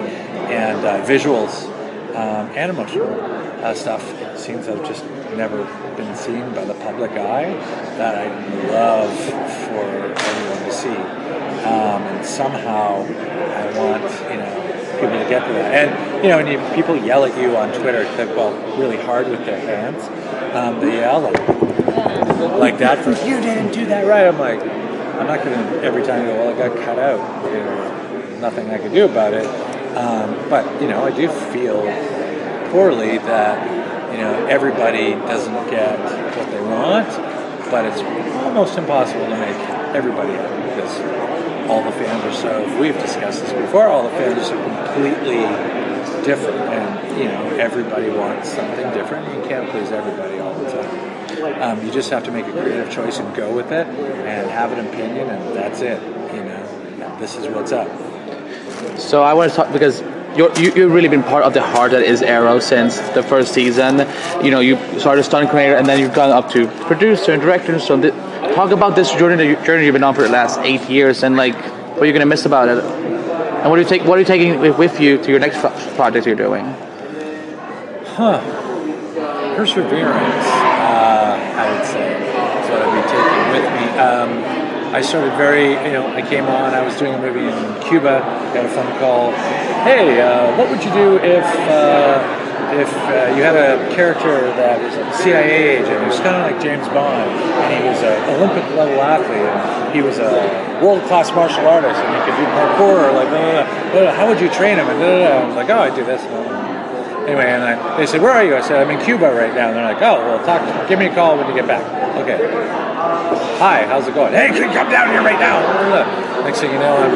and 0.51 0.85
uh, 0.85 1.03
visuals 1.05 1.72
um, 2.16 2.49
and 2.55 2.72
emotional 2.72 3.20
uh, 3.64 3.74
stuff, 3.74 4.03
scenes 4.38 4.68
that 4.68 4.78
have 4.78 4.88
just 4.88 5.05
never 5.36 5.64
been 5.95 6.16
seen 6.16 6.53
by 6.53 6.66
the 6.66 6.74
public 6.76 7.11
eye 7.11 7.53
that 7.97 8.16
I 8.16 8.68
love 8.68 9.18
for 9.20 10.14
everyone 10.14 10.64
to 10.66 10.72
see. 10.72 11.24
Um, 11.64 12.01
and 12.03 12.26
somehow 12.26 13.03
I 13.03 13.78
want, 13.78 14.03
you 14.32 14.38
know, 14.38 14.74
people 14.99 15.18
to 15.18 15.30
get 15.30 15.47
to 15.47 15.53
that. 15.53 15.74
And 15.74 16.24
you 16.24 16.30
know, 16.30 16.39
and 16.39 16.49
you, 16.49 16.76
people 16.76 16.95
yell 16.95 17.26
at 17.26 17.38
you 17.38 17.55
on 17.57 17.74
Twitter, 17.74 18.03
they 18.16 18.26
well, 18.26 18.53
really 18.78 18.97
hard 18.97 19.28
with 19.30 19.45
their 19.45 19.59
hands. 19.59 20.03
Um, 20.55 20.80
they 20.80 20.97
yell 20.97 21.22
like, 21.22 21.47
like 22.59 22.78
that 22.80 23.03
for 23.03 23.11
you 23.26 23.39
didn't 23.41 23.72
do 23.72 23.86
that 23.88 24.05
right. 24.05 24.28
I'm 24.28 24.39
like, 24.39 24.61
I'm 24.61 25.28
not 25.28 25.43
going 25.43 25.57
to 25.57 25.84
every 25.84 26.03
time 26.03 26.26
go, 26.26 26.34
well, 26.34 26.55
I 26.55 26.68
got 26.68 26.78
cut 26.84 26.99
out. 26.99 27.45
You 27.45 27.59
know, 27.59 28.39
nothing 28.39 28.70
I 28.70 28.78
could 28.78 28.93
do 28.93 29.05
about 29.05 29.34
it. 29.34 29.72
Um, 29.95 30.49
but 30.49 30.81
you 30.81 30.87
know, 30.87 31.03
I 31.03 31.11
do 31.11 31.27
feel 31.27 31.81
poorly 32.71 33.19
that 33.19 34.11
you 34.11 34.17
know 34.17 34.47
everybody 34.47 35.11
doesn't 35.11 35.69
get 35.69 35.99
what 36.35 36.49
they 36.49 36.61
want, 36.61 37.07
but 37.69 37.85
it's 37.85 38.01
almost 38.43 38.77
impossible 38.77 39.25
to 39.25 39.37
make 39.37 39.57
everybody 39.93 40.33
happy 40.33 40.63
because 40.69 41.69
all 41.69 41.83
the 41.83 41.91
fans 41.91 42.23
are 42.23 42.33
so. 42.33 42.79
We've 42.79 42.99
discussed 42.99 43.41
this 43.41 43.53
before. 43.53 43.87
All 43.87 44.03
the 44.03 44.09
fans 44.17 44.49
are 44.49 44.63
completely 44.63 45.45
different, 46.25 46.57
and 46.57 47.19
you 47.19 47.25
know 47.25 47.55
everybody 47.57 48.09
wants 48.09 48.49
something 48.49 48.89
different. 48.93 49.27
You 49.35 49.47
can't 49.47 49.69
please 49.69 49.91
everybody 49.91 50.39
all 50.39 50.53
the 50.55 50.71
time. 50.71 51.13
Um, 51.61 51.85
you 51.85 51.91
just 51.91 52.09
have 52.09 52.23
to 52.23 52.31
make 52.31 52.45
a 52.47 52.51
creative 52.51 52.91
choice 52.91 53.19
and 53.19 53.35
go 53.35 53.55
with 53.55 53.71
it, 53.71 53.87
and 53.87 54.49
have 54.49 54.71
an 54.71 54.87
opinion, 54.87 55.29
and 55.29 55.55
that's 55.55 55.81
it. 55.81 56.01
You 56.33 56.43
know, 56.43 57.17
this 57.19 57.35
is 57.35 57.47
what's 57.47 57.71
up. 57.71 57.87
So 58.97 59.23
I 59.23 59.33
want 59.33 59.51
to 59.51 59.55
talk 59.55 59.71
because 59.73 60.01
you're, 60.37 60.51
you, 60.59 60.73
you've 60.73 60.91
really 60.91 61.09
been 61.09 61.23
part 61.23 61.43
of 61.43 61.53
the 61.53 61.61
heart 61.61 61.91
that 61.91 62.03
is 62.03 62.21
Arrow 62.21 62.59
since 62.59 62.97
the 63.09 63.23
first 63.23 63.53
season. 63.53 63.99
You 64.43 64.51
know, 64.51 64.59
you 64.59 64.77
started 64.99 65.19
as 65.19 65.25
stunt 65.27 65.49
creator 65.49 65.75
and 65.75 65.85
then 65.85 65.99
you've 65.99 66.13
gone 66.13 66.31
up 66.31 66.51
to 66.51 66.67
producer 66.87 67.33
and 67.33 67.41
director. 67.41 67.79
So 67.79 68.01
th- 68.01 68.13
talk 68.55 68.71
about 68.71 68.95
this 68.95 69.11
journey 69.11 69.55
journey 69.65 69.85
you've 69.85 69.93
been 69.93 70.03
on 70.03 70.15
for 70.15 70.23
the 70.23 70.29
last 70.29 70.59
eight 70.61 70.89
years 70.89 71.23
and 71.23 71.35
like 71.35 71.55
what 71.97 72.03
you're 72.03 72.13
gonna 72.13 72.25
miss 72.25 72.45
about 72.45 72.67
it. 72.67 72.83
And 72.83 73.69
what 73.69 73.79
are 73.79 73.81
you 73.81 73.87
take 73.87 74.03
what 74.03 74.17
are 74.17 74.21
you 74.21 74.25
taking 74.25 74.59
with, 74.59 74.99
you 74.99 75.21
to 75.23 75.29
your 75.29 75.39
next 75.39 75.59
pro- 75.59 75.71
project 75.95 76.25
you're 76.25 76.35
doing? 76.35 76.65
Huh. 78.15 78.41
Perseverance, 79.55 80.47
uh, 80.47 81.37
I 81.55 81.71
would 81.71 81.85
say, 81.85 82.17
is 82.17 82.69
what 82.69 82.81
I'd 82.81 82.93
be 82.97 83.03
taking 83.13 83.45
with 83.53 83.67
me. 83.77 83.99
Um, 83.99 84.62
I 84.93 85.01
started 85.01 85.33
very, 85.37 85.73
you 85.89 85.97
know, 85.97 86.05
I 86.05 86.21
came 86.21 86.45
on, 86.45 86.75
I 86.75 86.85
was 86.85 86.95
doing 87.01 87.15
a 87.15 87.17
movie 87.17 87.49
in 87.49 87.57
Cuba, 87.81 88.21
got 88.53 88.63
a 88.63 88.69
phone 88.69 88.93
call. 89.01 89.31
Hey, 89.81 90.21
uh, 90.21 90.55
what 90.55 90.69
would 90.69 90.85
you 90.85 90.93
do 90.93 91.17
if 91.17 91.43
uh, 91.65 92.21
if 92.77 92.93
uh, 93.09 93.33
you 93.33 93.41
had 93.41 93.57
a 93.57 93.89
character 93.95 94.53
that 94.53 94.77
was 94.77 94.93
a 94.93 95.05
CIA 95.17 95.81
agent? 95.81 95.97
Was 96.05 96.19
kind 96.21 96.37
of 96.37 96.45
like 96.45 96.61
James 96.61 96.85
Bond, 96.93 97.25
and 97.25 97.73
he 97.73 97.89
was 97.89 98.05
an 98.05 98.37
Olympic 98.37 98.69
level 98.77 99.01
athlete, 99.01 99.41
and 99.41 99.95
he 99.97 100.03
was 100.03 100.19
a 100.19 100.29
world 100.77 101.01
class 101.09 101.33
martial 101.33 101.65
artist, 101.65 101.97
and 101.97 102.13
he 102.13 102.21
could 102.29 102.37
do 102.37 102.45
parkour, 102.53 103.09
like, 103.17 103.29
blah, 103.33 103.65
blah, 103.65 103.91
blah, 103.97 104.13
how 104.13 104.29
would 104.29 104.39
you 104.39 104.49
train 104.53 104.77
him? 104.77 104.85
And. 104.85 105.01
I 105.01 105.47
was 105.47 105.55
like, 105.55 105.69
oh, 105.73 105.89
I'd 105.89 105.95
do 105.95 106.05
this. 106.05 106.21
Anyway, 107.25 107.49
and 107.49 107.63
I, 107.63 107.97
they 107.97 108.05
said, 108.05 108.21
"Where 108.21 108.33
are 108.33 108.43
you?" 108.43 108.53
I 108.53 108.61
said, 108.61 108.77
"I'm 108.77 108.91
in 108.91 109.03
Cuba 109.03 109.33
right 109.33 109.55
now." 109.55 109.69
And 109.69 109.77
they're 109.77 109.93
like, 109.93 110.03
"Oh, 110.03 110.19
well, 110.21 110.45
talk. 110.45 110.61
Give 110.89 110.99
me 110.99 111.07
a 111.07 111.15
call 111.15 111.37
when 111.37 111.47
you 111.47 111.55
get 111.55 111.65
back." 111.65 111.81
Okay. 112.19 112.37
Hi, 113.60 113.86
how's 113.86 114.08
it 114.08 114.16
going? 114.16 114.34
Hey, 114.34 114.47
can 114.47 114.68
you 114.68 114.74
come 114.74 114.89
down 114.89 115.10
here 115.10 115.22
right 115.22 115.39
now? 115.39 115.62
Next 116.43 116.60
thing 116.60 116.72
you 116.72 116.80
know, 116.80 116.97
I'm 116.97 117.14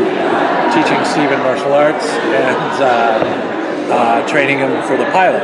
teaching 0.72 1.04
Stephen 1.04 1.40
martial 1.40 1.74
arts 1.74 2.06
and 2.06 2.84
uh, 2.84 3.92
uh, 3.92 4.28
training 4.28 4.60
him 4.60 4.84
for 4.84 4.98
the 4.98 5.06
pilot. 5.12 5.42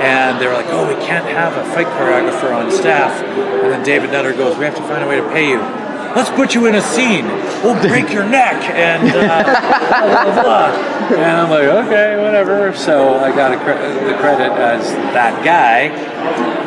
And 0.00 0.40
they 0.40 0.46
were 0.46 0.54
like, 0.54 0.68
"Oh, 0.68 0.86
we 0.86 0.94
can't 1.04 1.26
have 1.26 1.56
a 1.56 1.64
fight 1.72 1.86
choreographer 1.86 2.54
on 2.54 2.70
staff." 2.70 3.22
And 3.22 3.72
then 3.72 3.82
David 3.82 4.12
Nutter 4.12 4.32
goes, 4.32 4.56
"We 4.56 4.64
have 4.64 4.76
to 4.76 4.82
find 4.82 5.02
a 5.02 5.08
way 5.08 5.16
to 5.16 5.28
pay 5.28 5.48
you." 5.50 5.79
Let's 6.16 6.30
put 6.30 6.54
you 6.54 6.66
in 6.66 6.74
a 6.74 6.82
scene. 6.82 7.26
We'll 7.62 7.80
break 7.80 8.12
your 8.12 8.24
neck 8.24 8.62
and 8.70 9.08
uh, 9.08 9.44
blah, 9.44 10.24
blah, 10.24 10.42
blah. 10.42 11.16
And 11.16 11.36
I'm 11.38 11.50
like, 11.50 11.86
okay, 11.86 12.16
whatever. 12.22 12.74
So 12.74 13.18
I 13.18 13.30
got 13.34 13.52
a 13.52 13.56
cre- 13.58 14.06
the 14.10 14.16
credit 14.18 14.50
as 14.52 14.90
that 15.14 15.44
guy. 15.44 15.88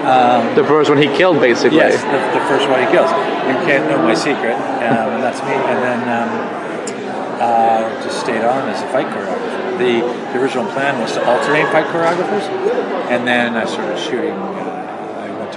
Um, 0.03 0.55
the 0.55 0.63
first 0.63 0.89
one 0.89 0.97
he 0.97 1.07
killed, 1.15 1.39
basically. 1.39 1.77
Yes, 1.77 2.01
the, 2.03 2.39
the 2.39 2.45
first 2.47 2.69
one 2.69 2.79
he 2.79 2.87
kills. 2.91 3.09
You 3.47 3.55
can't 3.67 3.89
know 3.89 4.01
my 4.01 4.13
secret, 4.13 4.55
um, 4.55 5.15
and 5.15 5.23
that's 5.23 5.39
me. 5.43 5.55
And 5.55 5.79
then 5.83 5.99
um, 6.07 6.29
uh, 7.39 8.03
just 8.03 8.19
stayed 8.19 8.43
on 8.43 8.69
as 8.69 8.81
a 8.81 8.87
fight 8.87 9.07
choreographer. 9.07 9.77
The, 9.77 10.01
the 10.33 10.39
original 10.41 10.65
plan 10.71 10.99
was 11.01 11.13
to 11.13 11.25
alternate 11.25 11.71
fight 11.71 11.87
choreographers, 11.87 12.47
and 13.11 13.27
then 13.27 13.55
I 13.55 13.65
started 13.65 13.97
shooting. 13.99 14.31
Uh, 14.33 14.39
I 14.39 14.55
went 14.55 14.67
to 14.67 14.72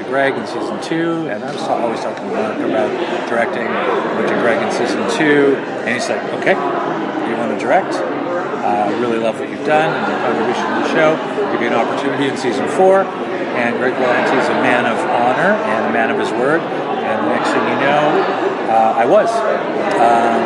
Greg 0.09 0.35
in 0.35 0.47
season 0.47 0.81
two, 0.83 1.29
and 1.29 1.43
I 1.43 1.53
was 1.53 1.63
always 1.69 2.01
talking 2.01 2.29
to 2.29 2.35
Marc 2.35 2.59
about 2.59 2.91
directing. 3.29 3.67
Went 3.67 4.29
to 4.29 4.39
Greg 4.41 4.63
in 4.63 4.71
season 4.73 5.03
two, 5.19 5.57
and 5.83 5.91
he's 5.91 6.09
like, 6.09 6.23
"Okay, 6.41 6.55
you 6.55 7.35
want 7.37 7.53
to 7.53 7.59
direct? 7.59 7.95
Uh, 7.95 8.91
I 8.91 8.93
really 8.99 9.19
love 9.19 9.39
what 9.39 9.49
you've 9.49 9.67
done 9.67 9.95
and 9.95 10.03
your 10.11 10.19
contribution 10.27 10.67
to 10.67 10.75
the 10.83 10.91
show. 10.91 11.11
Give 11.53 11.63
you 11.63 11.71
an 11.71 11.79
opportunity 11.79 12.27
in 12.27 12.37
season 12.37 12.67
four. 12.75 13.03
And 13.57 13.79
Greg 13.79 13.95
Berlanti 13.95 14.37
is 14.43 14.49
a 14.51 14.59
man 14.61 14.85
of 14.85 14.99
honor 14.99 15.55
and 15.55 15.87
a 15.87 15.93
man 15.93 16.11
of 16.11 16.19
his 16.19 16.31
word. 16.33 16.61
And 16.61 17.17
the 17.25 17.31
next 17.31 17.51
thing 17.55 17.63
you 17.63 17.79
know, 17.79 18.03
uh, 18.69 19.01
I 19.01 19.07
was. 19.07 19.31
Um, 19.97 20.43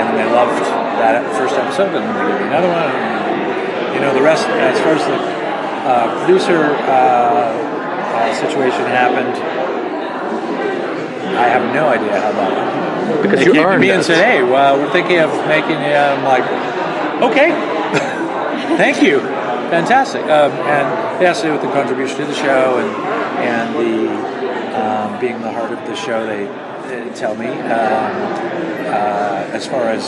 and 0.00 0.16
they 0.16 0.24
loved 0.32 0.58
that 0.98 1.22
first 1.36 1.54
episode, 1.54 1.94
and 1.94 2.02
then 2.02 2.14
they 2.16 2.32
gave 2.32 2.40
me 2.40 2.46
another 2.48 2.72
one. 2.72 2.88
And, 2.88 3.94
you 3.94 4.00
know, 4.00 4.14
the 4.14 4.22
rest, 4.22 4.46
as 4.48 4.80
far 4.80 4.94
as 4.96 5.04
the 5.04 5.18
uh, 5.86 6.24
producer 6.24 6.74
uh, 8.18 8.34
situation 8.34 8.82
happened, 8.86 9.36
I 11.36 11.48
have 11.48 11.74
no 11.74 11.88
idea 11.88 12.20
how 12.20 12.32
that 12.32 12.52
happened. 12.52 13.22
Because 13.22 13.38
they 13.40 13.46
you 13.46 13.52
came 13.52 13.68
to 13.68 13.78
me 13.78 13.90
and 13.90 14.04
said, 14.04 14.24
"Hey, 14.24 14.42
well, 14.42 14.76
we're 14.76 14.92
thinking 14.92 15.18
of 15.18 15.30
making 15.46 15.78
you." 15.80 15.94
I'm 15.94 16.24
like, 16.24 16.44
"Okay, 17.22 17.50
thank 18.76 19.02
you, 19.02 19.20
fantastic." 19.70 20.22
Um, 20.24 20.52
and 20.52 21.22
it 21.22 21.26
has 21.26 21.40
to 21.40 21.46
do 21.46 21.52
with 21.52 21.62
the 21.62 21.72
contribution 21.72 22.16
to 22.18 22.26
the 22.26 22.34
show 22.34 22.78
and 22.78 22.90
and 23.42 23.74
the 23.74 24.80
um, 24.80 25.20
being 25.20 25.40
the 25.40 25.50
heart 25.52 25.72
of 25.72 25.78
the 25.86 25.96
show. 25.96 26.26
They, 26.26 26.44
they 26.88 27.14
tell 27.14 27.34
me. 27.34 27.48
Um, 27.48 28.68
uh, 28.88 29.50
as 29.52 29.66
far 29.66 29.82
as 29.84 30.06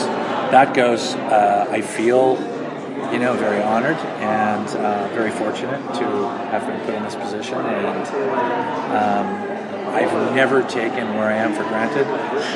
that 0.51 0.73
goes, 0.73 1.13
uh, 1.15 1.67
I 1.69 1.81
feel 1.81 2.35
you 3.11 3.19
know, 3.19 3.35
very 3.35 3.61
honored 3.61 3.97
and 4.21 4.67
uh, 4.69 5.07
very 5.09 5.31
fortunate 5.31 5.81
to 5.95 6.05
have 6.51 6.65
been 6.67 6.79
put 6.81 6.95
in 6.95 7.03
this 7.03 7.15
position. 7.15 7.57
And 7.57 8.07
um, 8.95 9.51
I've 9.93 10.33
never 10.33 10.63
taken 10.63 11.15
where 11.15 11.27
I 11.27 11.33
am 11.33 11.53
for 11.53 11.63
granted, 11.63 12.07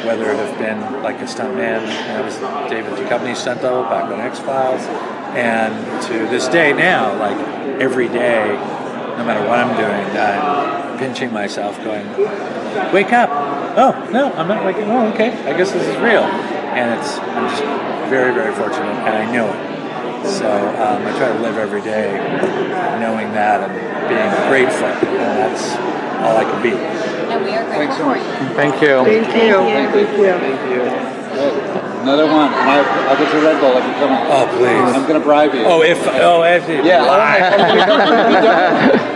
whether 0.05 0.31
it 0.31 0.37
have 0.37 0.57
been 0.57 1.03
like 1.03 1.17
a 1.17 1.25
stuntman, 1.25 1.85
I 1.85 2.21
was 2.21 2.37
David 2.69 2.93
Duchovny's 2.93 3.39
stunt 3.39 3.61
double 3.61 3.83
back 3.83 4.05
on 4.05 4.21
X 4.21 4.39
Files, 4.39 4.81
and 5.35 6.01
to 6.03 6.13
this 6.29 6.47
day 6.47 6.71
now, 6.71 7.17
like 7.19 7.37
every 7.81 8.07
day, 8.07 8.47
no 9.17 9.25
matter 9.25 9.45
what 9.49 9.59
I'm 9.59 9.75
doing, 9.75 10.17
I'm 10.17 10.97
pinching 10.97 11.33
myself, 11.33 11.77
going, 11.83 12.07
"Wake 12.93 13.11
up! 13.11 13.29
Oh 13.77 14.09
no, 14.13 14.31
I'm 14.31 14.47
not 14.47 14.63
waking. 14.65 14.89
Oh, 14.89 15.07
okay, 15.07 15.31
I 15.45 15.57
guess 15.57 15.71
this 15.71 15.85
is 15.85 15.97
real." 15.97 16.23
And 16.23 16.97
it's 16.97 17.17
I'm 17.19 17.49
just 17.49 17.63
very, 18.09 18.33
very 18.33 18.55
fortunate, 18.55 18.85
and 18.85 19.15
I 19.15 19.31
know 19.31 19.51
it. 19.51 19.74
So 20.25 20.49
um, 20.49 21.05
I 21.05 21.11
try 21.17 21.31
to 21.31 21.39
live 21.39 21.57
every 21.57 21.81
day 21.81 22.11
knowing 22.99 23.31
that 23.33 23.69
and 23.69 23.73
being 24.09 24.33
grateful, 24.49 24.87
and 24.87 25.37
that's 25.37 25.77
all 26.25 26.35
I 26.37 26.43
can 26.43 26.61
be. 26.63 26.73
And 26.73 27.45
we 27.45 27.51
are 27.53 27.65
grateful 27.65 28.05
for 28.05 28.17
you. 28.17 28.23
Thank 28.55 28.81
you. 28.81 29.05
Thank 29.05 29.27
you. 29.37 29.53
Thank 29.53 29.95
you. 30.17 30.33
Thank 30.33 30.61
you. 30.71 30.81
Another 32.01 32.25
one. 32.25 32.53
I'll, 32.53 32.85
I'll 33.09 33.17
get 33.17 33.33
you 33.33 33.39
a 33.39 33.43
Red 33.43 33.59
Bull 33.61 33.77
if 33.77 33.85
you 33.85 33.93
come 33.93 34.11
on. 34.11 34.27
Oh, 34.29 34.45
please. 34.57 34.95
I'm 34.95 35.07
going 35.07 35.19
to 35.19 35.25
bribe 35.25 35.53
you. 35.53 35.63
Oh, 35.65 35.81
if 35.81 35.97
oh, 36.07 36.43
if 36.43 36.67
Yeah. 36.85 37.05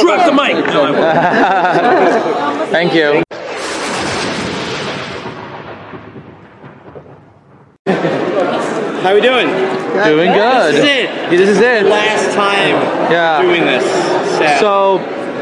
Drop 0.00 0.26
the 0.26 0.32
mic. 0.32 0.66
No, 0.66 0.84
I 0.84 0.90
won't. 2.60 2.70
Thank 2.70 2.94
you. 2.94 3.22
How 9.02 9.14
we 9.14 9.20
doing? 9.22 9.48
Doing 10.04 10.32
good. 10.32 10.74
This 10.74 10.84
is 10.84 10.84
it. 10.84 11.30
This 11.30 11.48
is 11.48 11.58
it. 11.58 11.86
Last 11.86 12.34
time 12.34 12.76
Yeah. 13.10 13.40
doing 13.40 13.64
this. 13.64 13.84
Sad. 14.36 14.60
So, 14.60 15.00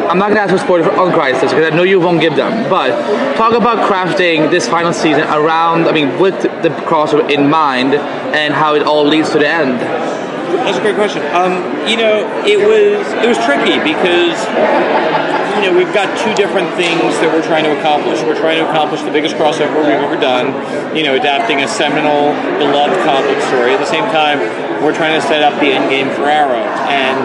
I'm 0.08 0.16
not 0.18 0.28
gonna 0.28 0.40
ask 0.40 0.52
for 0.52 0.58
spoilers 0.58 0.86
on 0.96 1.12
Crisis 1.12 1.52
because 1.52 1.72
I 1.72 1.76
know 1.76 1.82
you 1.82 1.98
won't 1.98 2.20
give 2.20 2.36
them. 2.36 2.68
But 2.70 2.90
talk 3.36 3.54
about 3.54 3.78
crafting 3.90 4.50
this 4.50 4.68
final 4.68 4.92
season 4.92 5.24
around, 5.24 5.88
I 5.88 5.92
mean, 5.92 6.18
with 6.20 6.40
the 6.62 6.70
crossover 6.88 7.28
in 7.28 7.50
mind 7.50 7.94
and 7.94 8.54
how 8.54 8.74
it 8.74 8.84
all 8.84 9.04
leads 9.04 9.30
to 9.30 9.38
the 9.38 9.48
end. 9.48 9.80
That's 9.80 10.78
a 10.78 10.80
great 10.80 10.94
question. 10.94 11.22
Um, 11.34 11.52
you 11.86 11.96
know, 11.96 12.14
it 12.46 12.58
was 12.58 13.12
it 13.24 13.28
was 13.28 13.38
tricky 13.44 13.78
because 13.80 14.38
you 15.56 15.70
know 15.70 15.72
we've 15.76 15.92
got 15.94 16.06
two 16.20 16.34
different 16.34 16.68
things 16.74 17.16
that 17.20 17.30
we're 17.32 17.44
trying 17.44 17.64
to 17.64 17.72
accomplish. 17.78 18.20
We're 18.22 18.38
trying 18.38 18.58
to 18.58 18.68
accomplish 18.68 19.02
the 19.02 19.10
biggest 19.10 19.36
crossover 19.36 19.80
we've 19.80 19.98
ever 19.98 20.16
done. 20.16 20.52
You 20.96 21.04
know, 21.04 21.14
adapting 21.14 21.62
a 21.62 21.68
seminal, 21.68 22.34
beloved 22.58 22.98
comic 23.04 23.40
story. 23.48 23.74
At 23.74 23.80
the 23.80 23.90
same 23.90 24.06
time, 24.14 24.38
we're 24.82 24.94
trying 24.94 25.18
to 25.18 25.24
set 25.26 25.42
up 25.42 25.58
the 25.60 25.72
end 25.72 25.90
game 25.90 26.08
for 26.14 26.28
Arrow, 26.28 26.62
and 26.88 27.18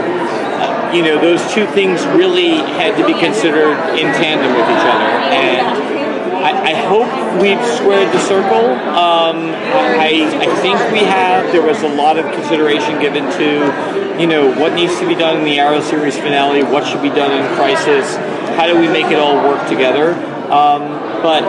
uh, 0.62 0.92
you 0.96 1.04
know 1.04 1.20
those 1.20 1.42
two 1.54 1.68
things 1.78 2.06
really 2.16 2.58
had 2.80 2.98
to 2.98 3.06
be 3.06 3.14
considered 3.14 3.78
in 3.96 4.10
tandem 4.18 4.52
with 4.52 4.68
each 4.68 4.88
other. 4.88 5.12
And 5.32 5.93
I, 6.44 6.72
I 6.72 6.74
hope 6.76 7.08
we've 7.42 7.64
squared 7.78 8.12
the 8.14 8.20
circle. 8.20 8.70
Um, 8.94 9.56
I, 9.96 10.28
I 10.44 10.48
think 10.62 10.76
we 10.92 11.00
have. 11.00 11.52
There 11.52 11.62
was 11.66 11.82
a 11.84 11.88
lot 11.88 12.18
of 12.18 12.26
consideration 12.34 13.00
given 13.00 13.24
to, 13.40 14.20
you 14.20 14.28
know, 14.28 14.54
what 14.60 14.74
needs 14.74 15.00
to 15.00 15.08
be 15.08 15.16
done 15.16 15.38
in 15.38 15.46
the 15.46 15.60
Arrow 15.60 15.80
series 15.82 16.18
finale, 16.18 16.64
what 16.64 16.86
should 16.86 17.02
be 17.02 17.10
done 17.10 17.32
in 17.32 17.56
Crisis, 17.56 18.16
how 18.58 18.68
do 18.68 18.78
we 18.78 18.88
make 18.88 19.08
it 19.08 19.20
all 19.20 19.36
work 19.48 19.68
together. 19.70 20.14
Um, 20.52 21.00
but 21.24 21.42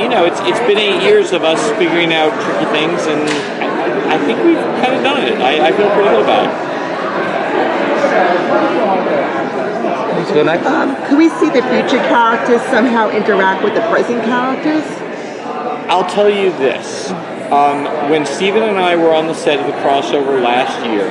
you 0.00 0.08
know, 0.08 0.24
it's 0.24 0.40
it's 0.40 0.60
been 0.60 0.78
eight 0.78 1.02
years 1.02 1.32
of 1.32 1.44
us 1.44 1.60
figuring 1.78 2.12
out 2.14 2.32
tricky 2.42 2.64
things, 2.72 3.06
and 3.06 3.28
I, 3.60 4.14
I 4.14 4.18
think 4.24 4.42
we've 4.42 4.56
kind 4.56 4.94
of 4.94 5.02
done 5.04 5.22
it. 5.22 5.38
I, 5.38 5.68
I 5.68 5.72
feel 5.72 5.90
pretty 5.90 6.08
good 6.08 6.24
about 6.24 6.46
it. 6.48 6.68
Let's 10.28 10.36
go 10.36 10.44
next. 10.44 10.66
Um, 10.66 10.94
could 11.08 11.16
we 11.16 11.30
see 11.30 11.46
the 11.46 11.62
future 11.62 12.04
characters 12.04 12.60
somehow 12.68 13.08
interact 13.08 13.64
with 13.64 13.74
the 13.74 13.80
present 13.88 14.22
characters? 14.24 14.84
I'll 15.88 16.04
tell 16.04 16.28
you 16.28 16.50
this. 16.50 17.10
Um, 17.50 17.84
when 18.10 18.26
Stephen 18.26 18.62
and 18.62 18.76
I 18.76 18.94
were 18.96 19.14
on 19.14 19.26
the 19.26 19.32
set 19.32 19.58
of 19.58 19.64
the 19.64 19.72
crossover 19.80 20.42
last 20.42 20.84
year, 20.84 21.08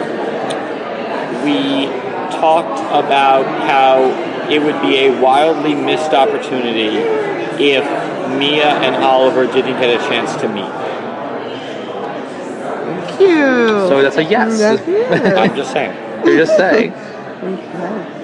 we 1.43 1.87
talked 2.37 2.79
about 2.93 3.47
how 3.67 4.03
it 4.51 4.61
would 4.61 4.79
be 4.83 4.97
a 4.97 5.19
wildly 5.19 5.73
missed 5.73 6.13
opportunity 6.13 6.97
if 7.57 7.83
Mia 8.37 8.69
and 8.69 9.03
Oliver 9.03 9.47
didn't 9.47 9.81
get 9.81 9.99
a 9.99 10.07
chance 10.07 10.39
to 10.41 10.47
meet. 10.47 10.69
Thank 12.85 13.19
you. 13.19 13.47
So 13.87 13.99
that's 14.03 14.17
a 14.17 14.23
yes. 14.23 14.59
That's 14.59 14.81
it. 14.87 15.35
I'm 15.35 15.55
just 15.55 15.71
saying. 15.73 16.23
You're 16.23 16.37
just 16.37 16.55
saying. 16.55 16.93
I 17.37 17.55
guess 17.55 18.16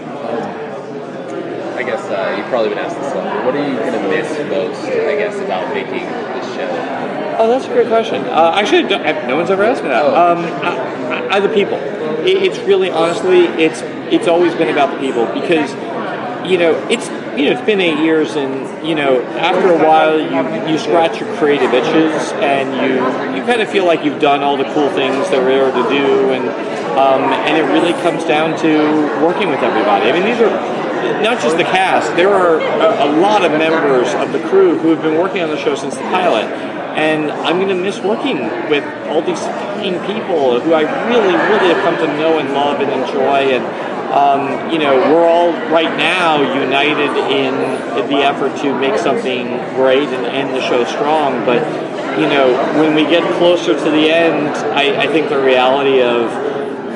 uh, 2.09 2.35
you've 2.37 2.47
probably 2.47 2.69
been 2.69 2.79
asked 2.79 2.99
this. 2.99 3.13
What 3.13 3.55
are 3.55 3.69
you 3.69 3.77
going 3.77 3.93
to 3.93 4.09
miss 4.09 4.29
most, 4.49 4.83
I 4.85 5.15
guess, 5.15 5.35
about 5.39 5.73
making 5.73 6.05
this 6.05 6.55
show? 6.55 7.13
Oh, 7.39 7.47
that's 7.47 7.65
a 7.65 7.69
great 7.69 7.87
question. 7.87 8.23
Uh, 8.25 8.53
actually, 8.55 8.83
no 8.83 9.35
one's 9.35 9.49
ever 9.49 9.63
asked 9.63 9.83
me 9.83 9.89
that. 9.89 10.05
Um, 10.05 10.39
I, 10.63 11.27
I, 11.29 11.35
I, 11.35 11.39
the 11.39 11.49
people. 11.49 11.77
It, 12.25 12.43
it's 12.43 12.59
really, 12.59 12.89
honestly, 12.89 13.45
it's 13.61 13.81
it's 14.13 14.27
always 14.27 14.53
been 14.55 14.69
about 14.69 14.93
the 14.93 14.99
people 14.99 15.25
because 15.33 15.71
you 16.49 16.57
know 16.57 16.75
it's 16.89 17.09
you 17.37 17.49
know 17.49 17.57
it's 17.57 17.65
been 17.65 17.81
eight 17.81 17.99
years, 17.99 18.35
and 18.35 18.87
you 18.87 18.95
know 18.95 19.21
after 19.37 19.73
a 19.73 19.77
while 19.77 20.19
you 20.19 20.71
you 20.71 20.77
scratch 20.77 21.19
your 21.19 21.35
creative 21.37 21.73
itches, 21.73 22.31
and 22.33 22.69
you 22.85 23.37
you 23.37 23.45
kind 23.45 23.61
of 23.61 23.69
feel 23.69 23.85
like 23.85 24.05
you've 24.05 24.21
done 24.21 24.43
all 24.43 24.57
the 24.57 24.69
cool 24.75 24.89
things 24.89 25.29
that 25.29 25.41
were 25.41 25.49
there 25.49 25.71
to 25.71 25.89
do, 25.89 26.31
and 26.31 26.47
um, 26.97 27.23
and 27.49 27.57
it 27.57 27.65
really 27.73 27.93
comes 28.03 28.23
down 28.23 28.57
to 28.59 28.77
working 29.25 29.49
with 29.49 29.59
everybody. 29.59 30.09
I 30.09 30.13
mean, 30.13 30.23
these 30.23 30.39
are 30.39 30.82
not 31.21 31.41
just 31.41 31.57
the 31.57 31.63
cast. 31.63 32.15
There 32.15 32.33
are 32.33 32.59
a, 32.59 33.09
a 33.09 33.19
lot 33.19 33.43
of 33.45 33.51
members 33.51 34.13
of 34.15 34.31
the 34.31 34.39
crew 34.49 34.77
who 34.77 34.89
have 34.89 35.01
been 35.01 35.17
working 35.17 35.41
on 35.41 35.49
the 35.49 35.57
show 35.57 35.75
since 35.75 35.95
the 35.95 36.01
pilot 36.03 36.45
and 36.93 37.31
I'm 37.31 37.57
going 37.57 37.69
to 37.69 37.75
miss 37.75 37.99
working 37.99 38.37
with 38.69 38.85
all 39.07 39.21
these 39.21 39.41
people 40.05 40.59
who 40.61 40.73
I 40.73 40.85
really, 41.09 41.33
really 41.33 41.73
have 41.73 41.83
come 41.83 41.97
to 41.97 42.07
know 42.19 42.37
and 42.37 42.53
love 42.53 42.81
and 42.81 42.91
enjoy. 42.91 43.51
And 43.51 43.65
um, 44.13 44.71
you 44.71 44.77
know, 44.77 44.95
we're 45.11 45.25
all 45.25 45.51
right 45.71 45.89
now 45.97 46.37
united 46.53 47.09
in 47.33 47.55
the 48.07 48.17
effort 48.17 48.55
to 48.61 48.77
make 48.79 48.99
something 48.99 49.57
great 49.73 50.07
and 50.07 50.25
end 50.27 50.53
the 50.53 50.61
show 50.61 50.83
strong. 50.85 51.43
But 51.45 51.63
you 52.19 52.27
know, 52.27 52.53
when 52.79 52.93
we 52.93 53.03
get 53.05 53.23
closer 53.39 53.73
to 53.73 53.89
the 53.89 54.11
end, 54.11 54.49
I, 54.49 55.03
I 55.03 55.07
think 55.07 55.29
the 55.29 55.41
reality 55.41 56.01
of 56.01 56.29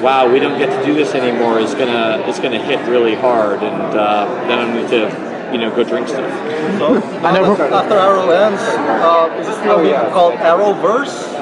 wow, 0.02 0.32
we 0.32 0.40
don't 0.40 0.58
get 0.58 0.70
to 0.70 0.86
do 0.86 0.94
this 0.94 1.14
anymore 1.16 1.60
is 1.60 1.74
gonna 1.74 2.24
is 2.28 2.40
gonna 2.40 2.64
hit 2.64 2.80
really 2.88 3.16
hard, 3.16 3.64
and 3.64 3.98
uh, 3.98 4.26
then 4.48 4.60
I'm 4.60 4.74
going 4.74 4.90
to 4.90 5.28
you 5.52 5.58
know, 5.58 5.74
go 5.74 5.84
drink 5.84 6.08
stuff. 6.08 6.30
So, 6.78 6.98
after, 6.98 7.64
after 7.64 7.96
Arrow 7.96 8.30
ends, 8.30 8.62
uh, 8.62 9.36
is 9.40 9.48
this 9.48 9.58
going 9.60 9.86
to 9.86 10.06
be 10.06 10.12
called 10.12 10.34
Arrowverse? 10.36 11.38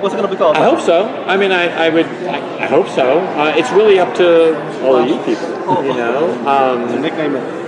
What's 0.00 0.14
it 0.14 0.18
going 0.18 0.28
to 0.28 0.34
be 0.34 0.38
called? 0.38 0.56
I 0.56 0.64
hope 0.64 0.80
so. 0.80 1.06
I 1.26 1.36
mean, 1.36 1.52
I, 1.52 1.86
I 1.86 1.88
would, 1.90 2.06
I, 2.06 2.64
I 2.64 2.66
hope 2.66 2.88
so. 2.88 3.20
Uh, 3.20 3.52
it's 3.56 3.70
really 3.72 3.98
up 3.98 4.14
to 4.16 4.56
all 4.82 4.96
of 4.96 5.08
you 5.08 5.16
people. 5.24 5.48
You 5.84 5.94
know, 5.94 6.48
um, 6.48 7.00
nickname 7.02 7.36
it. 7.36 7.59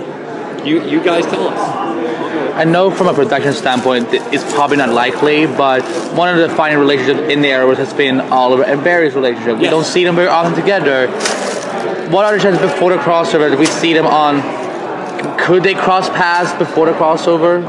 You 0.65 0.83
you 0.87 1.03
guys 1.03 1.25
tell 1.25 1.47
us. 1.47 1.83
I 2.55 2.63
know 2.65 2.91
from 2.91 3.07
a 3.07 3.13
production 3.13 3.53
standpoint, 3.53 4.09
it's 4.11 4.43
probably 4.53 4.77
not 4.77 4.89
likely, 4.89 5.47
but 5.47 5.81
one 6.15 6.29
of 6.29 6.37
the 6.37 6.47
defining 6.47 6.77
relationships 6.77 7.31
in 7.31 7.41
the 7.41 7.49
Arrowverse 7.49 7.77
has 7.77 7.93
been 7.93 8.21
Oliver 8.21 8.63
and 8.63 8.83
Barry's 8.83 9.15
relationship. 9.15 9.57
We 9.57 9.65
don't 9.65 9.85
see 9.85 10.03
them 10.03 10.15
very 10.15 10.27
often 10.27 10.53
together. 10.53 11.07
What 12.11 12.25
are 12.25 12.35
the 12.37 12.41
chances 12.43 12.61
before 12.61 12.91
the 12.91 12.97
crossover 12.97 13.49
that 13.49 13.57
we 13.57 13.65
see 13.65 13.93
them 13.93 14.05
on? 14.05 14.41
Could 15.39 15.63
they 15.63 15.73
cross 15.73 16.09
paths 16.09 16.53
before 16.59 16.85
the 16.85 16.91
crossover? 16.93 17.63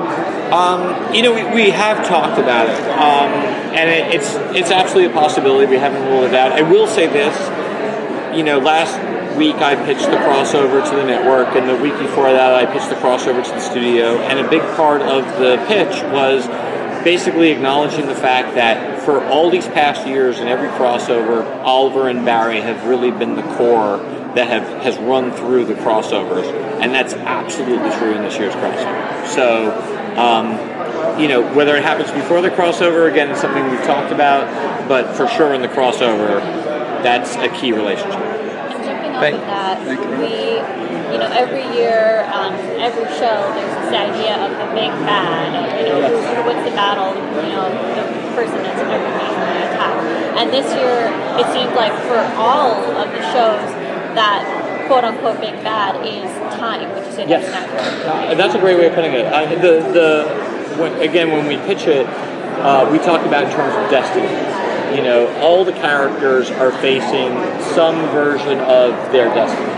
Um, 0.52 1.14
you 1.14 1.22
know, 1.22 1.32
we, 1.32 1.42
we 1.54 1.70
have 1.70 2.06
talked 2.06 2.38
about 2.38 2.68
it, 2.68 2.78
um, 2.98 3.30
and 3.74 3.90
it, 3.90 4.14
it's 4.14 4.34
it's 4.54 4.70
absolutely 4.70 5.10
a 5.10 5.14
possibility. 5.14 5.66
We 5.66 5.78
haven't 5.78 6.02
ruled 6.10 6.24
it 6.24 6.34
out. 6.34 6.52
I 6.52 6.62
will 6.62 6.86
say 6.86 7.06
this: 7.06 7.34
you 8.36 8.44
know, 8.44 8.58
last 8.58 8.94
week 9.36 9.56
I 9.56 9.74
pitched 9.74 10.06
the 10.06 10.16
crossover 10.16 10.88
to 10.88 10.96
the 10.96 11.04
network, 11.04 11.54
and 11.56 11.68
the 11.68 11.76
week 11.76 11.98
before 11.98 12.32
that 12.32 12.54
I 12.54 12.66
pitched 12.66 12.88
the 12.88 12.96
crossover 12.96 13.44
to 13.44 13.50
the 13.50 13.60
studio. 13.60 14.18
And 14.18 14.38
a 14.38 14.48
big 14.48 14.62
part 14.76 15.02
of 15.02 15.24
the 15.38 15.62
pitch 15.66 16.02
was 16.12 16.46
basically 17.04 17.50
acknowledging 17.50 18.06
the 18.06 18.14
fact 18.14 18.54
that 18.54 19.02
for 19.02 19.22
all 19.26 19.50
these 19.50 19.66
past 19.68 20.06
years 20.06 20.38
in 20.38 20.48
every 20.48 20.68
crossover, 20.68 21.44
Oliver 21.62 22.08
and 22.08 22.24
Barry 22.24 22.60
have 22.60 22.86
really 22.86 23.10
been 23.10 23.36
the 23.36 23.42
core 23.56 23.98
that 24.34 24.48
have 24.48 24.82
has 24.82 24.96
run 24.98 25.32
through 25.32 25.66
the 25.66 25.74
crossovers, 25.74 26.46
and 26.80 26.92
that's 26.92 27.14
absolutely 27.14 27.90
true 27.98 28.14
in 28.14 28.22
this 28.22 28.38
year's 28.38 28.54
crossover. 28.54 29.26
So. 29.28 30.00
Um, 30.14 30.74
you 31.18 31.28
know, 31.28 31.54
whether 31.54 31.76
it 31.76 31.82
happens 31.82 32.10
before 32.10 32.40
the 32.40 32.50
crossover, 32.50 33.10
again, 33.10 33.30
is 33.30 33.38
something 33.38 33.68
we've 33.70 33.84
talked 33.84 34.12
about, 34.12 34.88
but 34.88 35.14
for 35.14 35.28
sure 35.28 35.54
in 35.54 35.62
the 35.62 35.68
crossover, 35.68 36.40
that's 37.02 37.36
a 37.36 37.48
key 37.60 37.72
relationship. 37.72 38.33
Jumping 39.14 39.34
off 39.34 39.40
of 39.40 39.46
that, 39.46 39.78
we, 40.18 40.58
you 41.14 41.18
know, 41.22 41.30
every 41.30 41.62
year, 41.78 42.26
um, 42.34 42.54
every 42.82 43.06
show, 43.14 43.46
there's 43.54 43.74
this 43.86 43.94
idea 43.94 44.34
of 44.42 44.50
the 44.58 44.66
big 44.74 44.90
bad, 45.06 45.54
of, 45.54 45.70
you 45.78 45.86
know, 45.86 46.02
who, 46.10 46.18
who 46.18 46.40
wins 46.50 46.64
the 46.66 46.74
battle, 46.74 47.14
you 47.14 47.54
know, 47.54 47.70
the 47.70 48.04
person 48.34 48.58
that's 48.66 48.80
everybody's 48.82 49.38
going 49.38 49.54
to 49.54 49.64
attack. 49.70 49.94
And 50.34 50.50
this 50.50 50.66
year, 50.74 51.06
it 51.38 51.46
seemed 51.54 51.74
like 51.78 51.94
for 52.10 52.18
all 52.34 52.74
of 52.74 53.06
the 53.06 53.22
shows, 53.30 53.70
that 54.18 54.42
quote 54.86 55.04
unquote 55.04 55.40
big 55.40 55.54
bad 55.62 55.94
is 56.06 56.30
time, 56.58 56.90
which 56.94 57.06
is 57.08 57.18
Yes. 57.30 57.46
Uh, 57.50 58.34
that's 58.34 58.54
a 58.54 58.58
great 58.58 58.78
way 58.78 58.86
of 58.86 58.94
putting 58.94 59.12
it. 59.12 59.26
Uh, 59.26 59.46
the 59.56 59.80
the 59.94 60.08
when, 60.78 60.92
again 61.00 61.30
when 61.30 61.46
we 61.46 61.56
pitch 61.66 61.86
it, 61.86 62.06
uh, 62.62 62.88
we 62.90 62.98
talk 62.98 63.24
about 63.26 63.44
in 63.44 63.50
terms 63.50 63.74
of 63.74 63.90
destiny. 63.90 64.26
You 64.96 65.02
know, 65.02 65.26
all 65.40 65.64
the 65.64 65.72
characters 65.72 66.50
are 66.50 66.72
facing 66.80 67.32
some 67.74 67.96
version 68.10 68.58
of 68.60 69.12
their 69.12 69.28
destiny, 69.34 69.72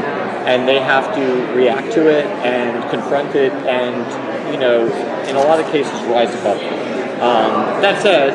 and 0.46 0.66
they 0.66 0.80
have 0.80 1.14
to 1.14 1.54
react 1.54 1.92
to 1.94 2.08
it 2.08 2.26
and 2.44 2.88
confront 2.90 3.34
it, 3.34 3.52
and 3.52 3.96
you 4.52 4.58
know, 4.58 4.86
in 5.26 5.36
a 5.36 5.40
lot 5.40 5.60
of 5.60 5.66
cases, 5.72 5.92
rise 6.04 6.34
above 6.40 6.58
it. 6.60 6.72
Um, 7.20 7.80
that 7.82 8.02
said. 8.02 8.32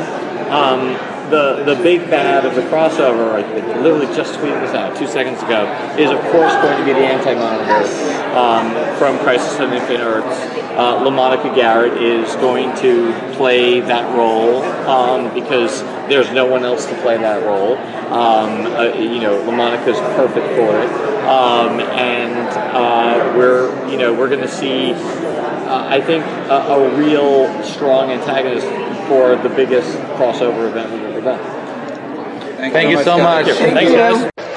Um, 0.52 1.11
the, 1.32 1.64
the 1.64 1.82
big 1.82 2.02
bad 2.10 2.46
of 2.46 2.56
the 2.56 2.62
crossover, 2.64 3.32
I 3.34 3.80
literally 3.80 4.14
just 4.16 4.34
tweeted 4.36 4.62
this 4.62 4.76
out 4.76 4.96
two 4.96 5.08
seconds 5.08 5.42
ago, 5.42 5.66
is 5.98 6.12
of 6.12 6.20
course 6.32 6.54
going 6.54 6.78
to 6.78 6.86
be 6.86 6.92
the 6.92 7.08
Anti-Monitor 7.08 8.12
um, 8.38 8.98
from 8.98 9.18
Crisis 9.20 9.60
on 9.60 9.74
Infinite 9.74 10.02
Earths. 10.02 10.62
Uh, 10.72 11.04
LaMonica 11.04 11.56
Garrett 11.56 12.02
is 12.02 12.34
going 12.36 12.76
to 12.78 13.14
play 13.34 13.80
that 13.80 14.16
role 14.16 14.62
um, 14.88 15.34
because 15.34 15.82
there's 16.10 16.32
no 16.32 16.46
one 16.46 16.64
else 16.64 16.86
to 16.86 16.96
play 17.02 17.18
that 17.18 17.44
role. 17.46 17.78
Um, 18.12 18.66
uh, 18.68 18.94
you 18.96 19.22
know, 19.22 19.42
LaMonica's 19.46 20.00
perfect 20.16 20.48
for 20.48 20.82
it, 20.82 20.90
um, 21.26 21.80
and 21.80 22.50
uh, 22.76 23.34
we're 23.38 23.90
you 23.90 23.98
know 23.98 24.14
we're 24.14 24.30
going 24.30 24.42
to 24.42 24.50
see. 24.50 24.92
Uh, 24.92 25.88
I 25.88 26.02
think 26.02 26.26
a, 26.26 26.56
a 26.56 26.98
real 26.98 27.64
strong 27.64 28.12
antagonist 28.12 28.68
for 29.08 29.36
the 29.38 29.50
biggest 29.56 29.98
crossover 30.18 30.70
event 30.70 30.92
we've 30.92 31.11
done. 31.24 32.72
Thank 32.72 32.90
you 32.90 33.04
so 33.04 33.18
much. 33.18 33.48
Thanks, 33.48 33.92
guys. 33.92 34.51